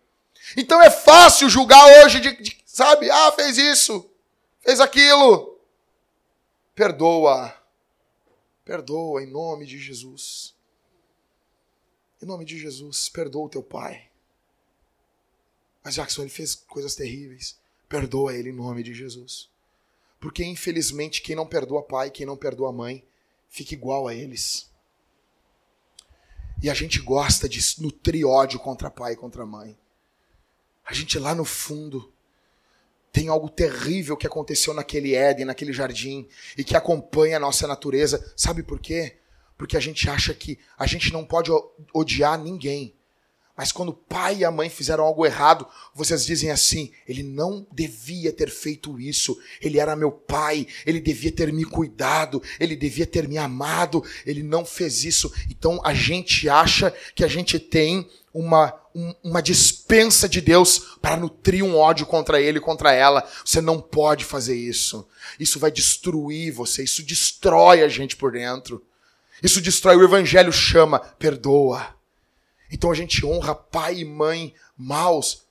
Então 0.57 0.81
é 0.81 0.91
fácil 0.91 1.49
julgar 1.49 1.85
hoje 2.05 2.21
de, 2.21 2.41
de 2.41 2.57
sabe, 2.65 3.11
ah, 3.11 3.33
fez 3.33 3.59
isso, 3.59 4.09
fez 4.61 4.81
aquilo. 4.81 5.59
Perdoa. 6.75 7.55
Perdoa 8.65 9.23
em 9.23 9.27
nome 9.27 9.67
de 9.67 9.79
Jesus. 9.79 10.55
Em 12.23 12.27
nome 12.27 12.45
de 12.45 12.59
Jesus, 12.59 13.09
perdoa 13.09 13.47
o 13.47 13.51
teu 13.51 13.63
pai. 13.63 14.09
Mas 15.83 15.95
Jackson, 15.95 16.23
ele 16.23 16.31
fez 16.31 16.55
coisas 16.55 16.95
terríveis. 16.95 17.60
Perdoa 17.91 18.33
ele 18.33 18.51
em 18.51 18.55
nome 18.55 18.85
de 18.85 18.95
Jesus. 18.95 19.51
Porque 20.21 20.45
infelizmente 20.45 21.21
quem 21.21 21.35
não 21.35 21.45
perdoa 21.45 21.83
pai, 21.83 22.09
quem 22.09 22.25
não 22.25 22.37
perdoa 22.37 22.73
mãe, 22.73 23.05
fica 23.49 23.75
igual 23.75 24.07
a 24.07 24.15
eles. 24.15 24.71
E 26.63 26.71
a 26.71 26.75
gente 26.75 27.01
gosta 27.01 27.49
de 27.49 27.61
nutrir 27.81 28.25
ódio 28.25 28.61
contra 28.61 28.91
pai 28.93 29.15
e 29.15 29.17
contra 29.17 29.45
mãe. 29.45 29.77
A 30.87 30.95
gente 30.95 31.19
lá 31.19 31.35
no 31.35 31.45
fundo 31.45 32.13
tem 33.11 33.29
algo 33.29 33.49
terrível 33.49 34.17
que 34.17 34.27
aconteceu 34.27 34.73
naquele 34.73 35.17
Éden, 35.17 35.47
naquele 35.47 35.73
jardim, 35.73 36.29
e 36.57 36.63
que 36.63 36.77
acompanha 36.77 37.39
a 37.39 37.41
nossa 37.41 37.67
natureza. 37.67 38.33
Sabe 38.37 38.63
por 38.63 38.79
quê? 38.79 39.19
Porque 39.59 39.77
a 39.77 39.81
gente 39.81 40.09
acha 40.09 40.33
que 40.33 40.61
a 40.79 40.87
gente 40.87 41.13
não 41.13 41.25
pode 41.25 41.51
odiar 41.93 42.39
ninguém. 42.39 42.95
Mas 43.61 43.73
quando 43.73 43.91
o 43.91 43.95
pai 43.95 44.39
e 44.39 44.45
a 44.47 44.51
mãe 44.51 44.71
fizeram 44.71 45.05
algo 45.05 45.27
errado, 45.27 45.69
vocês 45.95 46.25
dizem 46.25 46.51
assim: 46.51 46.91
ele 47.07 47.23
não 47.23 47.67
devia 47.71 48.33
ter 48.33 48.49
feito 48.49 48.99
isso, 48.99 49.39
ele 49.61 49.79
era 49.79 49.95
meu 49.95 50.11
pai, 50.11 50.67
ele 50.87 50.99
devia 50.99 51.31
ter 51.31 51.53
me 51.53 51.67
cuidado, 51.67 52.43
ele 52.59 52.75
devia 52.75 53.07
ter 53.07 53.29
me 53.29 53.37
amado, 53.37 54.03
ele 54.25 54.43
não 54.43 54.65
fez 54.65 55.05
isso. 55.05 55.31
Então 55.51 55.79
a 55.85 55.93
gente 55.93 56.49
acha 56.49 56.91
que 57.15 57.23
a 57.23 57.29
gente 57.29 57.59
tem 57.59 58.09
uma, 58.33 58.73
um, 58.95 59.15
uma 59.23 59.43
dispensa 59.43 60.27
de 60.27 60.41
Deus 60.41 60.97
para 61.03 61.19
nutrir 61.19 61.63
um 61.63 61.77
ódio 61.77 62.07
contra 62.07 62.41
ele, 62.41 62.61
contra 62.61 62.95
ela. 62.95 63.29
Você 63.45 63.61
não 63.61 63.79
pode 63.79 64.25
fazer 64.25 64.57
isso. 64.57 65.07
Isso 65.39 65.59
vai 65.59 65.71
destruir 65.71 66.51
você, 66.51 66.83
isso 66.83 67.03
destrói 67.03 67.83
a 67.83 67.89
gente 67.89 68.17
por 68.17 68.33
dentro. 68.33 68.83
Isso 69.43 69.61
destrói. 69.61 69.97
O 69.97 70.05
Evangelho 70.05 70.51
chama, 70.51 70.99
perdoa 70.99 72.00
então 72.71 72.91
a 72.91 72.95
gente 72.95 73.25
honra 73.25 73.55
pai 73.55 74.01
e 74.01 74.05
mãe 74.05 74.55
maus, 74.77 75.45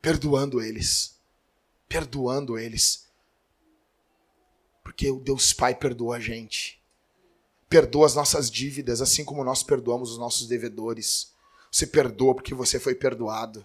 perdoando 0.00 0.60
eles. 0.60 1.18
Perdoando 1.88 2.58
eles. 2.58 3.06
Porque 4.82 5.10
o 5.10 5.20
Deus 5.20 5.52
Pai 5.52 5.74
perdoa 5.74 6.16
a 6.16 6.20
gente. 6.20 6.80
Perdoa 7.68 8.06
as 8.06 8.14
nossas 8.14 8.50
dívidas, 8.50 9.00
assim 9.00 9.24
como 9.24 9.44
nós 9.44 9.62
perdoamos 9.62 10.12
os 10.12 10.18
nossos 10.18 10.46
devedores. 10.46 11.32
Você 11.70 11.86
perdoa 11.86 12.34
porque 12.34 12.54
você 12.54 12.80
foi 12.80 12.94
perdoado. 12.94 13.64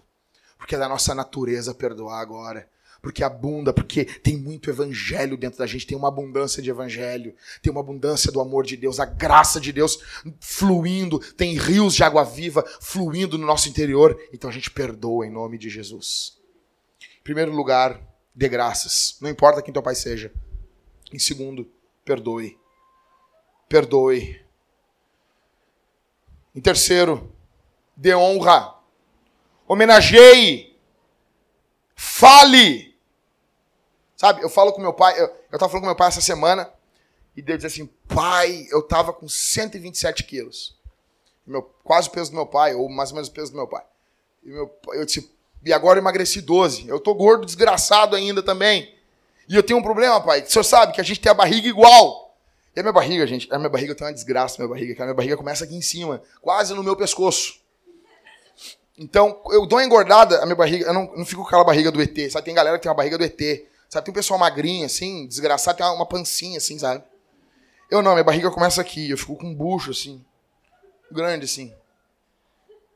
Porque 0.58 0.74
é 0.74 0.78
da 0.78 0.88
nossa 0.88 1.14
natureza 1.14 1.74
perdoar 1.74 2.20
agora 2.20 2.68
porque 3.00 3.22
abunda, 3.22 3.72
porque 3.72 4.04
tem 4.04 4.36
muito 4.36 4.70
evangelho 4.70 5.36
dentro 5.36 5.58
da 5.58 5.66
gente, 5.66 5.86
tem 5.86 5.96
uma 5.96 6.08
abundância 6.08 6.62
de 6.62 6.70
evangelho, 6.70 7.34
tem 7.62 7.70
uma 7.70 7.80
abundância 7.80 8.32
do 8.32 8.40
amor 8.40 8.64
de 8.64 8.76
Deus, 8.76 9.00
a 9.00 9.04
graça 9.04 9.60
de 9.60 9.72
Deus 9.72 9.98
fluindo, 10.40 11.18
tem 11.34 11.56
rios 11.56 11.94
de 11.94 12.02
água 12.02 12.24
viva 12.24 12.64
fluindo 12.80 13.38
no 13.38 13.46
nosso 13.46 13.68
interior, 13.68 14.18
então 14.32 14.50
a 14.50 14.52
gente 14.52 14.70
perdoa 14.70 15.26
em 15.26 15.30
nome 15.30 15.58
de 15.58 15.68
Jesus. 15.68 16.38
Em 17.20 17.22
primeiro 17.22 17.52
lugar, 17.52 18.00
dê 18.34 18.48
graças, 18.48 19.16
não 19.20 19.30
importa 19.30 19.62
quem 19.62 19.72
teu 19.72 19.82
pai 19.82 19.94
seja. 19.94 20.32
Em 21.12 21.18
segundo, 21.18 21.70
perdoe. 22.04 22.58
Perdoe. 23.68 24.40
Em 26.54 26.60
terceiro, 26.60 27.32
dê 27.96 28.14
honra. 28.14 28.74
Homenageie. 29.66 30.75
Fale. 31.96 32.94
Sabe, 34.16 34.42
eu 34.42 34.48
falo 34.48 34.72
com 34.72 34.80
meu 34.80 34.92
pai, 34.92 35.20
eu, 35.20 35.26
eu 35.52 35.58
tava 35.58 35.68
falando 35.68 35.82
com 35.82 35.86
meu 35.88 35.96
pai 35.96 36.08
essa 36.08 36.20
semana, 36.20 36.70
e 37.36 37.42
Deus 37.42 37.58
disse 37.58 37.80
assim, 37.80 37.90
pai, 38.08 38.66
eu 38.70 38.82
tava 38.82 39.12
com 39.12 39.28
127 39.28 40.24
quilos. 40.24 40.76
Meu, 41.46 41.62
quase 41.84 42.08
o 42.08 42.10
peso 42.12 42.30
do 42.30 42.36
meu 42.36 42.46
pai, 42.46 42.74
ou 42.74 42.88
mais 42.88 43.10
ou 43.10 43.16
menos 43.16 43.28
o 43.28 43.32
peso 43.32 43.50
do 43.50 43.56
meu 43.56 43.66
pai. 43.66 43.84
E 44.44 44.48
meu, 44.48 44.74
eu 44.94 45.04
disse, 45.04 45.30
e 45.64 45.72
agora 45.72 45.98
eu 45.98 46.02
emagreci 46.02 46.40
12. 46.40 46.88
Eu 46.88 47.00
tô 47.00 47.14
gordo, 47.14 47.44
desgraçado 47.44 48.14
ainda 48.14 48.42
também. 48.42 48.94
E 49.48 49.54
eu 49.54 49.62
tenho 49.62 49.78
um 49.78 49.82
problema, 49.82 50.20
pai. 50.20 50.42
O 50.42 50.50
senhor 50.50 50.64
sabe 50.64 50.92
que 50.92 51.00
a 51.00 51.04
gente 51.04 51.20
tem 51.20 51.30
a 51.30 51.34
barriga 51.34 51.68
igual. 51.68 52.36
E 52.74 52.80
a 52.80 52.82
minha 52.82 52.92
barriga, 52.92 53.26
gente, 53.26 53.52
a 53.52 53.58
minha 53.58 53.70
barriga 53.70 53.94
tem 53.94 54.06
uma 54.06 54.12
desgraça, 54.12 54.58
minha 54.58 54.68
barriga, 54.68 54.94
que 54.94 55.02
a 55.02 55.04
minha 55.04 55.14
barriga 55.14 55.36
começa 55.36 55.64
aqui 55.64 55.74
em 55.74 55.82
cima, 55.82 56.22
quase 56.40 56.74
no 56.74 56.82
meu 56.82 56.94
pescoço. 56.94 57.60
Então, 58.98 59.42
eu 59.50 59.66
dou 59.66 59.78
uma 59.78 59.84
engordada, 59.84 60.38
a 60.42 60.46
minha 60.46 60.56
barriga, 60.56 60.86
eu 60.86 60.94
não, 60.94 61.12
não 61.16 61.26
fico 61.26 61.42
com 61.42 61.48
aquela 61.48 61.64
barriga 61.64 61.90
do 61.90 62.00
ET. 62.00 62.30
Sabe, 62.30 62.46
tem 62.46 62.54
galera 62.54 62.78
que 62.78 62.82
tem 62.82 62.90
uma 62.90 62.96
barriga 62.96 63.18
do 63.18 63.24
ET. 63.24 63.40
Sabe, 63.88 64.06
tem 64.06 64.12
um 64.12 64.14
pessoal 64.14 64.38
magrinho, 64.38 64.86
assim, 64.86 65.26
desgraçado, 65.26 65.76
tem 65.76 65.86
uma 65.86 66.06
pancinha, 66.06 66.58
assim, 66.58 66.78
sabe? 66.78 67.04
Eu 67.90 68.02
não, 68.02 68.12
minha 68.12 68.24
barriga 68.24 68.50
começa 68.50 68.80
aqui, 68.80 69.10
eu 69.10 69.18
fico 69.18 69.36
com 69.36 69.46
um 69.46 69.54
bucho, 69.54 69.90
assim, 69.90 70.24
grande, 71.12 71.44
assim. 71.44 71.72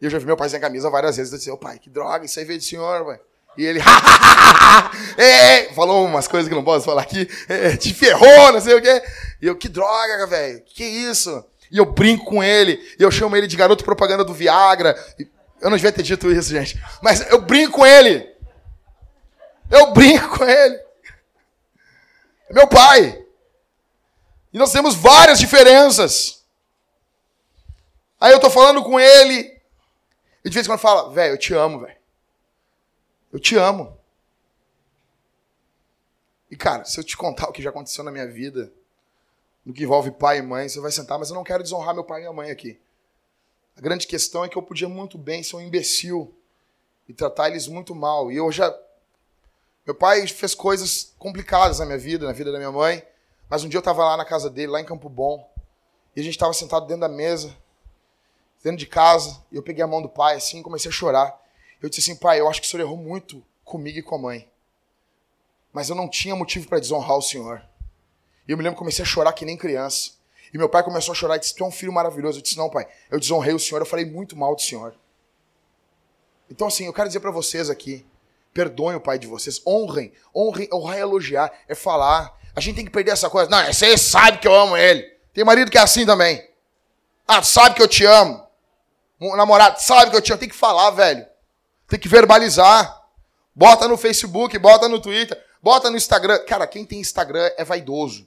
E 0.01 0.07
eu 0.07 0.11
já 0.11 0.19
vi 0.19 0.25
meu 0.25 0.37
pai 0.37 0.49
sem 0.49 0.59
camisa 0.59 0.89
várias 0.91 1.17
vezes, 1.17 1.33
eu 1.33 1.39
disse, 1.39 1.51
ô 1.51 1.59
pai, 1.59 1.79
que 1.79 1.91
droga, 1.91 2.25
isso 2.25 2.39
aí 2.39 2.45
veio 2.45 2.59
do 2.59 2.65
senhor, 2.65 3.05
pai. 3.05 3.21
E 3.59 3.67
ele, 3.67 3.81
é, 5.19 5.73
falou 5.75 6.07
umas 6.07 6.27
coisas 6.27 6.49
que 6.49 6.55
não 6.55 6.65
posso 6.65 6.87
falar 6.87 7.03
aqui, 7.03 7.29
é, 7.49 7.77
te 7.77 7.93
ferrou, 7.93 8.53
não 8.53 8.61
sei 8.61 8.75
o 8.75 8.83
quê. 8.83 9.03
E 9.43 9.47
eu, 9.47 9.57
que 9.57 9.69
droga, 9.69 10.27
velho, 10.27 10.63
que 10.65 10.85
isso? 10.85 11.45
E 11.71 11.79
eu 11.79 11.85
brinco 11.85 12.25
com 12.25 12.43
ele, 12.43 12.81
e 12.99 13.03
eu 13.03 13.11
chamo 13.11 13.37
ele 13.37 13.47
de 13.47 13.57
garoto 13.57 13.85
propaganda 13.85 14.25
do 14.25 14.35
Viagra. 14.35 14.97
Eu 15.61 15.71
não 15.71 15.77
devia 15.77 15.93
ter 15.93 16.03
dito 16.03 16.31
isso, 16.31 16.51
gente. 16.51 16.83
Mas 17.03 17.21
eu 17.31 17.41
brinco 17.41 17.79
com 17.79 17.87
ele. 17.87 18.35
Eu 19.71 19.93
brinco 19.93 20.39
com 20.39 20.45
ele. 20.45 20.77
É 22.49 22.53
meu 22.53 22.67
pai. 22.67 23.25
E 24.53 24.59
nós 24.59 24.73
temos 24.73 24.95
várias 24.95 25.39
diferenças. 25.39 26.45
Aí 28.21 28.33
eu 28.33 28.41
tô 28.41 28.51
falando 28.51 28.83
com 28.83 29.01
ele, 29.01 29.61
e 30.45 30.51
de 30.51 30.55
vez 30.55 30.67
em 30.67 30.69
quando 30.69 30.81
fala, 30.81 31.11
velho, 31.11 31.35
eu 31.35 31.39
te 31.39 31.55
amo, 31.55 31.81
velho. 31.81 31.97
Eu 33.33 33.39
te 33.39 33.57
amo. 33.57 33.99
E 36.51 36.57
cara, 36.57 36.85
se 36.85 36.99
eu 36.99 37.05
te 37.05 37.17
contar 37.17 37.49
o 37.49 37.53
que 37.53 37.63
já 37.63 37.71
aconteceu 37.71 38.03
na 38.03 38.11
minha 38.11 38.27
vida, 38.27 38.71
no 39.65 39.73
que 39.73 39.85
envolve 39.85 40.11
pai 40.11 40.39
e 40.39 40.43
mãe, 40.43 40.69
você 40.69 40.81
vai 40.81 40.91
sentar, 40.91 41.19
mas 41.19 41.31
eu 41.31 41.35
não 41.35 41.45
quero 41.45 41.63
desonrar 41.63 41.95
meu 41.95 42.05
pai 42.05 42.19
e 42.19 42.23
minha 42.23 42.33
mãe 42.33 42.51
aqui. 42.51 42.79
A 43.77 43.81
grande 43.81 44.07
questão 44.07 44.45
é 44.45 44.49
que 44.49 44.57
eu 44.57 44.63
podia 44.63 44.89
muito 44.89 45.17
bem 45.17 45.43
ser 45.43 45.57
um 45.57 45.61
imbecil 45.61 46.35
e 47.09 47.15
tratar 47.15 47.49
eles 47.49 47.67
muito 47.67 47.95
mal. 47.95 48.31
E 48.31 48.37
eu 48.37 48.51
já 48.53 48.75
meu 49.87 49.95
pai 49.95 50.27
fez 50.29 50.55
coisas 50.55 51.15
complicadas 51.19 51.79
na 51.81 51.87
minha 51.87 51.99
vida, 51.99 52.27
na 52.27 52.33
vida 52.33 52.53
da 52.53 52.59
minha 52.59 52.71
mãe. 52.71 53.03
Mas 53.49 53.65
um 53.65 53.69
dia 53.69 53.79
eu 53.79 53.81
estava 53.81 54.05
lá 54.05 54.17
na 54.17 54.25
casa 54.25 54.49
dele, 54.49 54.71
lá 54.71 54.81
em 54.81 54.85
Campo 54.85 55.09
Bom, 55.09 55.53
e 56.15 56.21
a 56.21 56.23
gente 56.23 56.35
estava 56.35 56.53
sentado 56.53 56.87
dentro 56.87 57.01
da 57.01 57.09
mesa, 57.09 57.53
dentro 58.63 58.79
de 58.79 58.87
casa, 58.87 59.43
e 59.51 59.57
eu 59.57 59.63
peguei 59.65 59.83
a 59.83 59.89
mão 59.89 60.01
do 60.01 60.09
pai 60.09 60.37
assim, 60.37 60.61
e 60.61 60.63
comecei 60.63 60.89
a 60.89 60.95
chorar. 60.95 61.37
Eu 61.83 61.89
disse 61.89 62.09
assim, 62.09 62.21
pai, 62.21 62.39
eu 62.39 62.49
acho 62.49 62.61
que 62.61 62.69
o 62.69 62.71
senhor 62.71 62.85
errou 62.85 62.97
muito 62.97 63.45
comigo 63.65 63.99
e 63.99 64.03
com 64.03 64.15
a 64.15 64.19
mãe. 64.19 64.49
Mas 65.73 65.89
eu 65.89 65.97
não 65.97 66.09
tinha 66.09 66.37
motivo 66.37 66.69
para 66.69 66.79
desonrar 66.79 67.17
o 67.17 67.23
senhor. 67.23 67.61
E 68.47 68.53
eu 68.53 68.57
me 68.57 68.63
lembro 68.63 68.77
que 68.77 68.81
comecei 68.81 69.03
a 69.03 69.09
chorar 69.09 69.33
que 69.33 69.45
nem 69.45 69.57
criança. 69.57 70.13
E 70.53 70.59
meu 70.59 70.69
pai 70.69 70.83
começou 70.83 71.13
a 71.13 71.15
chorar 71.15 71.37
e 71.37 71.39
disse: 71.39 71.55
Tu 71.55 71.63
é 71.65 71.67
um 71.67 71.73
filho 71.73 71.93
maravilhoso. 71.93 72.39
Eu 72.39 72.43
disse: 72.43 72.57
Não, 72.57 72.69
pai, 72.69 72.87
eu 73.11 73.19
desonrei 73.19 73.55
o 73.55 73.59
senhor, 73.59 73.81
eu 73.81 73.87
falei 73.87 74.05
muito 74.05 74.37
mal 74.37 74.55
do 74.55 74.61
senhor. 74.61 74.95
Então, 76.51 76.67
assim, 76.67 76.87
eu 76.87 76.93
quero 76.93 77.09
dizer 77.09 77.21
para 77.21 77.31
vocês 77.31 77.71
aqui: 77.71 78.05
Perdoem 78.53 78.97
o 78.97 79.01
pai 79.01 79.19
de 79.19 79.27
vocês. 79.27 79.61
Honrem. 79.67 80.13
Honrem. 80.35 80.69
Honrar 80.73 80.97
é 80.97 81.01
elogiar. 81.01 81.53
É 81.69 81.75
falar. 81.75 82.37
A 82.55 82.61
gente 82.61 82.77
tem 82.77 82.85
que 82.85 82.91
perder 82.91 83.13
essa 83.13 83.31
coisa. 83.31 83.49
Não, 83.49 83.65
você 83.73 83.97
sabe 83.97 84.39
que 84.39 84.49
eu 84.49 84.55
amo 84.55 84.77
ele. 84.77 85.03
Tem 85.33 85.45
marido 85.45 85.71
que 85.71 85.79
é 85.79 85.81
assim 85.81 86.05
também. 86.05 86.49
Ah, 87.27 87.43
sabe 87.43 87.77
que 87.77 87.83
eu 87.83 87.89
te 87.89 88.05
amo. 88.05 88.45
Um 89.21 89.37
namorado 89.37 89.81
sabe 89.81 90.11
que 90.11 90.17
eu 90.17 90.21
te 90.21 90.33
amo. 90.33 90.41
Tem 90.41 90.49
que 90.49 90.55
falar, 90.55 90.91
velho. 90.91 91.25
Tem 91.87 91.99
que 91.99 92.09
verbalizar. 92.09 93.01
Bota 93.55 93.87
no 93.87 93.97
Facebook, 93.97 94.57
bota 94.59 94.89
no 94.89 95.01
Twitter, 95.01 95.39
bota 95.63 95.91
no 95.91 95.97
Instagram. 95.97 96.39
Cara, 96.47 96.67
quem 96.67 96.85
tem 96.85 97.01
Instagram 97.01 97.51
é 97.57 97.65
vaidoso. 97.65 98.27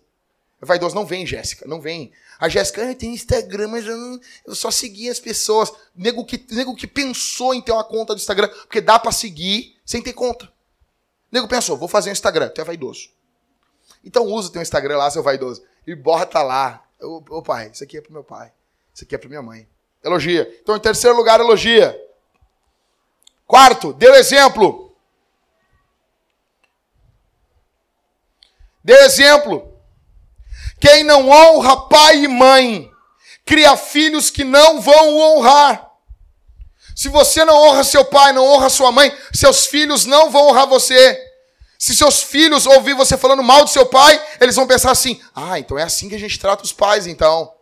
É 0.64 0.66
vaidoso. 0.66 0.95
Não 0.95 1.05
vem, 1.05 1.28
Jéssica. 1.28 1.68
Não 1.68 1.82
vem. 1.82 2.14
A 2.39 2.47
Jéssica, 2.47 2.89
ah, 2.89 2.95
tem 2.95 3.14
Instagram, 3.14 3.68
mas 3.68 3.86
eu, 3.86 3.97
não, 3.97 4.20
eu 4.47 4.55
só 4.55 4.72
segui 4.72 5.09
as 5.09 5.20
pessoas. 5.20 5.74
Nego 5.93 6.24
que, 6.24 6.41
nego 6.51 6.74
que 6.74 6.88
pensou 6.88 7.53
em 7.53 7.61
ter 7.61 7.74
uma 7.74 7.84
conta 7.84 8.16
do 8.16 8.18
Instagram, 8.18 8.47
porque 8.47 8.80
dá 8.80 8.97
para 8.97 9.11
seguir 9.11 9.76
sem 9.86 10.01
ter 10.01 10.14
conta. 10.14 10.49
Nego 11.30 11.49
pensou, 11.49 11.76
vou 11.76 11.89
fazer 11.89 12.11
um 12.11 12.14
Instagram, 12.14 12.47
tu 12.47 12.61
é 12.61 12.64
vaidoso. 12.64 13.09
Então 14.05 14.24
usa 14.24 14.53
teu 14.53 14.61
Instagram 14.61 14.97
lá, 14.97 15.11
seu 15.11 15.22
vaidoso. 15.22 15.61
E 15.86 15.93
bota 15.93 16.41
lá. 16.41 16.82
Ô, 17.01 17.22
ô 17.30 17.41
pai, 17.41 17.70
isso 17.74 17.84
aqui 17.84 17.97
é 17.97 18.01
pro 18.01 18.14
meu 18.14 18.24
pai. 18.24 18.53
Isso 18.93 19.03
aqui 19.03 19.16
é 19.16 19.18
pra 19.18 19.28
minha 19.28 19.41
mãe. 19.41 19.68
Elogia. 20.01 20.49
Então, 20.61 20.78
em 20.78 20.80
terceiro 20.80 21.18
lugar, 21.18 21.41
elogia. 21.41 21.99
Quarto, 23.45 23.93
o 23.99 24.16
exemplo. 24.16 24.95
Dê 28.82 28.93
exemplo. 28.93 29.72
Quem 30.84 31.01
não 31.01 31.29
honra 31.29 31.77
pai 31.88 32.25
e 32.25 32.27
mãe, 32.27 32.91
cria 33.45 33.77
filhos 33.77 34.29
que 34.29 34.43
não 34.43 34.81
vão 34.81 35.17
honrar. 35.17 35.89
Se 36.93 37.07
você 37.07 37.45
não 37.45 37.55
honra 37.55 37.86
seu 37.86 38.03
pai, 38.03 38.34
não 38.34 38.45
honra 38.45 38.69
sua 38.69 38.91
mãe, 38.91 39.09
seus 39.34 39.65
filhos 39.65 40.03
não 40.05 40.29
vão 40.29 40.49
honrar 40.49 40.67
você. 40.67 41.17
Se 41.79 41.95
seus 41.95 42.21
filhos 42.21 42.65
ouvir 42.65 42.95
você 42.95 43.15
falando 43.15 43.41
mal 43.41 43.63
do 43.63 43.69
seu 43.69 43.86
pai, 43.86 44.21
eles 44.41 44.57
vão 44.57 44.67
pensar 44.67 44.91
assim: 44.91 45.21
ah, 45.34 45.57
então 45.57 45.79
é 45.79 45.84
assim 45.84 46.09
que 46.09 46.15
a 46.15 46.19
gente 46.19 46.38
trata 46.38 46.65
os 46.65 46.73
pais, 46.73 47.07
então. 47.07 47.53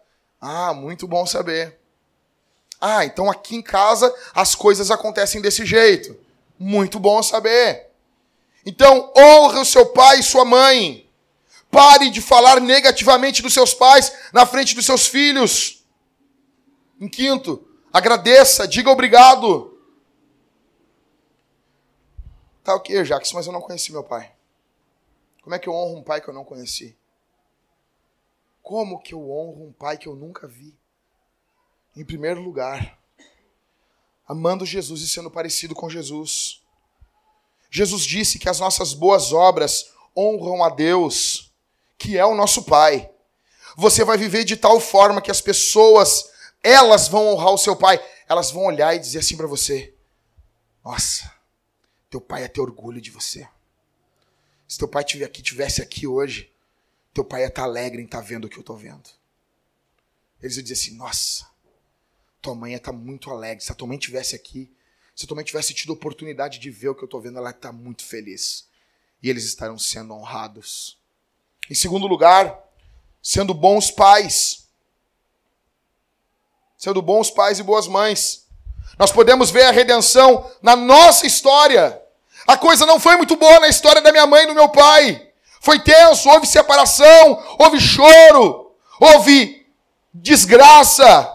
Ah, 0.42 0.74
muito 0.74 1.08
bom 1.08 1.24
saber. 1.28 1.80
Ah, 2.82 3.06
então 3.06 3.30
aqui 3.30 3.56
em 3.56 3.62
casa 3.62 4.12
as 4.34 4.56
coisas 4.56 4.90
acontecem 4.90 5.40
desse 5.40 5.64
jeito. 5.64 6.18
Muito 6.58 7.00
bom 7.00 7.22
saber. 7.22 7.92
Então, 8.66 9.14
honra 9.16 9.62
o 9.62 9.66
seu 9.66 9.86
pai 9.86 10.22
e 10.22 10.24
sua 10.24 10.44
mãe. 10.44 11.11
Pare 11.72 12.10
de 12.10 12.22
falar 12.22 12.60
negativamente 12.60 13.42
dos 13.42 13.54
seus 13.54 13.74
pais 13.74 14.14
na 14.34 14.46
frente 14.46 14.76
dos 14.76 14.86
seus 14.86 15.08
filhos. 15.08 15.86
Em 17.00 17.08
quinto, 17.08 17.66
agradeça, 17.92 18.68
diga 18.68 18.92
obrigado. 18.92 19.80
Tá 22.64 22.76
ok, 22.76 23.04
Jackson, 23.04 23.38
mas 23.38 23.48
eu 23.48 23.54
não 23.54 23.62
conheci 23.62 23.92
meu 23.92 24.04
pai. 24.04 24.34
Como 25.42 25.56
é 25.56 25.60
que 25.60 25.68
eu 25.68 25.74
honro 25.74 25.98
um 25.98 26.04
pai 26.04 26.22
que 26.22 26.28
eu 26.28 26.34
não 26.34 26.44
conheci? 26.44 26.96
Como 28.62 29.00
que 29.00 29.14
eu 29.14 29.32
honro 29.32 29.68
um 29.68 29.74
pai 29.74 29.98
que 29.98 30.08
eu 30.08 30.16
nunca 30.16 30.48
vi? 30.48 30.78
Em 31.96 32.06
primeiro 32.06 32.42
lugar, 32.42 33.00
amando 34.28 34.66
Jesus 34.66 35.02
e 35.02 35.08
sendo 35.08 35.32
parecido 35.32 35.74
com 35.74 35.90
Jesus. 35.90 36.62
Jesus 37.70 38.04
disse 38.04 38.38
que 38.38 38.48
as 38.48 38.60
nossas 38.60 38.94
boas 38.94 39.34
obras 39.34 39.92
honram 40.16 40.64
a 40.64 40.70
Deus 40.70 41.51
que 42.02 42.18
é 42.18 42.26
o 42.26 42.34
nosso 42.34 42.64
Pai. 42.64 43.12
Você 43.78 44.04
vai 44.04 44.18
viver 44.18 44.44
de 44.44 44.58
tal 44.58 44.80
forma 44.80 45.22
que 45.22 45.30
as 45.30 45.40
pessoas, 45.40 46.32
elas 46.64 47.08
vão 47.08 47.28
honrar 47.28 47.54
o 47.54 47.60
seu 47.60 47.76
Pai. 47.76 48.04
Elas 48.28 48.50
vão 48.50 48.66
olhar 48.66 48.96
e 48.96 49.00
dizer 49.00 49.20
assim 49.20 49.38
para 49.38 49.46
você: 49.46 49.94
Nossa, 50.84 51.32
teu 52.10 52.20
pai 52.20 52.42
ia 52.42 52.50
ter 52.50 52.60
orgulho 52.60 53.00
de 53.00 53.12
você. 53.12 53.48
Se 54.68 54.80
teu 54.80 54.88
pai 54.88 55.04
tivesse 55.04 55.30
aqui, 55.30 55.42
tivesse 55.44 55.82
aqui 55.82 56.08
hoje, 56.08 56.52
teu 57.14 57.24
pai 57.24 57.42
ia 57.42 57.48
estar 57.48 57.64
alegre 57.64 58.02
em 58.02 58.06
estar 58.06 58.22
vendo 58.22 58.46
o 58.46 58.50
que 58.50 58.58
eu 58.58 58.62
estou 58.62 58.76
vendo. 58.76 59.08
Eles 60.42 60.58
iam 60.58 60.64
dizer 60.64 60.74
assim: 60.74 60.98
Nossa, 60.98 61.46
tua 62.42 62.56
mãe 62.56 62.72
ia 62.72 62.78
estar 62.78 62.94
muito 62.94 63.30
alegre. 63.30 63.64
Se 63.64 63.72
a 63.72 63.76
tua 63.76 63.88
mãe 63.88 64.00
tivesse 64.00 64.36
aqui, 64.36 64.74
se 65.16 65.26
a 65.26 65.28
tua 65.28 65.36
mãe 65.36 65.46
tivesse 65.46 65.72
tido 65.72 65.92
a 65.92 65.96
oportunidade 65.96 66.58
de 66.58 66.72
ver 66.72 66.90
o 66.90 66.96
que 66.96 67.04
eu 67.04 67.06
estou 67.06 67.22
vendo, 67.22 67.38
ela 67.38 67.52
está 67.52 67.72
muito 67.72 68.04
feliz. 68.04 68.68
E 69.22 69.30
eles 69.30 69.44
estarão 69.44 69.78
sendo 69.78 70.16
honrados. 70.16 71.01
Em 71.72 71.74
segundo 71.74 72.06
lugar, 72.06 72.60
sendo 73.24 73.54
bons 73.54 73.90
pais. 73.90 74.68
Sendo 76.78 77.02
bons 77.02 77.32
pais 77.32 77.60
e 77.60 77.64
boas 77.64 77.88
mães. 77.88 78.46
Nós 79.00 79.10
podemos 79.10 79.50
ver 79.52 79.64
a 79.64 79.72
redenção 79.72 80.52
na 80.62 80.76
nossa 80.76 81.26
história. 81.26 82.02
A 82.46 82.58
coisa 82.58 82.86
não 82.86 83.00
foi 83.00 83.16
muito 83.16 83.38
boa 83.38 83.62
na 83.62 83.70
história 83.70 84.02
da 84.02 84.12
minha 84.12 84.28
mãe 84.28 84.44
e 84.44 84.48
do 84.48 84.54
meu 84.54 84.68
pai. 84.68 85.32
Foi 85.62 85.80
tenso, 85.80 86.30
houve 86.30 86.46
separação, 86.46 87.42
houve 87.58 87.80
choro, 87.80 88.76
houve 89.00 89.66
desgraça. 90.14 91.34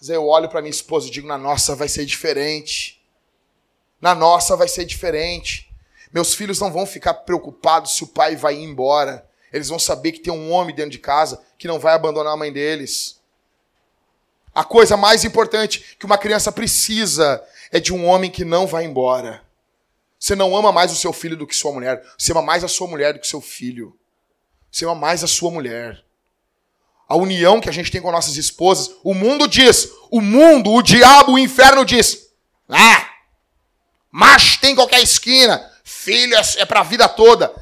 Mas 0.00 0.08
eu 0.08 0.26
olho 0.26 0.48
para 0.48 0.60
minha 0.60 0.72
esposa 0.72 1.06
e 1.06 1.10
digo: 1.12 1.28
na 1.28 1.38
nossa 1.38 1.76
vai 1.76 1.86
ser 1.86 2.04
diferente. 2.04 3.00
Na 4.00 4.12
nossa 4.12 4.56
vai 4.56 4.66
ser 4.66 4.84
diferente. 4.84 5.69
Meus 6.12 6.34
filhos 6.34 6.58
não 6.58 6.72
vão 6.72 6.86
ficar 6.86 7.14
preocupados 7.14 7.94
se 7.94 8.04
o 8.04 8.08
pai 8.08 8.36
vai 8.36 8.54
embora. 8.54 9.26
Eles 9.52 9.68
vão 9.68 9.78
saber 9.78 10.12
que 10.12 10.20
tem 10.20 10.32
um 10.32 10.50
homem 10.50 10.74
dentro 10.74 10.90
de 10.90 10.98
casa 10.98 11.42
que 11.58 11.68
não 11.68 11.78
vai 11.78 11.94
abandonar 11.94 12.32
a 12.32 12.36
mãe 12.36 12.52
deles. 12.52 13.20
A 14.54 14.64
coisa 14.64 14.96
mais 14.96 15.24
importante 15.24 15.96
que 15.98 16.06
uma 16.06 16.18
criança 16.18 16.50
precisa 16.50 17.42
é 17.70 17.78
de 17.78 17.92
um 17.92 18.06
homem 18.06 18.30
que 18.30 18.44
não 18.44 18.66
vai 18.66 18.84
embora. 18.84 19.42
Você 20.18 20.34
não 20.34 20.56
ama 20.56 20.72
mais 20.72 20.92
o 20.92 20.96
seu 20.96 21.12
filho 21.12 21.36
do 21.36 21.46
que 21.46 21.54
sua 21.54 21.72
mulher. 21.72 22.04
Você 22.18 22.32
ama 22.32 22.42
mais 22.42 22.64
a 22.64 22.68
sua 22.68 22.86
mulher 22.86 23.14
do 23.14 23.20
que 23.20 23.26
seu 23.26 23.40
filho. 23.40 23.96
Você 24.70 24.84
ama 24.84 24.94
mais 24.94 25.24
a 25.24 25.26
sua 25.26 25.50
mulher. 25.50 26.04
A 27.08 27.16
união 27.16 27.60
que 27.60 27.68
a 27.68 27.72
gente 27.72 27.90
tem 27.90 28.00
com 28.00 28.12
nossas 28.12 28.36
esposas, 28.36 28.94
o 29.02 29.14
mundo 29.14 29.48
diz, 29.48 29.88
o 30.10 30.20
mundo, 30.20 30.72
o 30.72 30.82
diabo, 30.82 31.32
o 31.32 31.38
inferno 31.38 31.84
diz: 31.84 32.28
ah, 32.68 33.08
macho 34.12 34.60
tem 34.60 34.74
qualquer 34.74 35.02
esquina, 35.02 35.69
filho 35.90 36.34
é, 36.56 36.64
para 36.64 36.80
a 36.80 36.84
vida 36.84 37.08
toda. 37.08 37.52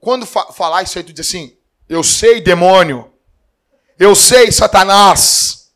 Quando 0.00 0.26
fa 0.26 0.52
falar 0.52 0.82
isso 0.82 0.98
aí, 0.98 1.04
tu 1.04 1.12
diz 1.12 1.26
assim: 1.26 1.56
eu 1.88 2.02
sei, 2.02 2.40
demônio. 2.40 3.12
Eu 3.98 4.14
sei, 4.14 4.52
Satanás. 4.52 5.70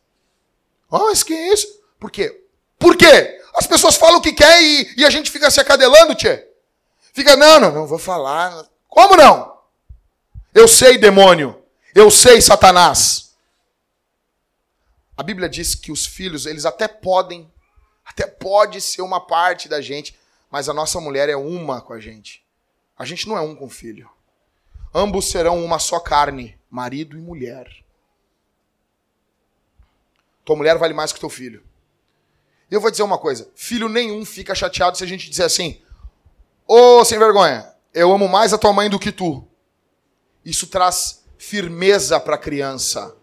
Ah, 0.91 0.99
mas 0.99 1.23
que 1.23 1.33
é 1.33 1.53
isso? 1.53 1.67
Por 1.99 2.11
quê? 2.11 2.45
Por 2.79 2.97
quê? 2.97 3.41
As 3.55 3.67
pessoas 3.67 3.97
falam 3.97 4.19
o 4.19 4.23
que 4.23 4.33
quer 4.33 4.63
e, 4.63 4.95
e 4.99 5.05
a 5.05 5.11
gente 5.11 5.31
fica 5.31 5.51
se 5.51 5.61
acadelando, 5.61 6.15
tchê. 6.15 6.47
Fica, 7.13 7.37
não, 7.37 7.61
não, 7.61 7.73
não 7.73 7.87
vou 7.87 7.99
falar. 7.99 8.67
Como 8.89 9.17
não? 9.17 9.59
Eu 10.55 10.69
sei, 10.69 10.99
demônio. 10.99 11.63
Eu 11.95 12.11
sei, 12.11 12.41
Satanás. 12.41 13.33
A 15.17 15.23
Bíblia 15.23 15.49
diz 15.49 15.75
que 15.75 15.93
os 15.93 16.07
filhos, 16.07 16.47
eles 16.47 16.65
até 16.65 16.89
podem, 16.89 17.51
até 18.05 18.27
pode 18.27 18.81
ser 18.81 19.03
uma 19.03 19.21
parte 19.21 19.69
da 19.69 19.81
gente, 19.81 20.19
mas 20.53 20.69
a 20.69 20.75
nossa 20.75 21.01
mulher 21.01 21.31
é 21.31 21.35
uma 21.35 21.81
com 21.81 21.95
a 21.95 21.99
gente. 21.99 22.45
A 22.99 23.07
gente 23.07 23.27
não 23.27 23.39
é 23.39 23.41
um 23.41 23.57
com 23.57 23.65
o 23.65 23.71
filho. 23.71 24.09
Ambos 24.95 25.31
serão 25.31 25.65
uma 25.65 25.79
só 25.79 25.99
carne, 25.99 26.59
marido 26.71 27.17
e 27.17 27.23
mulher. 27.23 27.67
Tua 30.45 30.55
mulher 30.55 30.77
vale 30.77 30.93
mais 30.93 31.11
que 31.11 31.19
teu 31.19 31.31
filho. 31.31 31.65
E 32.71 32.75
eu 32.75 32.83
vou 32.83 32.91
dizer 32.91 33.03
uma 33.03 33.17
coisa: 33.17 33.51
filho 33.55 33.89
nenhum 33.89 34.27
fica 34.27 34.55
chateado 34.55 34.99
se 34.99 35.03
a 35.03 35.07
gente 35.07 35.31
dizer 35.31 35.45
assim, 35.45 35.81
ô 36.69 36.99
oh, 36.99 37.05
sem 37.05 37.19
vergonha, 37.19 37.73
eu 37.95 38.13
amo 38.13 38.29
mais 38.29 38.53
a 38.53 38.59
tua 38.59 38.75
mãe 38.75 38.91
do 38.91 38.99
que 38.99 39.11
tu. 39.11 39.49
Isso 40.45 40.67
traz 40.67 41.25
firmeza 41.39 42.21
para 42.21 42.35
a 42.35 42.39
criança. 42.39 43.17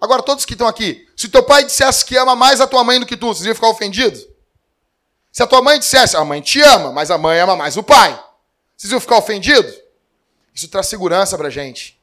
Agora, 0.00 0.20
todos 0.20 0.44
que 0.44 0.54
estão 0.54 0.66
aqui, 0.66 1.08
se 1.16 1.28
teu 1.28 1.44
pai 1.44 1.64
dissesse 1.64 2.04
que 2.04 2.16
ama 2.16 2.34
mais 2.34 2.60
a 2.60 2.66
tua 2.66 2.82
mãe 2.82 2.98
do 2.98 3.06
que 3.06 3.16
tu, 3.16 3.28
vocês 3.28 3.46
iam 3.46 3.54
ficar 3.54 3.68
ofendidos? 3.68 4.31
Se 5.32 5.42
a 5.42 5.46
tua 5.46 5.62
mãe 5.62 5.78
dissesse, 5.78 6.14
a 6.14 6.24
mãe 6.24 6.42
te 6.42 6.60
ama, 6.60 6.92
mas 6.92 7.10
a 7.10 7.16
mãe 7.16 7.40
ama 7.40 7.56
mais 7.56 7.78
o 7.78 7.82
pai, 7.82 8.22
vocês 8.76 8.92
iam 8.92 9.00
ficar 9.00 9.16
ofendidos? 9.16 9.80
Isso 10.54 10.68
traz 10.68 10.86
segurança 10.86 11.38
para 11.38 11.48
gente. 11.48 11.98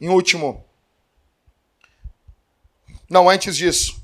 Em 0.00 0.08
último, 0.08 0.66
não, 3.08 3.30
antes 3.30 3.56
disso, 3.56 4.02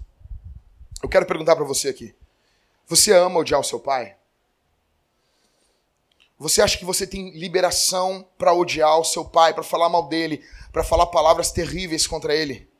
eu 1.03 1.09
quero 1.09 1.26
perguntar 1.26 1.57
para 1.57 1.64
você 1.64 1.89
aqui. 1.89 2.14
Você 2.86 3.12
ama 3.12 3.41
odiar 3.41 3.61
o 3.61 3.64
seu 3.64 3.80
pai? 3.80 4.16
Você 6.39 6.62
acha 6.62 6.78
que 6.78 6.84
você 6.84 7.05
tem 7.05 7.30
liberação 7.36 8.24
para 8.39 8.53
odiar 8.53 8.97
o 9.01 9.05
seu 9.05 9.24
pai, 9.24 9.53
para 9.53 9.64
falar 9.64 9.89
mal 9.89 10.09
dele, 10.09 10.45
para 10.70 10.84
falar 10.84 11.07
palavras 11.07 11.51
terríveis 11.51 12.07
contra 12.07 12.32
ele? 12.32 12.70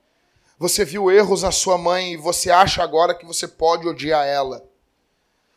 Você 0.59 0.85
viu 0.85 1.11
erros 1.11 1.43
na 1.43 1.53
sua 1.53 1.79
mãe 1.79 2.15
e 2.15 2.17
você 2.17 2.51
acha 2.51 2.83
agora 2.83 3.15
que 3.15 3.25
você 3.25 3.47
pode 3.47 3.87
odiar 3.87 4.27
ela? 4.27 4.69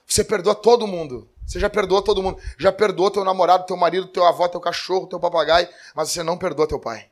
Você 0.06 0.24
perdoa 0.24 0.54
todo 0.54 0.86
mundo. 0.86 1.28
Você 1.46 1.60
já 1.60 1.70
perdoou 1.70 2.04
todo 2.04 2.22
mundo. 2.22 2.40
Já 2.58 2.72
perdoou 2.72 3.10
teu 3.10 3.26
namorado, 3.26 3.66
teu 3.66 3.76
marido, 3.76 4.08
teu 4.08 4.24
avó, 4.26 4.48
teu 4.48 4.60
cachorro, 4.60 5.08
teu 5.08 5.20
papagaio, 5.20 5.68
mas 5.96 6.10
você 6.12 6.22
não 6.22 6.38
perdoa 6.38 6.68
teu 6.68 6.80
pai. 6.80 7.10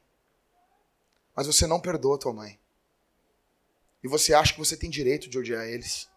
Mas 1.35 1.47
você 1.47 1.65
não 1.65 1.79
perdoa 1.79 2.19
tua 2.19 2.31
mãe. 2.31 2.59
E 4.03 4.07
você 4.07 4.33
acha 4.33 4.53
que 4.53 4.59
você 4.59 4.77
tem 4.77 4.89
direito 4.89 5.27
de 5.27 5.39
odiar 5.39 5.65
eles. 5.65 6.07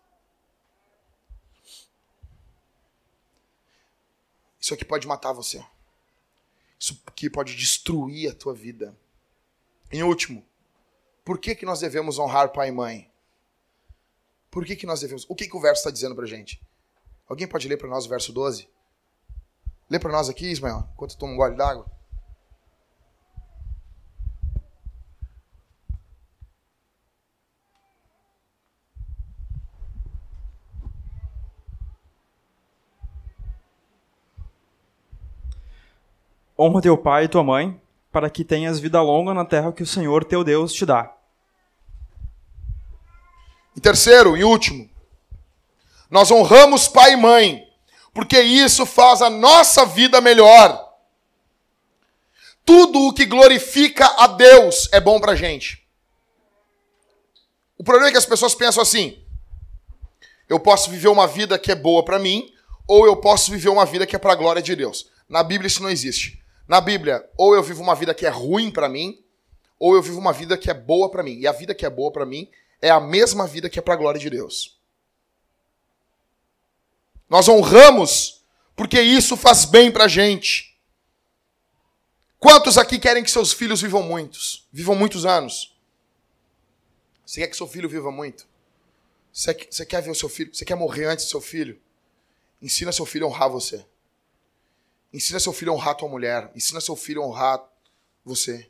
Isso 4.60 4.74
aqui 4.74 4.84
pode 4.84 5.06
matar 5.06 5.32
você. 5.32 5.64
Isso 6.78 7.00
aqui 7.06 7.30
pode 7.30 7.56
destruir 7.56 8.30
a 8.30 8.34
tua 8.34 8.54
vida. 8.54 8.96
Em 9.90 10.02
último, 10.02 10.44
por 11.24 11.38
que, 11.38 11.54
que 11.54 11.66
nós 11.66 11.80
devemos 11.80 12.18
honrar 12.18 12.52
pai 12.52 12.68
e 12.68 12.72
mãe? 12.72 13.10
Por 14.50 14.64
que, 14.64 14.76
que 14.76 14.86
nós 14.86 15.00
devemos? 15.00 15.24
O 15.28 15.34
que, 15.34 15.48
que 15.48 15.56
o 15.56 15.60
verso 15.60 15.80
está 15.80 15.90
dizendo 15.90 16.14
para 16.14 16.26
gente? 16.26 16.60
Alguém 17.28 17.46
pode 17.48 17.68
ler 17.68 17.76
para 17.76 17.88
nós 17.88 18.06
o 18.06 18.08
verso 18.08 18.32
12? 18.32 18.68
Lê 19.88 19.98
para 19.98 20.12
nós 20.12 20.28
aqui, 20.28 20.46
Ismael, 20.50 20.88
enquanto 20.92 21.12
eu 21.12 21.18
tomo 21.18 21.32
um 21.32 21.36
gole 21.36 21.56
d'água. 21.56 21.86
Honra 36.58 36.80
teu 36.80 36.96
pai 36.96 37.24
e 37.24 37.28
tua 37.28 37.42
mãe, 37.42 37.81
para 38.12 38.28
que 38.28 38.44
tenhas 38.44 38.78
vida 38.78 39.00
longa 39.00 39.32
na 39.32 39.44
terra 39.44 39.72
que 39.72 39.82
o 39.82 39.86
Senhor 39.86 40.22
teu 40.24 40.44
Deus 40.44 40.72
te 40.72 40.84
dá. 40.84 41.16
E 43.74 43.80
terceiro 43.80 44.36
e 44.36 44.44
último, 44.44 44.88
nós 46.10 46.30
honramos 46.30 46.86
pai 46.86 47.14
e 47.14 47.16
mãe, 47.16 47.66
porque 48.12 48.38
isso 48.38 48.84
faz 48.84 49.22
a 49.22 49.30
nossa 49.30 49.86
vida 49.86 50.20
melhor. 50.20 50.92
Tudo 52.66 53.08
o 53.08 53.14
que 53.14 53.24
glorifica 53.24 54.06
a 54.18 54.26
Deus 54.26 54.90
é 54.92 55.00
bom 55.00 55.18
pra 55.18 55.34
gente. 55.34 55.82
O 57.78 57.82
problema 57.82 58.08
é 58.08 58.12
que 58.12 58.18
as 58.18 58.26
pessoas 58.26 58.54
pensam 58.54 58.82
assim: 58.82 59.24
eu 60.48 60.60
posso 60.60 60.90
viver 60.90 61.08
uma 61.08 61.26
vida 61.26 61.58
que 61.58 61.72
é 61.72 61.74
boa 61.74 62.04
para 62.04 62.18
mim, 62.18 62.52
ou 62.86 63.06
eu 63.06 63.16
posso 63.16 63.50
viver 63.50 63.70
uma 63.70 63.86
vida 63.86 64.06
que 64.06 64.14
é 64.14 64.18
para 64.18 64.32
a 64.32 64.36
glória 64.36 64.60
de 64.60 64.76
Deus. 64.76 65.10
Na 65.26 65.42
Bíblia 65.42 65.66
isso 65.66 65.82
não 65.82 65.88
existe. 65.88 66.41
Na 66.66 66.80
Bíblia, 66.80 67.28
ou 67.36 67.54
eu 67.54 67.62
vivo 67.62 67.82
uma 67.82 67.94
vida 67.94 68.14
que 68.14 68.24
é 68.24 68.30
ruim 68.30 68.70
para 68.70 68.88
mim, 68.88 69.22
ou 69.78 69.94
eu 69.94 70.02
vivo 70.02 70.18
uma 70.18 70.32
vida 70.32 70.56
que 70.56 70.70
é 70.70 70.74
boa 70.74 71.10
para 71.10 71.22
mim. 71.22 71.38
E 71.38 71.46
a 71.46 71.52
vida 71.52 71.74
que 71.74 71.84
é 71.84 71.90
boa 71.90 72.12
para 72.12 72.24
mim 72.24 72.48
é 72.80 72.90
a 72.90 73.00
mesma 73.00 73.46
vida 73.46 73.68
que 73.68 73.78
é 73.78 73.82
para 73.82 73.94
a 73.94 73.96
glória 73.96 74.20
de 74.20 74.30
Deus. 74.30 74.78
Nós 77.28 77.48
honramos 77.48 78.44
porque 78.76 79.00
isso 79.00 79.36
faz 79.36 79.64
bem 79.64 79.90
para 79.90 80.04
a 80.04 80.08
gente. 80.08 80.78
Quantos 82.38 82.76
aqui 82.76 82.98
querem 82.98 83.22
que 83.22 83.30
seus 83.30 83.52
filhos 83.52 83.80
vivam 83.80 84.02
muitos? 84.02 84.68
Vivam 84.72 84.94
muitos 84.94 85.24
anos? 85.24 85.76
Você 87.24 87.40
quer 87.40 87.48
que 87.48 87.56
seu 87.56 87.66
filho 87.66 87.88
viva 87.88 88.10
muito? 88.10 88.46
Você 89.32 89.86
quer 89.86 90.02
ver 90.02 90.10
o 90.10 90.14
seu 90.14 90.28
filho? 90.28 90.54
Você 90.54 90.64
quer 90.64 90.74
morrer 90.74 91.06
antes 91.06 91.24
do 91.24 91.30
seu 91.30 91.40
filho? 91.40 91.80
Ensina 92.60 92.92
seu 92.92 93.06
filho 93.06 93.26
a 93.26 93.28
honrar 93.28 93.48
você. 93.48 93.84
Ensina 95.12 95.38
seu 95.38 95.52
filho 95.52 95.72
a 95.72 95.74
honrar 95.74 95.94
tua 95.94 96.08
mulher. 96.08 96.50
Ensina 96.54 96.80
seu 96.80 96.96
filho 96.96 97.22
a 97.22 97.26
honrar 97.26 97.62
você. 98.24 98.68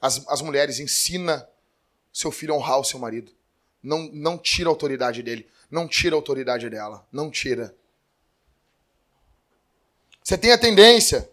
As, 0.00 0.26
as 0.28 0.40
mulheres, 0.40 0.78
ensina 0.78 1.48
seu 2.12 2.30
filho 2.30 2.54
a 2.54 2.56
honrar 2.56 2.78
o 2.78 2.84
seu 2.84 2.98
marido. 2.98 3.32
Não, 3.82 4.08
não 4.12 4.38
tira 4.38 4.68
a 4.68 4.72
autoridade 4.72 5.22
dele. 5.22 5.48
Não 5.70 5.88
tira 5.88 6.14
a 6.14 6.18
autoridade 6.18 6.68
dela. 6.70 7.06
Não 7.10 7.30
tira. 7.30 7.74
Você 10.22 10.38
tem 10.38 10.52
a 10.52 10.58
tendência, 10.58 11.28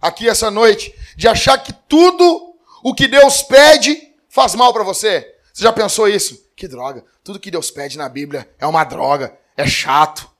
aqui 0.00 0.28
essa 0.28 0.50
noite, 0.50 0.94
de 1.16 1.26
achar 1.26 1.56
que 1.58 1.72
tudo 1.72 2.54
o 2.82 2.94
que 2.94 3.08
Deus 3.08 3.42
pede 3.42 4.14
faz 4.28 4.54
mal 4.54 4.72
para 4.72 4.82
você. 4.82 5.36
Você 5.52 5.62
já 5.62 5.72
pensou 5.72 6.06
isso? 6.06 6.50
Que 6.54 6.68
droga. 6.68 7.04
Tudo 7.24 7.40
que 7.40 7.50
Deus 7.50 7.70
pede 7.70 7.96
na 7.96 8.08
Bíblia 8.08 8.52
é 8.58 8.66
uma 8.66 8.84
droga. 8.84 9.38
É 9.56 9.66
chato. 9.66 10.30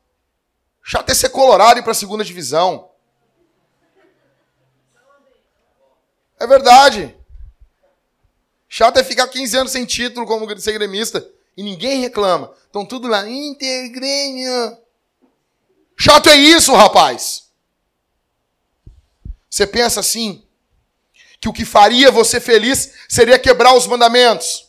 Chato 0.82 1.10
é 1.10 1.14
ser 1.14 1.30
colorado 1.30 1.80
e 1.80 1.82
para 1.82 1.92
a 1.92 1.94
segunda 1.94 2.24
divisão. 2.24 2.89
É 6.40 6.46
verdade. 6.46 7.14
Chato 8.66 8.98
é 8.98 9.04
ficar 9.04 9.28
15 9.28 9.56
anos 9.56 9.72
sem 9.72 9.84
título 9.84 10.26
como 10.26 10.58
ser 10.58 10.72
gremista. 10.72 11.26
E 11.56 11.62
ninguém 11.62 12.00
reclama. 12.00 12.52
Estão 12.64 12.86
tudo 12.86 13.06
lá, 13.06 13.28
Intergrêmio. 13.28 14.78
Chato 15.98 16.30
é 16.30 16.36
isso, 16.36 16.72
rapaz. 16.72 17.50
Você 19.50 19.66
pensa 19.66 20.00
assim, 20.00 20.42
que 21.40 21.48
o 21.48 21.52
que 21.52 21.64
faria 21.64 22.10
você 22.10 22.40
feliz 22.40 22.92
seria 23.08 23.38
quebrar 23.38 23.74
os 23.74 23.86
mandamentos. 23.86 24.68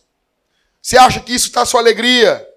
Você 0.81 0.97
acha 0.97 1.19
que 1.19 1.33
isso 1.33 1.47
está 1.47 1.65
sua 1.65 1.79
alegria? 1.79 2.47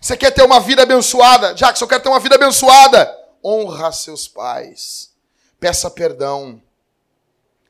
Você 0.00 0.16
quer 0.16 0.30
ter 0.30 0.42
uma 0.42 0.60
vida 0.60 0.84
abençoada? 0.84 1.54
Jackson, 1.54 1.84
eu 1.84 1.88
quero 1.88 2.02
ter 2.02 2.08
uma 2.08 2.20
vida 2.20 2.36
abençoada. 2.36 3.14
Honra 3.44 3.92
seus 3.92 4.28
pais. 4.28 5.10
Peça 5.58 5.90
perdão. 5.90 6.62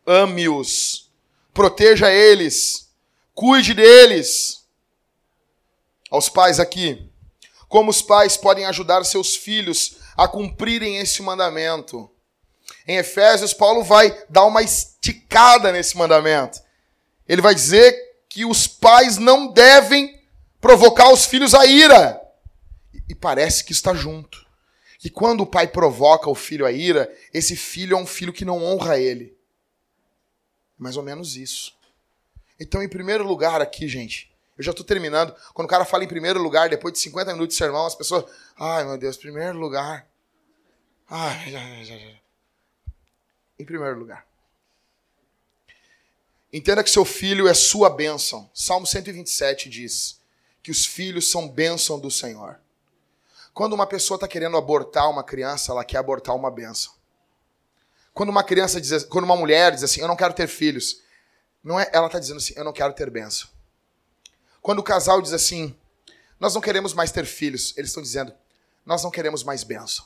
Ame-os. 0.06 1.10
Proteja 1.54 2.10
eles. 2.10 2.88
Cuide 3.34 3.74
deles. 3.74 4.64
Aos 6.10 6.28
pais 6.28 6.58
aqui. 6.60 7.08
Como 7.68 7.90
os 7.90 8.02
pais 8.02 8.36
podem 8.36 8.66
ajudar 8.66 9.04
seus 9.04 9.34
filhos 9.34 9.96
a 10.16 10.28
cumprirem 10.28 10.98
esse 10.98 11.22
mandamento? 11.22 12.10
Em 12.86 12.96
Efésios, 12.96 13.54
Paulo 13.54 13.82
vai 13.82 14.24
dar 14.28 14.44
uma 14.44 14.62
esticada 14.62 15.72
nesse 15.72 15.96
mandamento. 15.96 16.60
Ele 17.28 17.40
vai 17.40 17.54
dizer 17.54 17.94
que 18.28 18.44
os 18.44 18.66
pais 18.66 19.16
não 19.16 19.46
devem 19.46 20.20
provocar 20.60 21.12
os 21.12 21.24
filhos 21.24 21.54
a 21.54 21.64
ira. 21.64 22.20
E 23.08 23.14
parece 23.14 23.64
que 23.64 23.72
está 23.72 23.94
junto. 23.94 24.44
Que 24.98 25.10
quando 25.10 25.42
o 25.42 25.46
pai 25.46 25.66
provoca 25.66 26.28
o 26.28 26.34
filho 26.34 26.66
a 26.66 26.72
ira, 26.72 27.12
esse 27.32 27.56
filho 27.56 27.96
é 27.96 28.00
um 28.00 28.06
filho 28.06 28.32
que 28.32 28.44
não 28.44 28.62
honra 28.62 28.98
ele. 28.98 29.31
Mais 30.78 30.96
ou 30.96 31.02
menos 31.02 31.36
isso. 31.36 31.74
Então, 32.58 32.82
em 32.82 32.88
primeiro 32.88 33.26
lugar 33.26 33.60
aqui, 33.60 33.88
gente, 33.88 34.32
eu 34.56 34.64
já 34.64 34.70
estou 34.70 34.84
terminando. 34.84 35.34
Quando 35.54 35.66
o 35.66 35.70
cara 35.70 35.84
fala 35.84 36.04
em 36.04 36.08
primeiro 36.08 36.40
lugar, 36.40 36.68
depois 36.68 36.92
de 36.92 37.00
50 37.00 37.32
minutos 37.32 37.54
de 37.54 37.58
sermão, 37.58 37.86
as 37.86 37.94
pessoas. 37.94 38.24
Ai, 38.58 38.84
meu 38.84 38.98
Deus, 38.98 39.16
primeiro 39.16 39.58
lugar. 39.58 40.06
Ai, 41.08 41.50
já, 41.50 41.60
já, 41.82 41.98
já. 41.98 42.20
Em 43.58 43.64
primeiro 43.64 43.98
lugar. 43.98 44.26
Entenda 46.52 46.84
que 46.84 46.90
seu 46.90 47.04
filho 47.04 47.48
é 47.48 47.54
sua 47.54 47.88
bênção. 47.88 48.50
Salmo 48.52 48.86
127 48.86 49.70
diz 49.70 50.20
que 50.62 50.70
os 50.70 50.84
filhos 50.84 51.30
são 51.30 51.48
bênção 51.48 51.98
do 51.98 52.10
Senhor. 52.10 52.60
Quando 53.54 53.72
uma 53.72 53.86
pessoa 53.86 54.16
está 54.16 54.28
querendo 54.28 54.56
abortar 54.56 55.10
uma 55.10 55.24
criança, 55.24 55.72
ela 55.72 55.84
quer 55.84 55.98
abortar 55.98 56.36
uma 56.36 56.50
bênção. 56.50 56.92
Quando 58.12 58.28
uma 58.28 58.44
criança 58.44 58.80
diz, 58.80 59.04
quando 59.04 59.24
uma 59.24 59.36
mulher 59.36 59.72
diz 59.72 59.82
assim, 59.82 60.00
eu 60.00 60.08
não 60.08 60.16
quero 60.16 60.34
ter 60.34 60.46
filhos, 60.46 61.02
não 61.62 61.78
é, 61.78 61.88
ela 61.92 62.06
está 62.06 62.18
dizendo 62.18 62.38
assim, 62.38 62.54
eu 62.56 62.64
não 62.64 62.72
quero 62.72 62.92
ter 62.92 63.10
bênção. 63.10 63.48
Quando 64.60 64.80
o 64.80 64.82
casal 64.82 65.20
diz 65.22 65.32
assim, 65.32 65.76
nós 66.38 66.54
não 66.54 66.60
queremos 66.60 66.92
mais 66.92 67.10
ter 67.10 67.24
filhos, 67.24 67.72
eles 67.76 67.90
estão 67.90 68.02
dizendo, 68.02 68.34
nós 68.84 69.02
não 69.02 69.10
queremos 69.10 69.42
mais 69.42 69.64
bênção. 69.64 70.04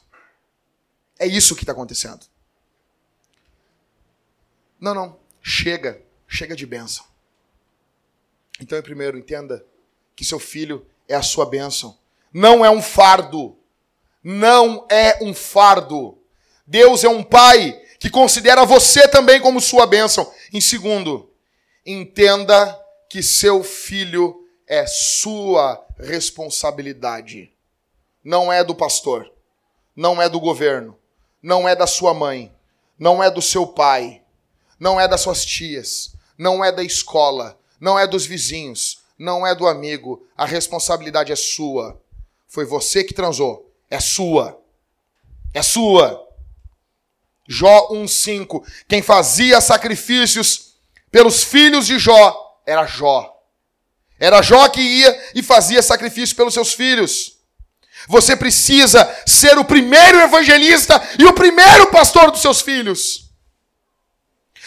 É 1.19 1.27
isso 1.27 1.57
que 1.57 1.63
está 1.63 1.73
acontecendo. 1.73 2.27
Não, 4.79 4.95
não, 4.95 5.19
chega, 5.43 6.01
chega 6.29 6.55
de 6.55 6.67
bênção. 6.67 7.05
Então, 8.61 8.81
primeiro, 8.83 9.19
entenda 9.19 9.65
que 10.15 10.25
seu 10.25 10.39
filho 10.39 10.87
é 11.09 11.15
a 11.15 11.23
sua 11.23 11.47
bênção 11.47 11.99
não 12.37 12.63
é 12.63 12.71
um 12.71 12.83
fardo. 12.83 13.57
Não 14.23 14.87
é 14.91 15.19
um 15.23 15.33
fardo. 15.33 16.19
Deus 16.67 17.03
é 17.03 17.09
um 17.09 17.25
pai 17.25 17.83
que 17.99 18.11
considera 18.11 18.65
você 18.65 19.09
também 19.09 19.41
como 19.41 19.61
sua 19.61 19.87
bênção. 19.87 20.31
Em 20.53 20.61
segundo, 20.61 21.31
entenda 21.85 22.79
que 23.09 23.23
seu 23.23 23.63
filho 23.63 24.37
é 24.67 24.87
sua 24.87 25.85
responsabilidade. 25.99 27.53
Não 28.23 28.53
é 28.53 28.65
do 28.65 28.75
pastor, 28.75 29.33
não 29.95 30.21
é 30.21 30.29
do 30.29 30.41
governo, 30.41 30.99
não 31.43 31.69
é 31.69 31.77
da 31.77 31.87
sua 31.87 32.13
mãe, 32.13 32.53
não 32.99 33.23
é 33.23 33.31
do 33.31 33.41
seu 33.41 33.67
pai, 33.67 34.23
não 34.79 35.01
é 35.01 35.07
das 35.07 35.21
suas 35.21 35.45
tias, 35.45 36.15
não 36.37 36.65
é 36.65 36.73
da 36.73 36.83
escola, 36.83 37.59
não 37.81 37.99
é 37.99 38.07
dos 38.07 38.27
vizinhos, 38.27 38.99
não 39.19 39.47
é 39.47 39.55
do 39.55 39.67
amigo. 39.67 40.27
A 40.37 40.45
responsabilidade 40.45 41.33
é 41.33 41.37
sua. 41.37 42.01
Foi 42.49 42.65
você 42.65 43.05
que 43.05 43.15
transou. 43.15 43.73
É 43.91 44.01
sua. 44.01 44.61
É 45.55 45.63
sua. 45.63 46.26
Jó 47.49 47.89
1,5. 47.93 48.63
Quem 48.89 49.03
fazia 49.03 49.61
sacrifícios 49.61 50.75
pelos 51.11 51.45
filhos 51.45 51.87
de 51.87 51.99
Jó 51.99 52.61
era 52.67 52.87
Jó. 52.87 53.33
Era 54.19 54.43
Jó 54.43 54.69
que 54.69 54.81
ia 54.81 55.31
e 55.35 55.43
fazia 55.43 55.83
sacrifício 55.83 56.35
pelos 56.35 56.55
seus 56.55 56.73
filhos. 56.73 57.37
Você 58.09 58.37
precisa 58.37 59.09
ser 59.27 59.59
o 59.59 59.65
primeiro 59.65 60.21
evangelista 60.21 61.03
e 61.19 61.25
o 61.25 61.33
primeiro 61.33 61.89
pastor 61.89 62.31
dos 62.31 62.41
seus 62.41 62.61
filhos. 62.61 63.27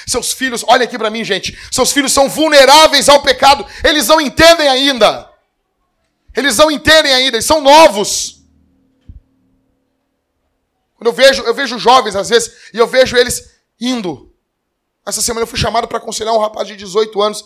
Seus 0.07 0.34
filhos, 0.34 0.63
olha 0.67 0.86
aqui 0.86 0.97
para 0.97 1.09
mim, 1.09 1.23
gente. 1.23 1.57
Seus 1.71 1.91
filhos 1.91 2.11
são 2.11 2.27
vulneráveis 2.27 3.07
ao 3.07 3.21
pecado. 3.21 3.65
Eles 3.84 4.07
não 4.07 4.19
entendem 4.19 4.67
ainda. 4.67 5.30
Eles 6.36 6.57
não 6.57 6.71
entendem 6.71 7.13
ainda, 7.13 7.38
eles 7.38 7.45
são 7.45 7.61
novos. 7.61 8.39
Quando 11.00 11.08
eu 11.08 11.14
vejo, 11.14 11.41
eu 11.43 11.54
vejo 11.54 11.80
jovens 11.80 12.14
às 12.14 12.28
vezes 12.28 12.52
e 12.74 12.78
eu 12.78 12.86
vejo 12.86 13.16
eles 13.16 13.52
indo. 13.80 14.36
Essa 15.06 15.22
semana 15.22 15.43
eu 15.43 15.47
fui 15.47 15.58
chamado 15.58 15.88
para 15.88 15.97
aconselhar 15.97 16.34
um 16.34 16.39
rapaz 16.39 16.68
de 16.68 16.76
18 16.76 17.22
anos, 17.22 17.45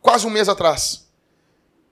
quase 0.00 0.24
um 0.24 0.30
mês 0.30 0.48
atrás. 0.48 1.04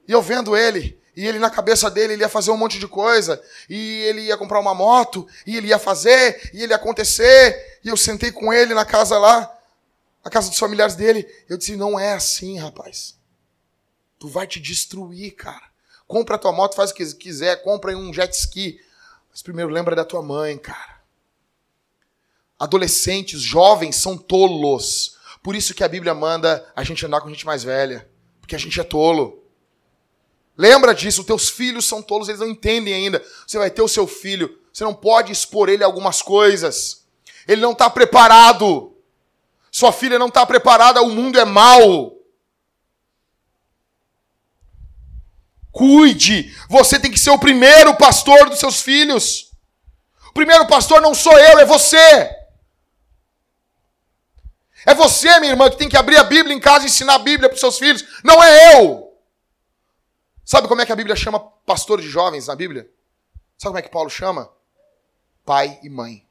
E 0.07 0.12
eu 0.12 0.22
vendo 0.22 0.57
ele, 0.57 0.97
e 1.16 1.26
ele 1.26 1.41
na 1.41 1.51
cabeça 1.51 1.91
dele 1.91 2.12
ele 2.12 2.22
ia 2.22 2.28
fazer 2.28 2.53
um 2.53 2.57
monte 2.57 2.78
de 2.78 2.87
coisa, 2.87 3.43
e 3.68 4.05
ele 4.05 4.20
ia 4.22 4.37
comprar 4.37 4.61
uma 4.61 4.74
moto, 4.74 5.26
e 5.45 5.57
ele 5.57 5.66
ia 5.66 5.78
fazer, 5.78 6.53
e 6.55 6.62
ele 6.62 6.72
ia 6.72 6.76
acontecer, 6.76 7.80
e 7.82 7.89
eu 7.89 7.97
sentei 7.97 8.30
com 8.30 8.53
ele 8.53 8.72
na 8.72 8.84
casa 8.84 9.18
lá, 9.18 9.53
na 10.24 10.30
casa 10.30 10.49
dos 10.49 10.59
familiares 10.59 10.95
dele, 10.95 11.26
eu 11.49 11.59
disse: 11.59 11.74
"Não 11.74 11.99
é 11.99 12.12
assim, 12.12 12.59
rapaz. 12.59 13.16
Tu 14.20 14.28
vai 14.28 14.47
te 14.47 14.61
destruir, 14.61 15.32
cara. 15.32 15.66
Compra 16.07 16.37
a 16.37 16.39
tua 16.39 16.53
moto, 16.53 16.76
faz 16.76 16.93
o 16.93 16.95
que 16.95 17.05
quiser, 17.14 17.61
compra 17.64 17.97
um 17.97 18.14
jet 18.14 18.32
ski. 18.32 18.80
Mas 19.37 19.43
primeiro 19.43 19.70
lembra 19.70 19.95
da 19.95 20.03
tua 20.03 20.22
mãe, 20.22 20.57
cara. 20.57 20.99
Adolescentes, 22.59 23.43
jovens 23.43 23.97
são 23.97 24.16
tolos. 24.16 25.18
Por 25.43 25.55
isso 25.55 25.74
que 25.74 25.84
a 25.84 25.89
Bíblia 25.89 26.14
manda 26.14 26.66
a 26.74 26.82
gente 26.82 27.05
andar 27.05 27.20
com 27.20 27.28
gente 27.28 27.45
mais 27.45 27.62
velha. 27.62 28.09
Porque 28.41 28.57
a 28.57 28.59
gente 28.59 28.80
é 28.80 28.82
tolo. 28.82 29.45
Lembra 30.57 30.95
disso, 30.95 31.22
teus 31.22 31.51
filhos 31.51 31.84
são 31.84 32.01
tolos, 32.01 32.30
eles 32.30 32.41
não 32.41 32.49
entendem 32.49 32.95
ainda. 32.95 33.22
Você 33.47 33.59
vai 33.59 33.70
ter 33.70 33.82
o 33.82 33.89
seu 33.89 34.07
filho, 34.07 34.59
você 34.72 34.84
não 34.84 34.95
pode 34.95 35.32
expor 35.32 35.68
ele 35.68 35.84
a 35.84 35.87
algumas 35.87 36.22
coisas. 36.22 37.05
Ele 37.47 37.61
não 37.61 37.72
está 37.72 37.91
preparado. 37.91 38.97
Sua 39.70 39.93
filha 39.93 40.18
não 40.18 40.28
está 40.28 40.47
preparada, 40.47 41.03
o 41.03 41.11
mundo 41.11 41.39
é 41.39 41.45
mau. 41.45 42.15
Cuide. 45.77 46.57
Você 46.70 46.99
tem 46.99 47.11
que 47.11 47.18
ser 47.18 47.29
o 47.29 47.39
primeiro 47.39 47.95
pastor 47.99 48.49
dos 48.49 48.59
seus 48.59 48.81
filhos. 48.81 49.53
O 50.27 50.33
primeiro 50.33 50.66
pastor 50.66 51.03
não 51.03 51.14
sou 51.14 51.39
eu, 51.39 51.59
é 51.59 51.66
você. 51.66 52.35
É 54.87 54.95
você, 54.95 55.39
minha 55.39 55.53
irmã, 55.53 55.68
que 55.68 55.77
tem 55.77 55.89
que 55.89 55.97
abrir 55.97 56.16
a 56.16 56.24
Bíblia 56.24 56.57
em 56.57 56.61
casa 56.61 56.87
e 56.87 56.89
ensinar 56.89 57.16
a 57.16 57.18
Bíblia 57.18 57.51
para 57.51 57.57
os 57.57 57.61
seus 57.61 57.79
filhos. 57.79 58.03
Não 58.24 58.43
é 58.43 58.81
eu. 58.81 59.14
Sabe 60.47 60.66
como 60.66 60.81
é 60.81 60.87
que 60.87 60.93
a 60.93 60.97
Bíblia 60.97 61.14
chama 61.14 61.41
pastor 61.66 62.01
de 62.01 62.09
jovens 62.09 62.47
na 62.47 62.57
Bíblia? 62.57 62.89
Sabe 63.59 63.72
como 63.72 63.79
é 63.79 63.83
que 63.83 63.91
Paulo 63.91 64.09
chama? 64.09 64.51
Pai 65.45 65.79
e 65.83 65.91
mãe. 65.91 66.27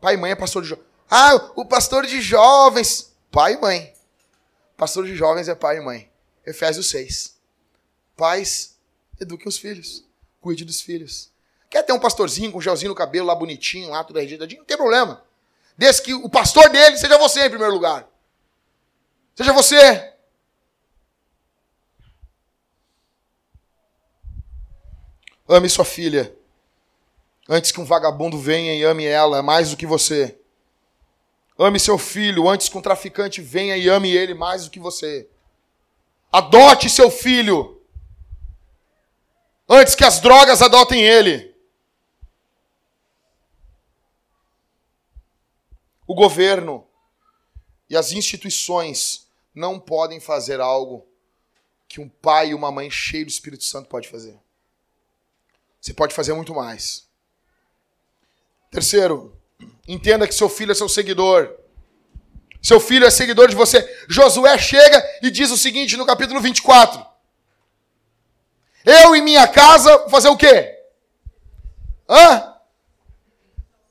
Pai 0.00 0.14
e 0.14 0.16
mãe 0.16 0.32
é 0.32 0.34
pastor 0.34 0.62
de 0.64 0.70
jovens. 0.70 0.86
Ah, 1.08 1.52
o 1.54 1.64
pastor 1.64 2.04
de 2.04 2.20
jovens. 2.20 3.14
Pai 3.30 3.52
e 3.52 3.60
mãe. 3.60 3.94
Pastor 4.76 5.06
de 5.06 5.14
jovens 5.14 5.48
é 5.48 5.54
pai 5.54 5.76
e 5.76 5.80
mãe. 5.80 6.10
Efésios 6.44 6.90
6. 6.90 7.35
Pais, 8.16 8.76
eduquem 9.20 9.46
os 9.46 9.58
filhos. 9.58 10.04
Cuide 10.40 10.64
dos 10.64 10.80
filhos. 10.80 11.30
Quer 11.68 11.82
ter 11.82 11.92
um 11.92 11.98
pastorzinho 11.98 12.50
com 12.50 12.58
um 12.58 12.62
gelzinho 12.62 12.88
no 12.88 12.94
cabelo 12.94 13.26
lá 13.26 13.34
bonitinho, 13.34 13.90
lá 13.90 14.02
tudo 14.02 14.18
regiadinho? 14.18 14.60
Não 14.60 14.66
tem 14.66 14.76
problema. 14.76 15.22
Desde 15.76 16.02
que 16.02 16.14
o 16.14 16.30
pastor 16.30 16.70
dele 16.70 16.96
seja 16.96 17.18
você 17.18 17.46
em 17.46 17.50
primeiro 17.50 17.74
lugar. 17.74 18.08
Seja 19.34 19.52
você. 19.52 20.14
Ame 25.46 25.68
sua 25.68 25.84
filha. 25.84 26.34
Antes 27.48 27.70
que 27.70 27.80
um 27.80 27.84
vagabundo 27.84 28.38
venha 28.38 28.74
e 28.74 28.82
ame 28.82 29.04
ela 29.04 29.42
mais 29.42 29.70
do 29.70 29.76
que 29.76 29.86
você. 29.86 30.38
Ame 31.58 31.78
seu 31.78 31.98
filho 31.98 32.48
antes 32.48 32.68
que 32.68 32.76
um 32.76 32.82
traficante 32.82 33.40
venha 33.40 33.76
e 33.76 33.88
ame 33.88 34.10
ele 34.10 34.34
mais 34.34 34.64
do 34.64 34.70
que 34.70 34.80
você. 34.80 35.28
Adote 36.32 36.88
seu 36.88 37.10
filho 37.10 37.75
antes 39.68 39.94
que 39.94 40.04
as 40.04 40.20
drogas 40.20 40.62
adotem 40.62 41.02
ele. 41.02 41.54
O 46.06 46.14
governo 46.14 46.86
e 47.90 47.96
as 47.96 48.12
instituições 48.12 49.26
não 49.54 49.80
podem 49.80 50.20
fazer 50.20 50.60
algo 50.60 51.06
que 51.88 52.00
um 52.00 52.08
pai 52.08 52.50
e 52.50 52.54
uma 52.54 52.70
mãe 52.70 52.90
cheio 52.90 53.24
do 53.24 53.30
Espírito 53.30 53.64
Santo 53.64 53.88
pode 53.88 54.08
fazer. 54.08 54.38
Você 55.80 55.94
pode 55.94 56.14
fazer 56.14 56.32
muito 56.32 56.54
mais. 56.54 57.06
Terceiro, 58.70 59.36
entenda 59.86 60.26
que 60.26 60.34
seu 60.34 60.48
filho 60.48 60.72
é 60.72 60.74
seu 60.74 60.88
seguidor. 60.88 61.56
Seu 62.60 62.80
filho 62.80 63.06
é 63.06 63.10
seguidor 63.10 63.48
de 63.48 63.54
você. 63.54 64.04
Josué 64.08 64.58
chega 64.58 65.02
e 65.22 65.30
diz 65.30 65.50
o 65.50 65.56
seguinte 65.56 65.96
no 65.96 66.04
capítulo 66.04 66.40
24. 66.40 67.15
Eu 68.86 69.16
e 69.16 69.20
minha 69.20 69.48
casa, 69.48 70.08
fazer 70.08 70.28
o 70.28 70.36
quê? 70.36 70.78
Hã? 72.08 72.54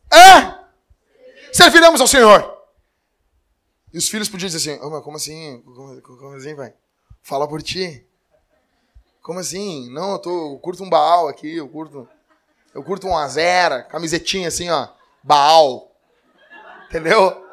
Hã? 0.10 0.66
Serviremos 1.52 2.00
ao 2.00 2.08
Senhor. 2.08 2.56
E 3.94 3.98
os 3.98 4.08
filhos 4.08 4.30
podiam 4.30 4.48
dizer 4.48 4.72
assim, 4.72 4.82
oh, 4.82 5.02
como 5.02 5.18
assim? 5.18 5.62
Como, 5.66 6.02
como 6.02 6.36
assim, 6.36 6.56
pai? 6.56 6.74
Fala 7.22 7.46
por 7.46 7.62
ti. 7.62 8.08
Como 9.22 9.40
assim? 9.40 9.90
Não, 9.92 10.14
eu, 10.14 10.20
tô, 10.20 10.54
eu 10.54 10.60
curto 10.60 10.82
um 10.82 10.90
Baal 10.90 11.28
aqui, 11.28 11.58
eu 11.58 11.68
curto. 11.68 12.08
Eu 12.74 12.82
curto 12.82 13.06
um 13.06 13.18
Azera, 13.18 13.84
camisetinha 13.84 14.48
assim, 14.48 14.70
ó. 14.70 14.88
Baal. 15.22 15.92
Entendeu? 16.88 17.44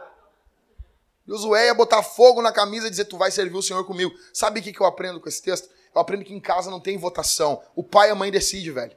Josué 1.26 1.66
ia 1.66 1.74
botar 1.74 2.02
fogo 2.04 2.40
na 2.40 2.52
camisa 2.52 2.86
e 2.86 2.90
dizer: 2.90 3.06
Tu 3.06 3.16
vai 3.16 3.30
servir 3.30 3.56
o 3.56 3.62
Senhor 3.62 3.84
comigo. 3.84 4.12
Sabe 4.32 4.60
o 4.60 4.62
que 4.62 4.78
eu 4.78 4.86
aprendo 4.86 5.20
com 5.20 5.28
esse 5.28 5.42
texto? 5.42 5.68
Eu 5.94 6.00
aprendo 6.00 6.24
que 6.24 6.34
em 6.34 6.40
casa 6.40 6.70
não 6.70 6.80
tem 6.80 6.96
votação. 6.96 7.62
O 7.74 7.82
pai 7.82 8.08
e 8.08 8.10
a 8.12 8.14
mãe 8.14 8.30
decidem, 8.30 8.72
velho. 8.72 8.96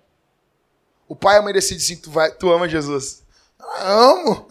O 1.08 1.16
pai 1.16 1.36
e 1.36 1.39
a 1.39 1.41
mãe 1.41 1.54
decidem 1.54 1.84
assim: 1.84 1.98
Tu, 1.98 2.10
vai, 2.10 2.32
tu 2.32 2.52
ama 2.52 2.68
Jesus. 2.68 3.24
Amo. 3.60 4.48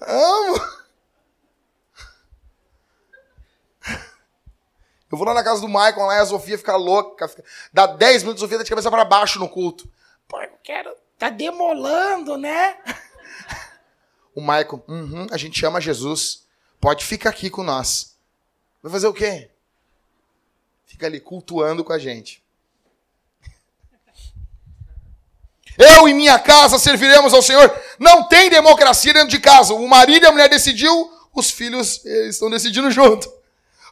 Amo. 0.00 0.82
Eu 5.10 5.18
vou 5.18 5.26
lá 5.26 5.34
na 5.34 5.44
casa 5.44 5.60
do 5.60 5.68
Michael, 5.68 6.06
lá 6.06 6.16
e 6.16 6.20
a 6.20 6.26
Sofia 6.26 6.56
fica 6.56 6.74
louca. 6.74 7.28
Fica... 7.28 7.44
Dá 7.70 7.86
10 7.86 8.22
minutos, 8.22 8.42
a 8.42 8.46
Sofia 8.46 8.56
tá 8.56 8.64
de 8.64 8.70
cabeça 8.70 8.90
para 8.90 9.04
baixo 9.04 9.38
no 9.38 9.46
culto. 9.46 9.86
Pô, 10.26 10.40
eu 10.40 10.56
quero. 10.62 10.90
Tá 11.18 11.28
demolando, 11.28 12.38
né? 12.38 12.78
o 14.34 14.40
Michael, 14.40 14.82
uhum, 14.88 15.26
a 15.30 15.36
gente 15.36 15.64
ama 15.66 15.82
Jesus. 15.82 16.46
Pode 16.80 17.04
ficar 17.04 17.28
aqui 17.28 17.50
com 17.50 17.62
nós. 17.62 18.16
Vai 18.82 18.90
fazer 18.90 19.06
o 19.06 19.12
quê? 19.12 19.51
Fica 21.02 21.08
ali 21.08 21.18
cultuando 21.18 21.82
com 21.82 21.92
a 21.92 21.98
gente. 21.98 22.40
Eu 25.76 26.06
e 26.06 26.14
minha 26.14 26.38
casa 26.38 26.78
serviremos 26.78 27.34
ao 27.34 27.42
Senhor. 27.42 27.76
Não 27.98 28.28
tem 28.28 28.48
democracia 28.48 29.12
dentro 29.12 29.30
de 29.30 29.40
casa. 29.40 29.74
O 29.74 29.88
marido 29.88 30.22
e 30.22 30.26
a 30.26 30.30
mulher 30.30 30.48
decidiu, 30.48 31.10
os 31.34 31.50
filhos 31.50 32.04
estão 32.04 32.48
decidindo 32.48 32.88
junto. 32.88 33.28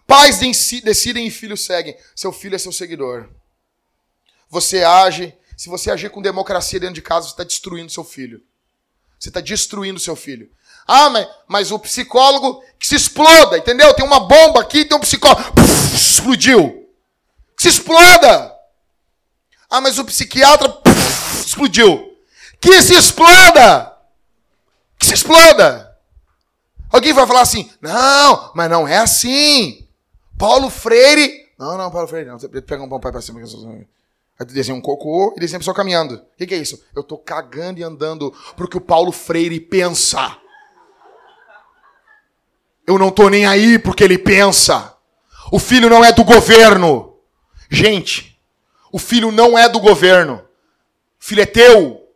Pais 0.07 0.39
decidem 0.39 1.27
e 1.27 1.31
filhos 1.33 1.65
seguem. 1.65 1.97
Seu 2.15 2.31
filho 2.31 2.55
é 2.55 2.59
seu 2.59 2.71
seguidor. 2.71 3.29
Você 4.49 4.85
age, 4.85 5.35
se 5.57 5.69
você 5.69 5.91
agir 5.91 6.11
com 6.11 6.23
democracia 6.23 6.79
dentro 6.79 6.95
de 6.95 7.03
casa, 7.03 7.27
você 7.27 7.33
está 7.33 7.43
destruindo 7.43 7.91
seu 7.91 8.05
filho. 8.05 8.41
Você 9.19 9.31
está 9.31 9.41
destruindo 9.41 9.99
seu 9.99 10.15
filho. 10.15 10.49
Ah, 10.87 11.11
mas, 11.11 11.29
mas, 11.49 11.73
o 11.73 11.79
psicólogo 11.79 12.63
que 12.79 12.87
se 12.87 12.95
exploda, 12.95 13.59
entendeu? 13.59 13.93
Tem 13.95 14.05
uma 14.05 14.21
bomba 14.21 14.61
aqui, 14.61 14.85
tem 14.85 14.97
um 14.97 15.01
psicólogo. 15.01 15.43
Explodiu. 15.93 16.80
Que 17.61 17.65
se 17.65 17.77
exploda. 17.77 18.57
Ah, 19.69 19.83
mas 19.83 19.99
o 19.99 20.05
psiquiatra 20.07 20.81
explodiu. 21.45 22.17
Que 22.59 22.81
se 22.81 22.95
exploda. 22.95 23.95
Que 24.99 25.05
se 25.05 25.13
exploda. 25.13 25.95
Alguém 26.91 27.13
vai 27.13 27.27
falar 27.27 27.43
assim: 27.43 27.71
não, 27.79 28.51
mas 28.55 28.71
não 28.71 28.89
é 28.89 28.97
assim. 28.97 29.87
Paulo 30.39 30.71
Freire. 30.71 31.51
Não, 31.59 31.77
não, 31.77 31.91
Paulo 31.91 32.09
Freire, 32.09 32.31
não. 32.31 32.39
Você 32.39 32.49
pega 32.49 32.83
um 32.83 32.89
pão 32.89 32.99
pai 32.99 33.13
pra 33.13 33.21
cima. 33.21 33.41
Aí 33.41 34.47
tu 34.47 34.55
desenha 34.55 34.75
um 34.75 34.81
cocô 34.81 35.35
e 35.37 35.41
desenha 35.41 35.59
a 35.59 35.61
pessoa 35.61 35.77
caminhando. 35.77 36.15
O 36.15 36.23
que, 36.39 36.47
que, 36.47 36.55
é 36.55 36.59
isso? 36.59 36.83
Eu 36.97 37.03
tô 37.03 37.19
cagando 37.19 37.79
e 37.79 37.83
andando 37.83 38.35
porque 38.57 38.79
o 38.79 38.81
Paulo 38.81 39.13
Freire 39.13 39.61
pensa. 39.61 40.35
Eu 42.87 42.99
não 42.99 43.11
tô 43.11 43.29
nem 43.29 43.45
aí 43.45 43.79
porque 43.79 44.03
ele 44.03 44.17
pensa. 44.17 44.97
O 45.53 45.59
filho 45.59 45.91
não 45.91 46.03
é 46.03 46.11
do 46.11 46.25
governo. 46.25 47.10
Gente, 47.71 48.37
o 48.91 48.99
filho 48.99 49.31
não 49.31 49.57
é 49.57 49.69
do 49.69 49.79
governo. 49.79 50.45
O 51.21 51.25
filho 51.25 51.43
é 51.43 51.47
teu. 51.47 51.93
O 51.93 52.09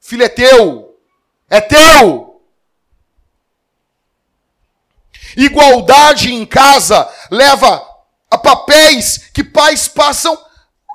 filho 0.00 0.24
é 0.24 0.28
teu. 0.28 0.98
É 1.48 1.60
teu. 1.60 2.42
Igualdade 5.36 6.32
em 6.32 6.44
casa 6.44 7.08
leva 7.30 7.86
a 8.28 8.36
papéis 8.36 9.30
que 9.32 9.44
pais 9.44 9.86
passam 9.86 10.36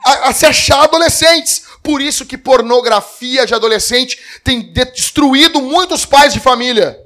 a, 0.05 0.29
a 0.29 0.33
se 0.33 0.45
achar 0.45 0.83
adolescentes. 0.83 1.63
Por 1.81 2.01
isso 2.01 2.25
que 2.25 2.37
pornografia 2.37 3.45
de 3.45 3.53
adolescente 3.53 4.19
tem 4.43 4.73
destruído 4.73 5.61
muitos 5.61 6.05
pais 6.05 6.33
de 6.33 6.39
família. 6.39 6.99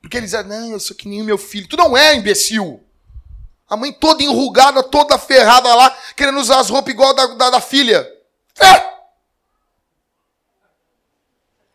Porque 0.00 0.16
eles 0.16 0.30
dizem, 0.30 0.46
não, 0.46 0.72
eu 0.72 0.80
sou 0.80 0.96
que 0.96 1.08
nem 1.08 1.20
o 1.20 1.24
meu 1.24 1.36
filho. 1.36 1.68
Tu 1.68 1.76
não 1.76 1.96
é, 1.96 2.14
imbecil. 2.14 2.82
A 3.70 3.76
mãe 3.76 3.92
toda 3.92 4.24
enrugada, 4.24 4.82
toda 4.82 5.16
ferrada 5.16 5.72
lá, 5.72 5.96
querendo 6.16 6.40
usar 6.40 6.58
as 6.58 6.68
roupas 6.68 6.92
igual 6.92 7.14
da, 7.14 7.26
da, 7.26 7.50
da 7.50 7.60
filha. 7.60 8.04
É. 8.58 8.90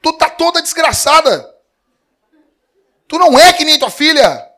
Tu 0.01 0.11
tá 0.13 0.29
toda 0.29 0.61
desgraçada. 0.61 1.55
Tu 3.07 3.17
não 3.17 3.39
é 3.39 3.53
que 3.53 3.63
nem 3.63 3.79
tua 3.79 3.89
filha. 3.89 4.51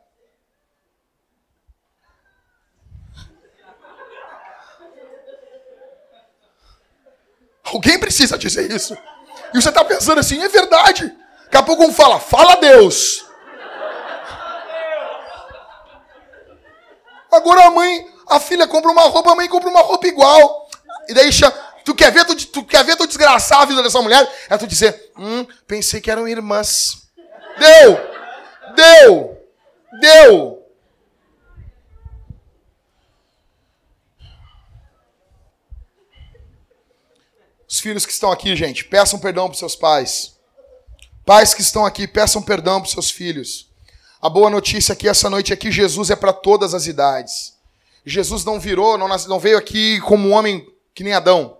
Alguém 7.63 7.99
precisa 7.99 8.35
dizer 8.35 8.71
isso. 8.71 8.97
E 9.53 9.61
você 9.61 9.69
está 9.69 9.85
pensando 9.85 10.19
assim, 10.19 10.41
é 10.41 10.49
verdade. 10.49 11.15
Daqui 11.43 11.57
a 11.57 11.63
pouco 11.63 11.85
um 11.85 11.93
fala, 11.93 12.19
fala 12.19 12.55
Deus. 12.55 13.26
Agora 17.37 17.67
a 17.67 17.71
mãe, 17.71 18.07
a 18.27 18.39
filha 18.39 18.67
compra 18.67 18.91
uma 18.91 19.03
roupa, 19.03 19.31
a 19.31 19.35
mãe 19.35 19.47
compra 19.47 19.69
uma 19.69 19.81
roupa 19.81 20.07
igual. 20.07 20.69
E 21.07 21.13
daí 21.13 21.29
tu 21.85 21.95
quer 21.95 22.11
ver 22.11 22.25
tu, 22.25 22.35
tu 22.47 22.63
quer 22.65 22.83
ver 22.83 22.95
tu 22.95 23.07
desgraçar 23.07 23.61
a 23.61 23.65
vida 23.65 23.81
dessa 23.81 24.01
mulher? 24.01 24.29
É 24.49 24.57
tu 24.57 24.67
dizer, 24.67 25.11
hum, 25.17 25.45
pensei 25.65 26.01
que 26.01 26.11
eram 26.11 26.27
irmãs. 26.27 27.07
Deu! 27.57 27.97
Deu! 28.75 29.37
Deu! 30.01 30.57
Os 37.69 37.79
filhos 37.79 38.05
que 38.05 38.13
estão 38.13 38.31
aqui, 38.31 38.55
gente, 38.55 38.85
peçam 38.85 39.19
perdão 39.19 39.47
para 39.47 39.57
seus 39.57 39.75
pais. 39.75 40.37
Pais 41.25 41.53
que 41.53 41.61
estão 41.61 41.85
aqui, 41.85 42.07
peçam 42.07 42.41
perdão 42.41 42.81
para 42.81 42.89
seus 42.89 43.11
filhos. 43.11 43.66
A 44.19 44.29
boa 44.29 44.49
notícia 44.49 44.93
aqui 44.93 45.07
essa 45.07 45.29
noite 45.29 45.53
é 45.53 45.55
que 45.55 45.71
Jesus 45.71 46.09
é 46.09 46.15
para 46.15 46.33
todas 46.33 46.73
as 46.73 46.87
idades. 46.87 47.53
Jesus 48.03 48.43
não 48.43 48.59
virou, 48.59 48.97
não, 48.97 49.07
não 49.07 49.39
veio 49.39 49.57
aqui 49.57 49.99
como 50.01 50.29
um 50.29 50.33
homem 50.33 50.67
que 50.95 51.03
nem 51.03 51.13
Adão. 51.13 51.57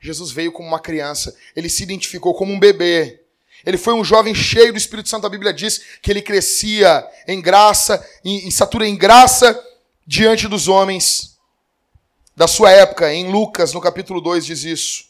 Jesus 0.00 0.32
veio 0.32 0.50
como 0.50 0.66
uma 0.66 0.80
criança. 0.80 1.36
Ele 1.54 1.68
se 1.68 1.84
identificou 1.84 2.34
como 2.34 2.52
um 2.52 2.58
bebê. 2.58 3.20
Ele 3.64 3.76
foi 3.76 3.94
um 3.94 4.02
jovem 4.02 4.34
cheio 4.34 4.72
do 4.72 4.78
Espírito 4.78 5.08
Santo. 5.08 5.26
A 5.26 5.30
Bíblia 5.30 5.52
diz 5.52 5.82
que 6.02 6.10
ele 6.10 6.22
crescia 6.22 7.06
em 7.28 7.40
graça, 7.40 8.04
em, 8.24 8.44
em 8.44 8.48
estatura 8.48 8.88
em 8.88 8.96
graça 8.96 9.62
diante 10.04 10.48
dos 10.48 10.66
homens 10.66 11.38
da 12.34 12.48
sua 12.48 12.72
época. 12.72 13.12
Em 13.12 13.30
Lucas, 13.30 13.72
no 13.72 13.80
capítulo 13.80 14.20
2, 14.20 14.46
diz 14.46 14.64
isso. 14.64 15.04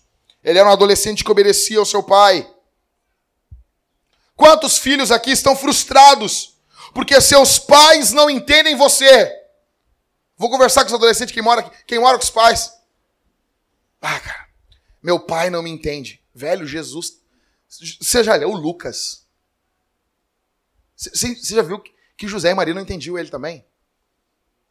Ele 0.45 0.59
era 0.59 0.69
um 0.69 0.73
adolescente 0.73 1.25
que 1.25 1.31
obedecia 1.31 1.79
ao 1.79 1.87
seu 1.87 2.03
pai. 2.03 2.47
Quantos 4.37 4.77
filhos 4.77 5.11
aqui 5.11 5.31
estão 5.31 5.57
frustrados 5.57 6.60
porque 6.95 7.21
seus 7.21 7.59
pais 7.59 8.13
não 8.13 8.29
entendem 8.29 8.77
você? 8.77 9.37
Vou 10.37 10.51
conversar 10.51 10.83
com 10.83 10.89
os 10.89 10.95
adolescentes 10.95 11.35
que 11.35 11.43
mora, 11.43 11.63
quem 11.87 11.99
mora 11.99 12.17
com 12.17 12.25
os 12.25 12.31
pais. 12.31 12.73
Ah, 14.01 14.19
cara, 14.19 14.49
meu 15.03 15.21
pai 15.21 15.51
não 15.51 15.63
me 15.63 15.71
entende. 15.71 16.23
Velho, 16.35 16.67
Jesus 16.67 17.21
você 18.01 18.25
já 18.25 18.35
leu 18.35 18.51
Lucas? 18.51 19.25
Você 20.97 21.35
já 21.37 21.63
viu 21.63 21.83
que 22.17 22.27
José 22.27 22.51
e 22.51 22.55
Maria 22.55 22.75
não 22.75 22.83
entendiam 22.83 23.17
ele 23.17 23.31
também? 23.31 23.65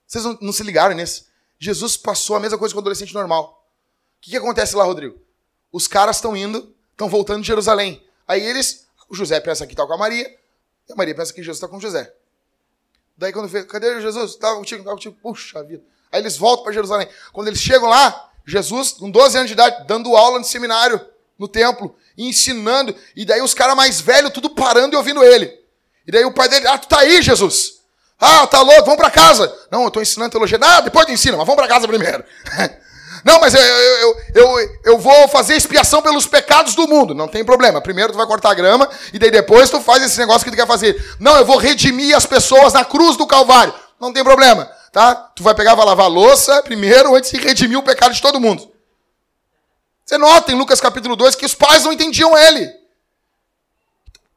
Vocês 0.06 0.24
não, 0.24 0.38
não 0.42 0.54
se 0.54 0.64
ligaram 0.64 0.94
nisso? 0.96 1.28
Jesus 1.58 1.96
passou 1.96 2.36
a 2.36 2.40
mesma 2.40 2.58
coisa 2.58 2.74
com 2.74 2.80
o 2.80 2.82
adolescente 2.82 3.14
normal. 3.14 3.66
O 4.18 4.22
que, 4.22 4.32
que 4.32 4.38
acontece 4.38 4.76
lá, 4.76 4.84
Rodrigo? 4.84 5.18
Os 5.72 5.88
caras 5.88 6.18
estão 6.18 6.36
indo, 6.36 6.76
estão 6.92 7.08
voltando 7.08 7.42
de 7.42 7.48
Jerusalém. 7.48 8.06
Aí 8.28 8.42
eles, 8.42 8.88
o 9.08 9.16
José 9.16 9.40
pensa 9.40 9.66
que 9.66 9.74
está 9.74 9.86
com 9.88 9.94
a 9.94 9.98
Maria, 9.98 10.38
e 10.90 10.94
a 10.94 10.96
Maria 10.96 11.14
pensa 11.14 11.32
que 11.32 11.42
Jesus 11.42 11.58
está 11.58 11.68
com 11.68 11.80
José. 11.80 12.12
Daí 13.18 13.32
quando 13.32 13.48
vê, 13.48 13.64
cadê 13.64 14.02
Jesus? 14.02 14.32
Estava 14.32 14.56
contigo, 14.56 14.80
estava 14.80 14.96
contigo. 14.96 15.16
Puxa 15.22 15.64
vida. 15.64 15.84
Aí 16.12 16.22
eles 16.22 16.36
voltam 16.36 16.64
para 16.64 16.74
Jerusalém. 16.74 17.08
Quando 17.32 17.48
eles 17.48 17.60
chegam 17.60 17.88
lá, 17.88 18.32
Jesus, 18.46 18.94
com 18.94 19.12
12 19.12 19.38
anos 19.38 19.50
de 19.50 19.54
idade, 19.54 19.86
dando 19.88 20.16
aula 20.16 20.40
no 20.40 20.46
seminário, 20.46 21.00
no 21.38 21.48
templo 21.48 21.96
ensinando. 22.18 22.96
E 23.16 23.26
daí 23.26 23.42
os 23.42 23.54
caras 23.54 23.76
mais 23.76 24.02
velhos, 24.02 24.32
tudo 24.32 24.50
parando 24.50 24.96
e 24.96 24.98
ouvindo 24.98 25.24
ele. 25.24 25.58
E 26.08 26.12
daí 26.12 26.26
o 26.26 26.34
pai 26.34 26.50
dele, 26.50 26.68
ah, 26.68 26.78
tu 26.78 26.88
tá 26.88 27.00
aí, 27.00 27.22
Jesus. 27.22 27.80
Ah, 28.20 28.48
tá 28.48 28.62
louco, 28.62 28.86
vamos 28.86 28.98
para 28.98 29.12
casa. 29.12 29.56
Não, 29.72 29.84
eu 29.84 29.92
tô 29.92 30.02
ensinando 30.02 30.32
teologia. 30.32 30.60
Ah, 30.62 30.82
depois 30.82 31.06
tu 31.06 31.12
ensina, 31.12 31.38
mas 31.38 31.46
vamos 31.46 31.62
para 31.62 31.68
casa 31.72 31.88
primeiro. 31.88 32.24
Não, 33.24 33.40
mas 33.40 33.54
eu, 33.54 33.62
eu, 33.62 34.16
eu, 34.36 34.80
eu, 34.86 34.98
vou 34.98 35.28
fazer 35.28 35.56
expiação 35.56 36.02
pelos 36.02 36.26
pecados 36.28 36.76
do 36.76 36.88
mundo. 36.88 37.14
Não 37.14 37.28
tem 37.28 37.44
problema. 37.44 37.82
Primeiro 37.82 38.12
tu 38.12 38.18
vai 38.18 38.28
cortar 38.28 38.52
a 38.52 38.54
grama 38.54 38.90
e 39.14 39.20
daí 39.20 39.32
depois 39.32 39.70
tu 39.70 39.82
faz 39.82 40.04
esse 40.04 40.18
negócio 40.18 40.46
que 40.46 40.52
tu 40.52 40.58
quer 40.58 40.68
fazer. 40.68 41.16
Não, 41.20 41.36
eu 41.38 41.46
vou 41.46 41.58
redimir 41.58 42.16
as 42.16 42.26
pessoas 42.26 42.74
na 42.74 42.86
cruz 42.86 43.18
do 43.18 43.28
Calvário. 43.28 43.74
Não 44.00 44.14
tem 44.14 44.24
problema, 44.24 44.66
tá? 44.92 45.16
Tu 45.36 45.44
vai 45.44 45.54
pegar, 45.54 45.76
vai 45.76 45.86
lavar 45.86 46.06
a 46.06 46.10
louça 46.10 46.64
primeiro 46.64 47.16
antes 47.16 47.32
de 47.32 47.38
redimir 47.38 47.78
o 47.78 47.84
pecado 47.84 48.14
de 48.14 48.22
todo 48.22 48.40
mundo. 48.40 48.72
Você 50.06 50.18
nota 50.18 50.52
em 50.52 50.56
Lucas 50.56 50.82
capítulo 50.82 51.16
2 51.16 51.36
que 51.36 51.46
os 51.46 51.54
pais 51.54 51.84
não 51.84 51.94
entendiam 51.94 52.38
ele. 52.38 52.74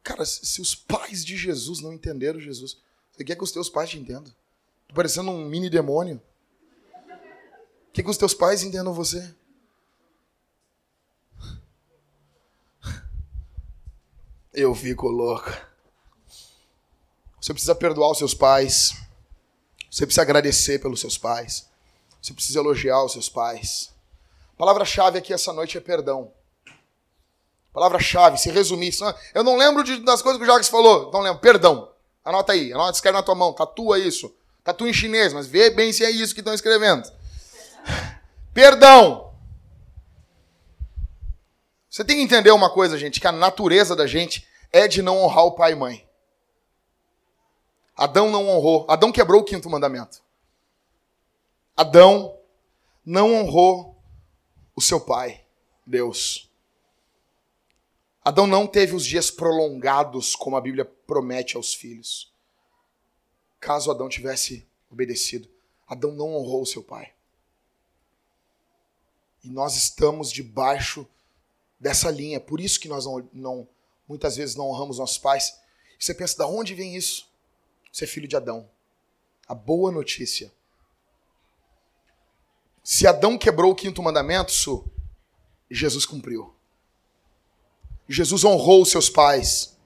Cara, 0.02 0.24
se 0.24 0.60
os 0.60 0.74
pais 0.74 1.24
de 1.24 1.36
Jesus 1.36 1.80
não 1.80 1.92
entenderam 1.92 2.40
Jesus, 2.40 2.76
você 3.10 3.24
quer 3.24 3.36
que 3.36 3.44
os 3.44 3.52
teus 3.52 3.70
pais 3.70 3.88
te 3.88 3.98
entendam? 3.98 4.32
Tô 4.88 4.94
parecendo 4.94 5.30
um 5.30 5.46
mini 5.46 5.70
demônio. 5.70 6.20
Quer 7.92 8.02
que 8.02 8.10
os 8.10 8.16
teus 8.16 8.32
pais 8.32 8.62
entendam 8.62 8.94
você? 8.94 9.34
Eu 14.52 14.74
fico 14.74 15.08
louco. 15.08 15.50
Você 17.40 17.52
precisa 17.52 17.74
perdoar 17.74 18.10
os 18.10 18.18
seus 18.18 18.34
pais. 18.34 18.94
Você 19.90 20.06
precisa 20.06 20.22
agradecer 20.22 20.78
pelos 20.78 21.00
seus 21.00 21.18
pais. 21.18 21.68
Você 22.20 22.32
precisa 22.32 22.58
elogiar 22.58 23.02
os 23.04 23.12
seus 23.12 23.28
pais. 23.28 23.90
Palavra-chave 24.56 25.18
aqui 25.18 25.32
essa 25.32 25.52
noite 25.52 25.76
é 25.76 25.80
perdão. 25.80 26.32
Palavra-chave, 27.72 28.38
se 28.38 28.50
resumir. 28.50 28.94
Eu 29.34 29.42
não 29.42 29.56
lembro 29.56 29.82
de, 29.82 29.98
das 30.00 30.22
coisas 30.22 30.38
que 30.38 30.44
o 30.44 30.50
Jacques 30.50 30.68
falou. 30.68 31.10
Não 31.10 31.20
lembro. 31.20 31.40
Perdão. 31.40 31.90
Anota 32.24 32.52
aí. 32.52 32.72
Anota, 32.72 32.92
escreve 32.92 33.16
na 33.16 33.22
tua 33.22 33.34
mão. 33.34 33.52
Tatua 33.52 33.98
isso. 33.98 34.34
Tatua 34.62 34.88
em 34.88 34.92
chinês, 34.92 35.32
mas 35.32 35.46
vê 35.46 35.70
bem 35.70 35.92
se 35.92 36.04
é 36.04 36.10
isso 36.10 36.34
que 36.34 36.40
estão 36.40 36.54
escrevendo. 36.54 37.10
Perdão. 38.52 39.34
Você 41.88 42.04
tem 42.04 42.16
que 42.16 42.22
entender 42.22 42.50
uma 42.50 42.72
coisa, 42.72 42.98
gente, 42.98 43.20
que 43.20 43.26
a 43.26 43.32
natureza 43.32 43.94
da 43.94 44.06
gente 44.06 44.46
é 44.72 44.88
de 44.88 45.02
não 45.02 45.18
honrar 45.18 45.44
o 45.44 45.52
pai 45.52 45.72
e 45.72 45.76
mãe. 45.76 46.08
Adão 47.96 48.30
não 48.30 48.48
honrou. 48.48 48.86
Adão 48.88 49.12
quebrou 49.12 49.42
o 49.42 49.44
quinto 49.44 49.68
mandamento. 49.68 50.22
Adão 51.76 52.38
não 53.04 53.34
honrou 53.34 53.96
o 54.74 54.80
seu 54.80 55.00
pai, 55.00 55.44
Deus. 55.86 56.50
Adão 58.24 58.46
não 58.46 58.66
teve 58.66 58.94
os 58.94 59.04
dias 59.04 59.30
prolongados 59.30 60.36
como 60.36 60.56
a 60.56 60.60
Bíblia 60.60 60.84
promete 60.84 61.56
aos 61.56 61.74
filhos. 61.74 62.32
Caso 63.58 63.90
Adão 63.90 64.08
tivesse 64.08 64.66
obedecido, 64.90 65.48
Adão 65.86 66.12
não 66.12 66.34
honrou 66.34 66.62
o 66.62 66.66
seu 66.66 66.82
pai. 66.82 67.12
E 69.42 69.48
nós 69.48 69.76
estamos 69.76 70.30
debaixo 70.30 71.06
dessa 71.78 72.10
linha. 72.10 72.38
Por 72.38 72.60
isso 72.60 72.78
que 72.78 72.88
nós 72.88 73.04
não, 73.04 73.28
não 73.32 73.68
muitas 74.08 74.36
vezes 74.36 74.54
não 74.54 74.68
honramos 74.68 74.98
nossos 74.98 75.18
pais. 75.18 75.58
E 75.98 76.04
você 76.04 76.14
pensa, 76.14 76.38
da 76.38 76.46
onde 76.46 76.74
vem 76.74 76.94
isso? 76.94 77.28
Você 77.92 78.04
é 78.04 78.08
filho 78.08 78.28
de 78.28 78.36
Adão. 78.36 78.68
A 79.48 79.54
boa 79.54 79.90
notícia. 79.90 80.52
Se 82.82 83.06
Adão 83.06 83.38
quebrou 83.38 83.72
o 83.72 83.74
quinto 83.74 84.02
mandamento, 84.02 84.52
Su, 84.52 84.84
Jesus 85.70 86.04
cumpriu. 86.06 86.54
Jesus 88.08 88.44
honrou 88.44 88.84
seus 88.84 89.08
pais. 89.08 89.76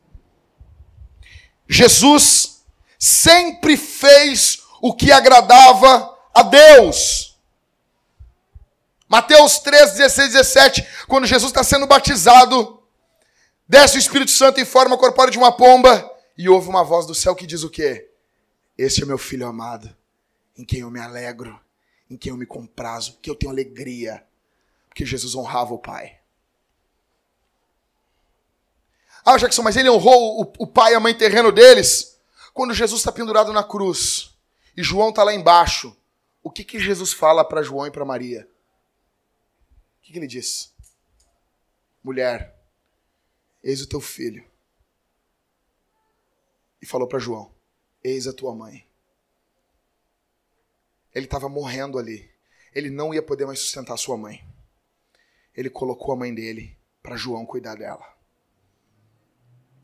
Jesus 1.68 2.64
sempre 2.98 3.76
fez 3.76 4.62
o 4.80 4.94
que 4.94 5.12
agradava 5.12 6.16
a 6.34 6.42
Deus. 6.42 7.35
Mateus 9.08 9.58
3, 9.60 9.92
16, 9.92 10.32
17, 10.32 10.86
quando 11.06 11.26
Jesus 11.26 11.50
está 11.50 11.62
sendo 11.62 11.86
batizado, 11.86 12.82
desce 13.68 13.96
o 13.96 13.98
Espírito 13.98 14.30
Santo 14.30 14.60
em 14.60 14.64
forma 14.64 14.98
corpórea 14.98 15.30
de 15.30 15.38
uma 15.38 15.52
pomba 15.52 16.10
e 16.36 16.48
ouve 16.48 16.68
uma 16.68 16.82
voz 16.82 17.06
do 17.06 17.14
céu 17.14 17.34
que 17.34 17.46
diz 17.46 17.62
o 17.62 17.70
quê? 17.70 18.10
Este 18.76 19.02
é 19.02 19.06
meu 19.06 19.18
filho 19.18 19.46
amado, 19.46 19.94
em 20.56 20.64
quem 20.64 20.80
eu 20.80 20.90
me 20.90 21.00
alegro, 21.00 21.58
em 22.10 22.16
quem 22.16 22.30
eu 22.30 22.36
me 22.36 22.46
comprazo, 22.46 23.18
que 23.22 23.30
eu 23.30 23.34
tenho 23.34 23.52
alegria, 23.52 24.24
porque 24.88 25.06
Jesus 25.06 25.34
honrava 25.34 25.72
o 25.72 25.78
Pai. 25.78 26.18
Ah, 29.24 29.36
Jackson, 29.36 29.62
mas 29.62 29.76
ele 29.76 29.90
honrou 29.90 30.40
o, 30.40 30.52
o 30.60 30.66
pai 30.68 30.92
e 30.92 30.94
a 30.94 31.00
mãe 31.00 31.12
terreno 31.12 31.50
deles 31.50 32.16
quando 32.54 32.72
Jesus 32.72 33.00
está 33.00 33.10
pendurado 33.10 33.52
na 33.52 33.64
cruz 33.64 34.30
e 34.76 34.84
João 34.84 35.08
está 35.08 35.24
lá 35.24 35.34
embaixo. 35.34 35.96
O 36.44 36.50
que, 36.50 36.62
que 36.62 36.78
Jesus 36.78 37.12
fala 37.12 37.44
para 37.44 37.60
João 37.60 37.88
e 37.88 37.90
para 37.90 38.04
Maria? 38.04 38.48
Que, 40.06 40.12
que 40.12 40.18
ele 40.20 40.28
diz? 40.28 40.72
Mulher, 42.00 42.56
eis 43.60 43.82
o 43.82 43.88
teu 43.88 44.00
filho. 44.00 44.48
E 46.80 46.86
falou 46.86 47.08
para 47.08 47.18
João: 47.18 47.52
Eis 48.04 48.28
a 48.28 48.32
tua 48.32 48.54
mãe. 48.54 48.86
Ele 51.12 51.26
estava 51.26 51.48
morrendo 51.48 51.98
ali. 51.98 52.30
Ele 52.72 52.88
não 52.88 53.12
ia 53.12 53.20
poder 53.20 53.46
mais 53.46 53.58
sustentar 53.58 53.96
sua 53.96 54.16
mãe. 54.16 54.46
Ele 55.52 55.68
colocou 55.68 56.12
a 56.14 56.16
mãe 56.16 56.32
dele 56.32 56.78
para 57.02 57.16
João 57.16 57.44
cuidar 57.44 57.74
dela. 57.74 58.16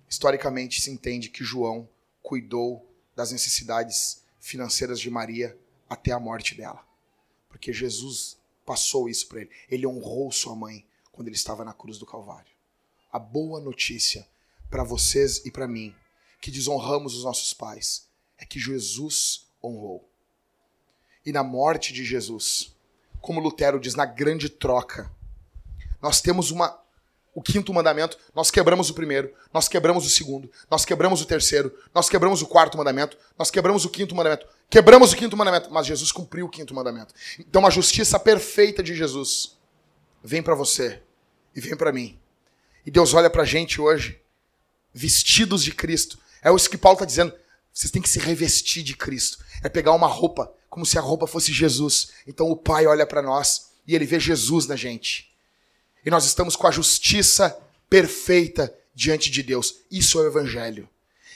Historicamente 0.08 0.80
se 0.80 0.88
entende 0.88 1.30
que 1.30 1.42
João 1.42 1.88
cuidou 2.22 2.88
das 3.16 3.32
necessidades 3.32 4.22
financeiras 4.38 5.00
de 5.00 5.10
Maria 5.10 5.58
até 5.90 6.12
a 6.12 6.20
morte 6.20 6.54
dela. 6.54 6.86
Porque 7.48 7.72
Jesus 7.72 8.40
passou 8.64 9.08
isso 9.08 9.28
para 9.28 9.40
ele. 9.40 9.50
Ele 9.68 9.86
honrou 9.86 10.30
sua 10.32 10.54
mãe 10.54 10.86
quando 11.10 11.28
ele 11.28 11.36
estava 11.36 11.64
na 11.64 11.72
cruz 11.72 11.98
do 11.98 12.06
Calvário. 12.06 12.52
A 13.12 13.18
boa 13.18 13.60
notícia 13.60 14.26
para 14.70 14.84
vocês 14.84 15.44
e 15.44 15.50
para 15.50 15.68
mim, 15.68 15.94
que 16.40 16.50
desonramos 16.50 17.14
os 17.14 17.24
nossos 17.24 17.52
pais, 17.52 18.08
é 18.38 18.46
que 18.46 18.58
Jesus 18.58 19.46
honrou. 19.62 20.08
E 21.24 21.30
na 21.30 21.44
morte 21.44 21.92
de 21.92 22.04
Jesus, 22.04 22.74
como 23.20 23.40
Lutero 23.40 23.78
diz, 23.78 23.94
na 23.94 24.06
grande 24.06 24.48
troca, 24.48 25.10
nós 26.00 26.20
temos 26.20 26.50
uma 26.50 26.81
o 27.34 27.40
quinto 27.40 27.72
mandamento, 27.72 28.18
nós 28.34 28.50
quebramos 28.50 28.90
o 28.90 28.94
primeiro, 28.94 29.32
nós 29.52 29.68
quebramos 29.68 30.04
o 30.04 30.10
segundo, 30.10 30.50
nós 30.70 30.84
quebramos 30.84 31.22
o 31.22 31.26
terceiro, 31.26 31.72
nós 31.94 32.08
quebramos 32.08 32.42
o 32.42 32.46
quarto 32.46 32.76
mandamento, 32.76 33.16
nós 33.38 33.50
quebramos 33.50 33.84
o 33.84 33.90
quinto 33.90 34.14
mandamento, 34.14 34.46
quebramos 34.68 35.12
o 35.12 35.16
quinto 35.16 35.36
mandamento, 35.36 35.70
mas 35.72 35.86
Jesus 35.86 36.12
cumpriu 36.12 36.46
o 36.46 36.50
quinto 36.50 36.74
mandamento. 36.74 37.14
Então 37.38 37.66
a 37.66 37.70
justiça 37.70 38.18
perfeita 38.18 38.82
de 38.82 38.94
Jesus 38.94 39.56
vem 40.22 40.42
para 40.42 40.54
você 40.54 41.00
e 41.54 41.60
vem 41.60 41.76
para 41.76 41.92
mim. 41.92 42.18
E 42.84 42.90
Deus 42.90 43.14
olha 43.14 43.30
para 43.30 43.42
a 43.42 43.46
gente 43.46 43.80
hoje, 43.80 44.20
vestidos 44.92 45.64
de 45.64 45.72
Cristo. 45.72 46.18
É 46.42 46.52
isso 46.54 46.68
que 46.68 46.76
Paulo 46.76 46.96
está 46.96 47.06
dizendo. 47.06 47.32
Vocês 47.72 47.90
têm 47.90 48.02
que 48.02 48.08
se 48.08 48.18
revestir 48.18 48.82
de 48.82 48.94
Cristo. 48.94 49.38
É 49.62 49.68
pegar 49.68 49.92
uma 49.92 50.06
roupa, 50.06 50.52
como 50.68 50.84
se 50.84 50.98
a 50.98 51.00
roupa 51.00 51.26
fosse 51.26 51.52
Jesus. 51.52 52.10
Então 52.26 52.50
o 52.50 52.56
Pai 52.56 52.86
olha 52.86 53.06
para 53.06 53.22
nós 53.22 53.72
e 53.86 53.94
ele 53.94 54.04
vê 54.04 54.20
Jesus 54.20 54.66
na 54.66 54.76
gente. 54.76 55.31
E 56.04 56.10
nós 56.10 56.24
estamos 56.24 56.56
com 56.56 56.66
a 56.66 56.70
justiça 56.70 57.56
perfeita 57.88 58.72
diante 58.94 59.30
de 59.30 59.42
Deus. 59.42 59.76
Isso 59.90 60.18
é 60.18 60.22
o 60.22 60.26
Evangelho. 60.26 60.88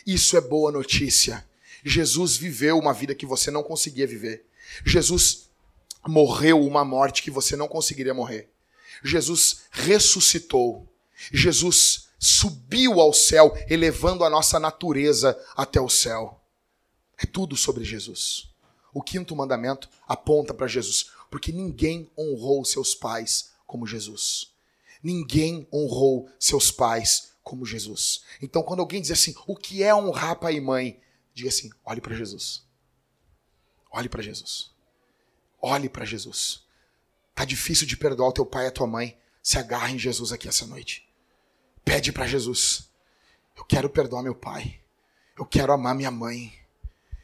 Isso 0.06 0.36
é 0.36 0.40
boa 0.40 0.70
notícia. 0.70 1.44
Jesus 1.84 2.36
viveu 2.36 2.78
uma 2.78 2.92
vida 2.92 3.14
que 3.14 3.26
você 3.26 3.50
não 3.50 3.62
conseguia 3.62 4.06
viver. 4.06 4.44
Jesus 4.84 5.48
morreu 6.06 6.64
uma 6.64 6.84
morte 6.84 7.22
que 7.22 7.30
você 7.30 7.56
não 7.56 7.68
conseguiria 7.68 8.14
morrer. 8.14 8.48
Jesus 9.02 9.62
ressuscitou. 9.70 10.86
Jesus 11.32 12.08
subiu 12.18 13.00
ao 13.00 13.12
céu, 13.12 13.56
elevando 13.68 14.24
a 14.24 14.30
nossa 14.30 14.58
natureza 14.58 15.38
até 15.56 15.80
o 15.80 15.88
céu. 15.88 16.40
É 17.18 17.26
tudo 17.26 17.56
sobre 17.56 17.84
Jesus. 17.84 18.48
O 18.92 19.02
quinto 19.02 19.36
mandamento 19.36 19.88
aponta 20.08 20.54
para 20.54 20.66
Jesus, 20.66 21.10
porque 21.30 21.52
ninguém 21.52 22.10
honrou 22.16 22.64
seus 22.64 22.94
pais 22.94 23.52
como 23.66 23.86
Jesus. 23.86 24.55
Ninguém 25.06 25.68
honrou 25.72 26.28
seus 26.36 26.72
pais 26.72 27.36
como 27.40 27.64
Jesus. 27.64 28.24
Então, 28.42 28.60
quando 28.60 28.80
alguém 28.80 29.00
diz 29.00 29.12
assim, 29.12 29.36
o 29.46 29.54
que 29.54 29.80
é 29.80 29.94
honrar 29.94 30.34
pai 30.34 30.56
e 30.56 30.60
mãe? 30.60 31.00
Diga 31.32 31.48
assim: 31.48 31.70
olhe 31.84 32.00
para 32.00 32.12
Jesus. 32.12 32.66
Olhe 33.88 34.08
para 34.08 34.20
Jesus. 34.20 34.74
Olhe 35.62 35.88
para 35.88 36.04
Jesus. 36.04 36.64
Tá 37.36 37.44
difícil 37.44 37.86
de 37.86 37.96
perdoar 37.96 38.30
o 38.30 38.32
teu 38.32 38.44
pai 38.44 38.64
e 38.64 38.66
a 38.66 38.72
tua 38.72 38.88
mãe. 38.88 39.16
Se 39.40 39.56
agarra 39.56 39.92
em 39.92 39.98
Jesus 39.98 40.32
aqui 40.32 40.48
essa 40.48 40.66
noite. 40.66 41.08
Pede 41.84 42.10
para 42.10 42.26
Jesus. 42.26 42.90
Eu 43.56 43.64
quero 43.64 43.88
perdoar 43.88 44.24
meu 44.24 44.34
pai. 44.34 44.80
Eu 45.38 45.46
quero 45.46 45.72
amar 45.72 45.94
minha 45.94 46.10
mãe. 46.10 46.52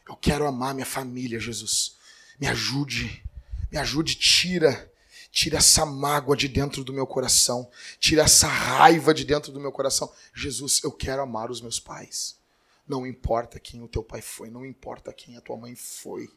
Eu 0.09 0.14
quero 0.14 0.47
amar 0.47 0.72
minha 0.72 0.87
família, 0.87 1.41
Jesus. 1.41 1.97
Me 2.39 2.47
ajude. 2.47 3.24
Me 3.72 3.76
ajude, 3.76 4.14
tira 4.14 4.91
Tira 5.33 5.57
essa 5.57 5.87
mágoa 5.87 6.37
de 6.37 6.47
dentro 6.47 6.85
do 6.85 6.93
meu 6.93 7.07
coração. 7.07 7.68
Tira 7.99 8.22
essa 8.22 8.47
raiva 8.47 9.14
de 9.14 9.24
dentro 9.24 9.51
do 9.51 9.59
meu 9.59 9.72
coração. 9.72 10.12
Jesus, 10.35 10.85
eu 10.85 10.93
quero 10.93 11.22
amar 11.22 11.51
os 11.51 11.62
meus 11.62 11.80
pais. 11.80 12.39
Não 12.87 13.07
importa 13.07 13.59
quem 13.59 13.83
o 13.83 13.89
teu 13.89 14.05
pai 14.05 14.20
foi, 14.20 14.51
não 14.51 14.66
importa 14.66 15.11
quem 15.11 15.35
a 15.35 15.41
tua 15.41 15.57
mãe 15.57 15.74
foi. 15.74 16.30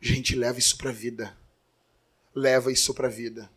Gente, 0.00 0.36
leva 0.36 0.60
isso 0.60 0.78
para 0.78 0.90
a 0.90 0.92
vida. 0.92 1.36
Leva 2.32 2.70
isso 2.70 2.94
para 2.94 3.08
a 3.08 3.10
vida. 3.10 3.50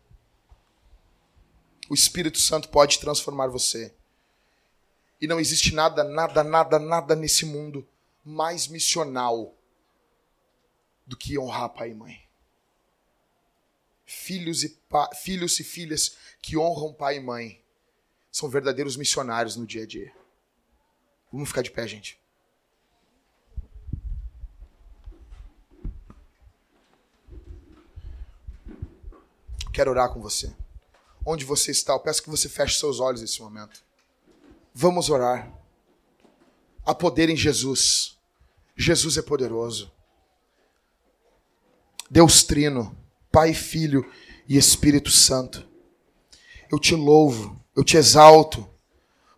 O 1.88 1.94
Espírito 1.94 2.40
Santo 2.40 2.68
pode 2.70 2.98
transformar 2.98 3.46
você. 3.46 3.94
E 5.20 5.28
não 5.28 5.38
existe 5.38 5.72
nada, 5.72 6.02
nada, 6.02 6.42
nada, 6.42 6.78
nada 6.80 7.14
nesse 7.14 7.46
mundo 7.46 7.86
mais 8.24 8.66
missional 8.66 9.54
do 11.06 11.16
que 11.16 11.38
honrar 11.38 11.68
pai 11.68 11.90
e 11.90 11.94
mãe. 11.94 12.27
Filhos 14.08 14.64
e, 14.64 14.74
filhos 15.22 15.60
e 15.60 15.64
filhas 15.64 16.16
que 16.40 16.56
honram 16.56 16.94
pai 16.94 17.18
e 17.18 17.20
mãe 17.20 17.62
são 18.32 18.48
verdadeiros 18.48 18.96
missionários 18.96 19.54
no 19.54 19.66
dia 19.66 19.82
a 19.82 19.86
dia. 19.86 20.10
Vamos 21.30 21.50
ficar 21.50 21.60
de 21.60 21.70
pé, 21.70 21.86
gente. 21.86 22.18
Quero 29.74 29.90
orar 29.90 30.10
com 30.10 30.20
você. 30.22 30.54
Onde 31.24 31.44
você 31.44 31.70
está, 31.70 31.92
eu 31.92 32.00
peço 32.00 32.22
que 32.22 32.30
você 32.30 32.48
feche 32.48 32.78
seus 32.78 33.00
olhos 33.00 33.20
nesse 33.20 33.42
momento. 33.42 33.84
Vamos 34.72 35.10
orar. 35.10 35.52
Há 36.86 36.94
poder 36.94 37.28
em 37.28 37.36
Jesus. 37.36 38.18
Jesus 38.74 39.18
é 39.18 39.22
poderoso. 39.22 39.92
Deus 42.10 42.42
Trino, 42.42 42.96
Pai, 43.38 43.54
Filho 43.54 44.04
e 44.48 44.56
Espírito 44.56 45.12
Santo. 45.12 45.64
Eu 46.68 46.76
te 46.76 46.96
louvo, 46.96 47.56
eu 47.76 47.84
te 47.84 47.96
exalto, 47.96 48.68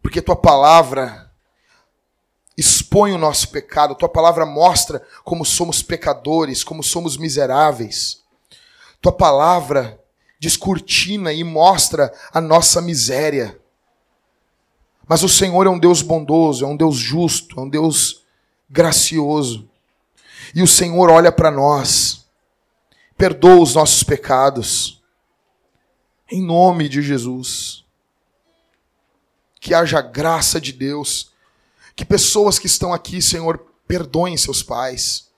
porque 0.01 0.23
tua 0.23 0.37
palavra 0.37 1.31
expõe 2.57 3.13
o 3.13 3.19
nosso 3.19 3.51
pecado, 3.51 3.95
tua 3.95 4.09
palavra 4.09 4.47
mostra 4.47 5.07
como 5.23 5.45
somos 5.45 5.83
pecadores, 5.83 6.65
como 6.65 6.83
somos 6.83 7.19
miseráveis. 7.19 8.23
Tua 9.03 9.13
palavra 9.13 10.03
descortina 10.41 11.31
e 11.31 11.45
mostra 11.45 12.11
a 12.33 12.41
nossa 12.41 12.81
miséria. 12.81 13.61
Mas 15.07 15.23
o 15.23 15.29
Senhor 15.29 15.67
é 15.67 15.69
um 15.69 15.79
Deus 15.79 16.01
bondoso, 16.01 16.65
é 16.65 16.67
um 16.67 16.75
Deus 16.75 16.97
justo, 16.97 17.61
é 17.61 17.63
um 17.63 17.69
Deus 17.69 18.25
gracioso. 18.67 19.69
E 20.55 20.63
o 20.63 20.67
Senhor 20.67 21.11
olha 21.11 21.31
para 21.31 21.51
nós, 21.51 22.20
perdoa 23.21 23.61
os 23.61 23.75
nossos 23.75 24.03
pecados, 24.03 24.99
em 26.33 26.43
nome 26.43 26.89
de 26.89 27.03
Jesus. 27.03 27.85
Que 29.61 29.75
haja 29.75 30.01
graça 30.01 30.59
de 30.59 30.73
Deus, 30.73 31.31
que 31.95 32.03
pessoas 32.03 32.59
que 32.59 32.67
estão 32.67 32.95
aqui, 32.95 33.21
Senhor, 33.21 33.59
perdoem 33.87 34.39
seus 34.39 34.63
pais, 34.63 35.29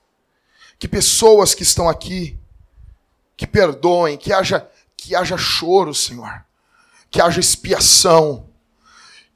que 0.79 0.87
pessoas 0.87 1.55
que 1.55 1.65
estão 1.65 1.89
aqui, 1.89 2.39
que 3.37 3.49
perdoem, 3.49 4.17
que 4.17 4.33
haja, 4.33 4.71
que 4.97 5.17
haja 5.17 5.37
choro, 5.37 5.93
Senhor, 5.93 6.45
que 7.11 7.21
haja 7.21 7.41
expiação, 7.41 8.49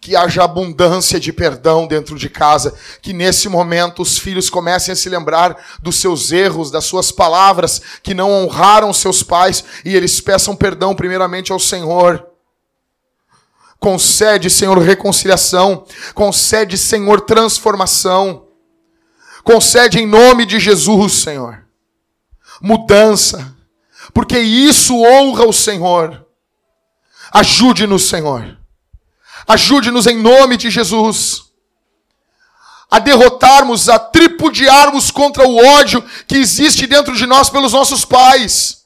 que 0.00 0.14
haja 0.14 0.44
abundância 0.44 1.18
de 1.18 1.32
perdão 1.32 1.86
dentro 1.86 2.16
de 2.16 2.28
casa, 2.28 2.74
que 3.02 3.12
nesse 3.12 3.48
momento 3.48 4.02
os 4.02 4.18
filhos 4.18 4.48
comecem 4.48 4.92
a 4.92 4.96
se 4.96 5.08
lembrar 5.08 5.56
dos 5.82 5.96
seus 5.96 6.30
erros, 6.30 6.70
das 6.70 6.84
suas 6.84 7.10
palavras 7.10 7.80
que 8.02 8.14
não 8.14 8.30
honraram 8.30 8.92
seus 8.92 9.22
pais 9.22 9.64
e 9.84 9.96
eles 9.96 10.20
peçam 10.20 10.54
perdão 10.54 10.94
primeiramente 10.94 11.50
ao 11.50 11.58
Senhor. 11.58 12.24
Concede, 13.78 14.48
Senhor, 14.48 14.78
reconciliação, 14.78 15.84
concede, 16.14 16.78
Senhor, 16.78 17.20
transformação. 17.22 18.46
Concede 19.42 19.98
em 19.98 20.06
nome 20.06 20.44
de 20.46 20.58
Jesus, 20.58 21.14
Senhor, 21.14 21.64
mudança, 22.60 23.54
porque 24.12 24.38
isso 24.38 25.04
honra 25.04 25.44
o 25.46 25.52
Senhor. 25.52 26.26
Ajude-nos, 27.32 28.08
Senhor 28.08 28.55
Ajude-nos 29.46 30.06
em 30.06 30.20
nome 30.20 30.56
de 30.56 30.70
Jesus 30.70 31.46
a 32.90 32.98
derrotarmos, 32.98 33.88
a 33.88 33.98
tripudiarmos 33.98 35.10
contra 35.10 35.46
o 35.46 35.56
ódio 35.56 36.02
que 36.26 36.36
existe 36.36 36.86
dentro 36.86 37.14
de 37.14 37.26
nós 37.26 37.50
pelos 37.50 37.72
nossos 37.72 38.04
pais. 38.04 38.84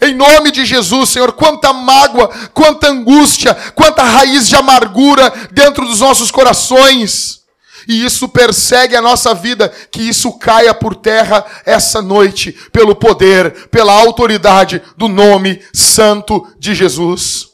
Em 0.00 0.14
nome 0.14 0.50
de 0.50 0.64
Jesus, 0.64 1.10
Senhor, 1.10 1.32
quanta 1.32 1.72
mágoa, 1.72 2.28
quanta 2.52 2.88
angústia, 2.88 3.54
quanta 3.74 4.02
raiz 4.02 4.48
de 4.48 4.56
amargura 4.56 5.32
dentro 5.50 5.86
dos 5.86 6.00
nossos 6.00 6.30
corações. 6.30 7.40
E 7.88 8.04
isso 8.04 8.28
persegue 8.28 8.94
a 8.94 9.02
nossa 9.02 9.34
vida, 9.34 9.68
que 9.90 10.02
isso 10.02 10.32
caia 10.38 10.72
por 10.74 10.94
terra 10.94 11.44
essa 11.64 12.00
noite, 12.00 12.52
pelo 12.72 12.94
poder, 12.94 13.68
pela 13.68 13.92
autoridade 13.92 14.82
do 14.96 15.08
nome 15.08 15.60
santo 15.72 16.46
de 16.58 16.74
Jesus 16.74 17.49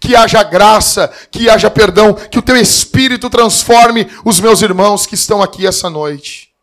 que 0.00 0.14
haja 0.14 0.42
graça, 0.42 1.08
que 1.30 1.48
haja 1.48 1.70
perdão, 1.70 2.14
que 2.14 2.38
o 2.38 2.42
teu 2.42 2.56
Espírito 2.56 3.30
transforme 3.30 4.06
os 4.24 4.40
meus 4.40 4.62
irmãos 4.62 5.06
que 5.06 5.14
estão 5.14 5.42
aqui 5.42 5.66
essa 5.66 5.88
noite. 5.88 6.54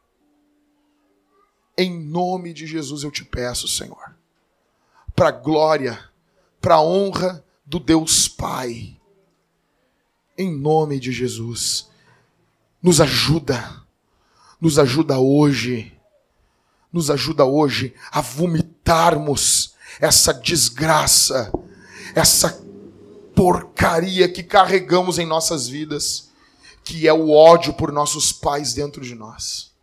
Em 1.78 2.00
nome 2.00 2.54
de 2.54 2.68
Jesus 2.68 3.04
eu 3.04 3.12
te 3.12 3.26
peço, 3.26 3.68
Senhor, 3.68 4.16
para 5.16 5.32
glória, 5.32 6.00
para 6.62 6.80
honra 6.80 7.44
do 7.66 7.80
Deus 7.80 8.28
Pai. 8.28 8.96
Em 10.38 10.56
nome 10.56 11.00
de 11.00 11.12
Jesus, 11.12 11.90
nos 12.82 13.02
ajuda, 13.02 13.82
nos 14.60 14.78
ajuda 14.78 15.20
hoje, 15.20 15.98
nos 16.92 17.10
ajuda 17.10 17.46
hoje 17.46 17.94
a 18.12 18.22
vomitarmos 18.22 19.74
essa 20.00 20.34
desgraça, 20.34 21.52
essa 22.16 22.63
porcaria 23.36 24.32
que 24.32 24.44
carregamos 24.44 25.20
em 25.20 25.26
nossas 25.26 25.68
vidas, 25.68 26.32
que 26.84 27.08
é 27.08 27.14
o 27.14 27.32
ódio 27.32 27.74
por 27.74 27.92
nossos 27.92 28.32
pais 28.32 28.74
dentro 28.74 29.02
de 29.02 29.16
nós. 29.16 29.74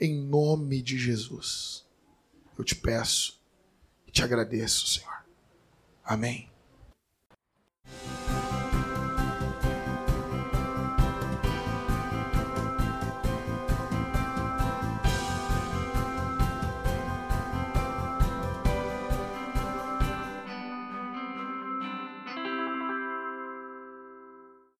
Em 0.00 0.14
nome 0.14 0.80
de 0.82 0.98
Jesus, 0.98 1.84
eu 2.58 2.64
te 2.64 2.74
peço 2.74 3.38
e 4.06 4.10
te 4.10 4.22
agradeço, 4.22 4.86
Senhor. 4.86 5.24
Amém. 6.04 6.49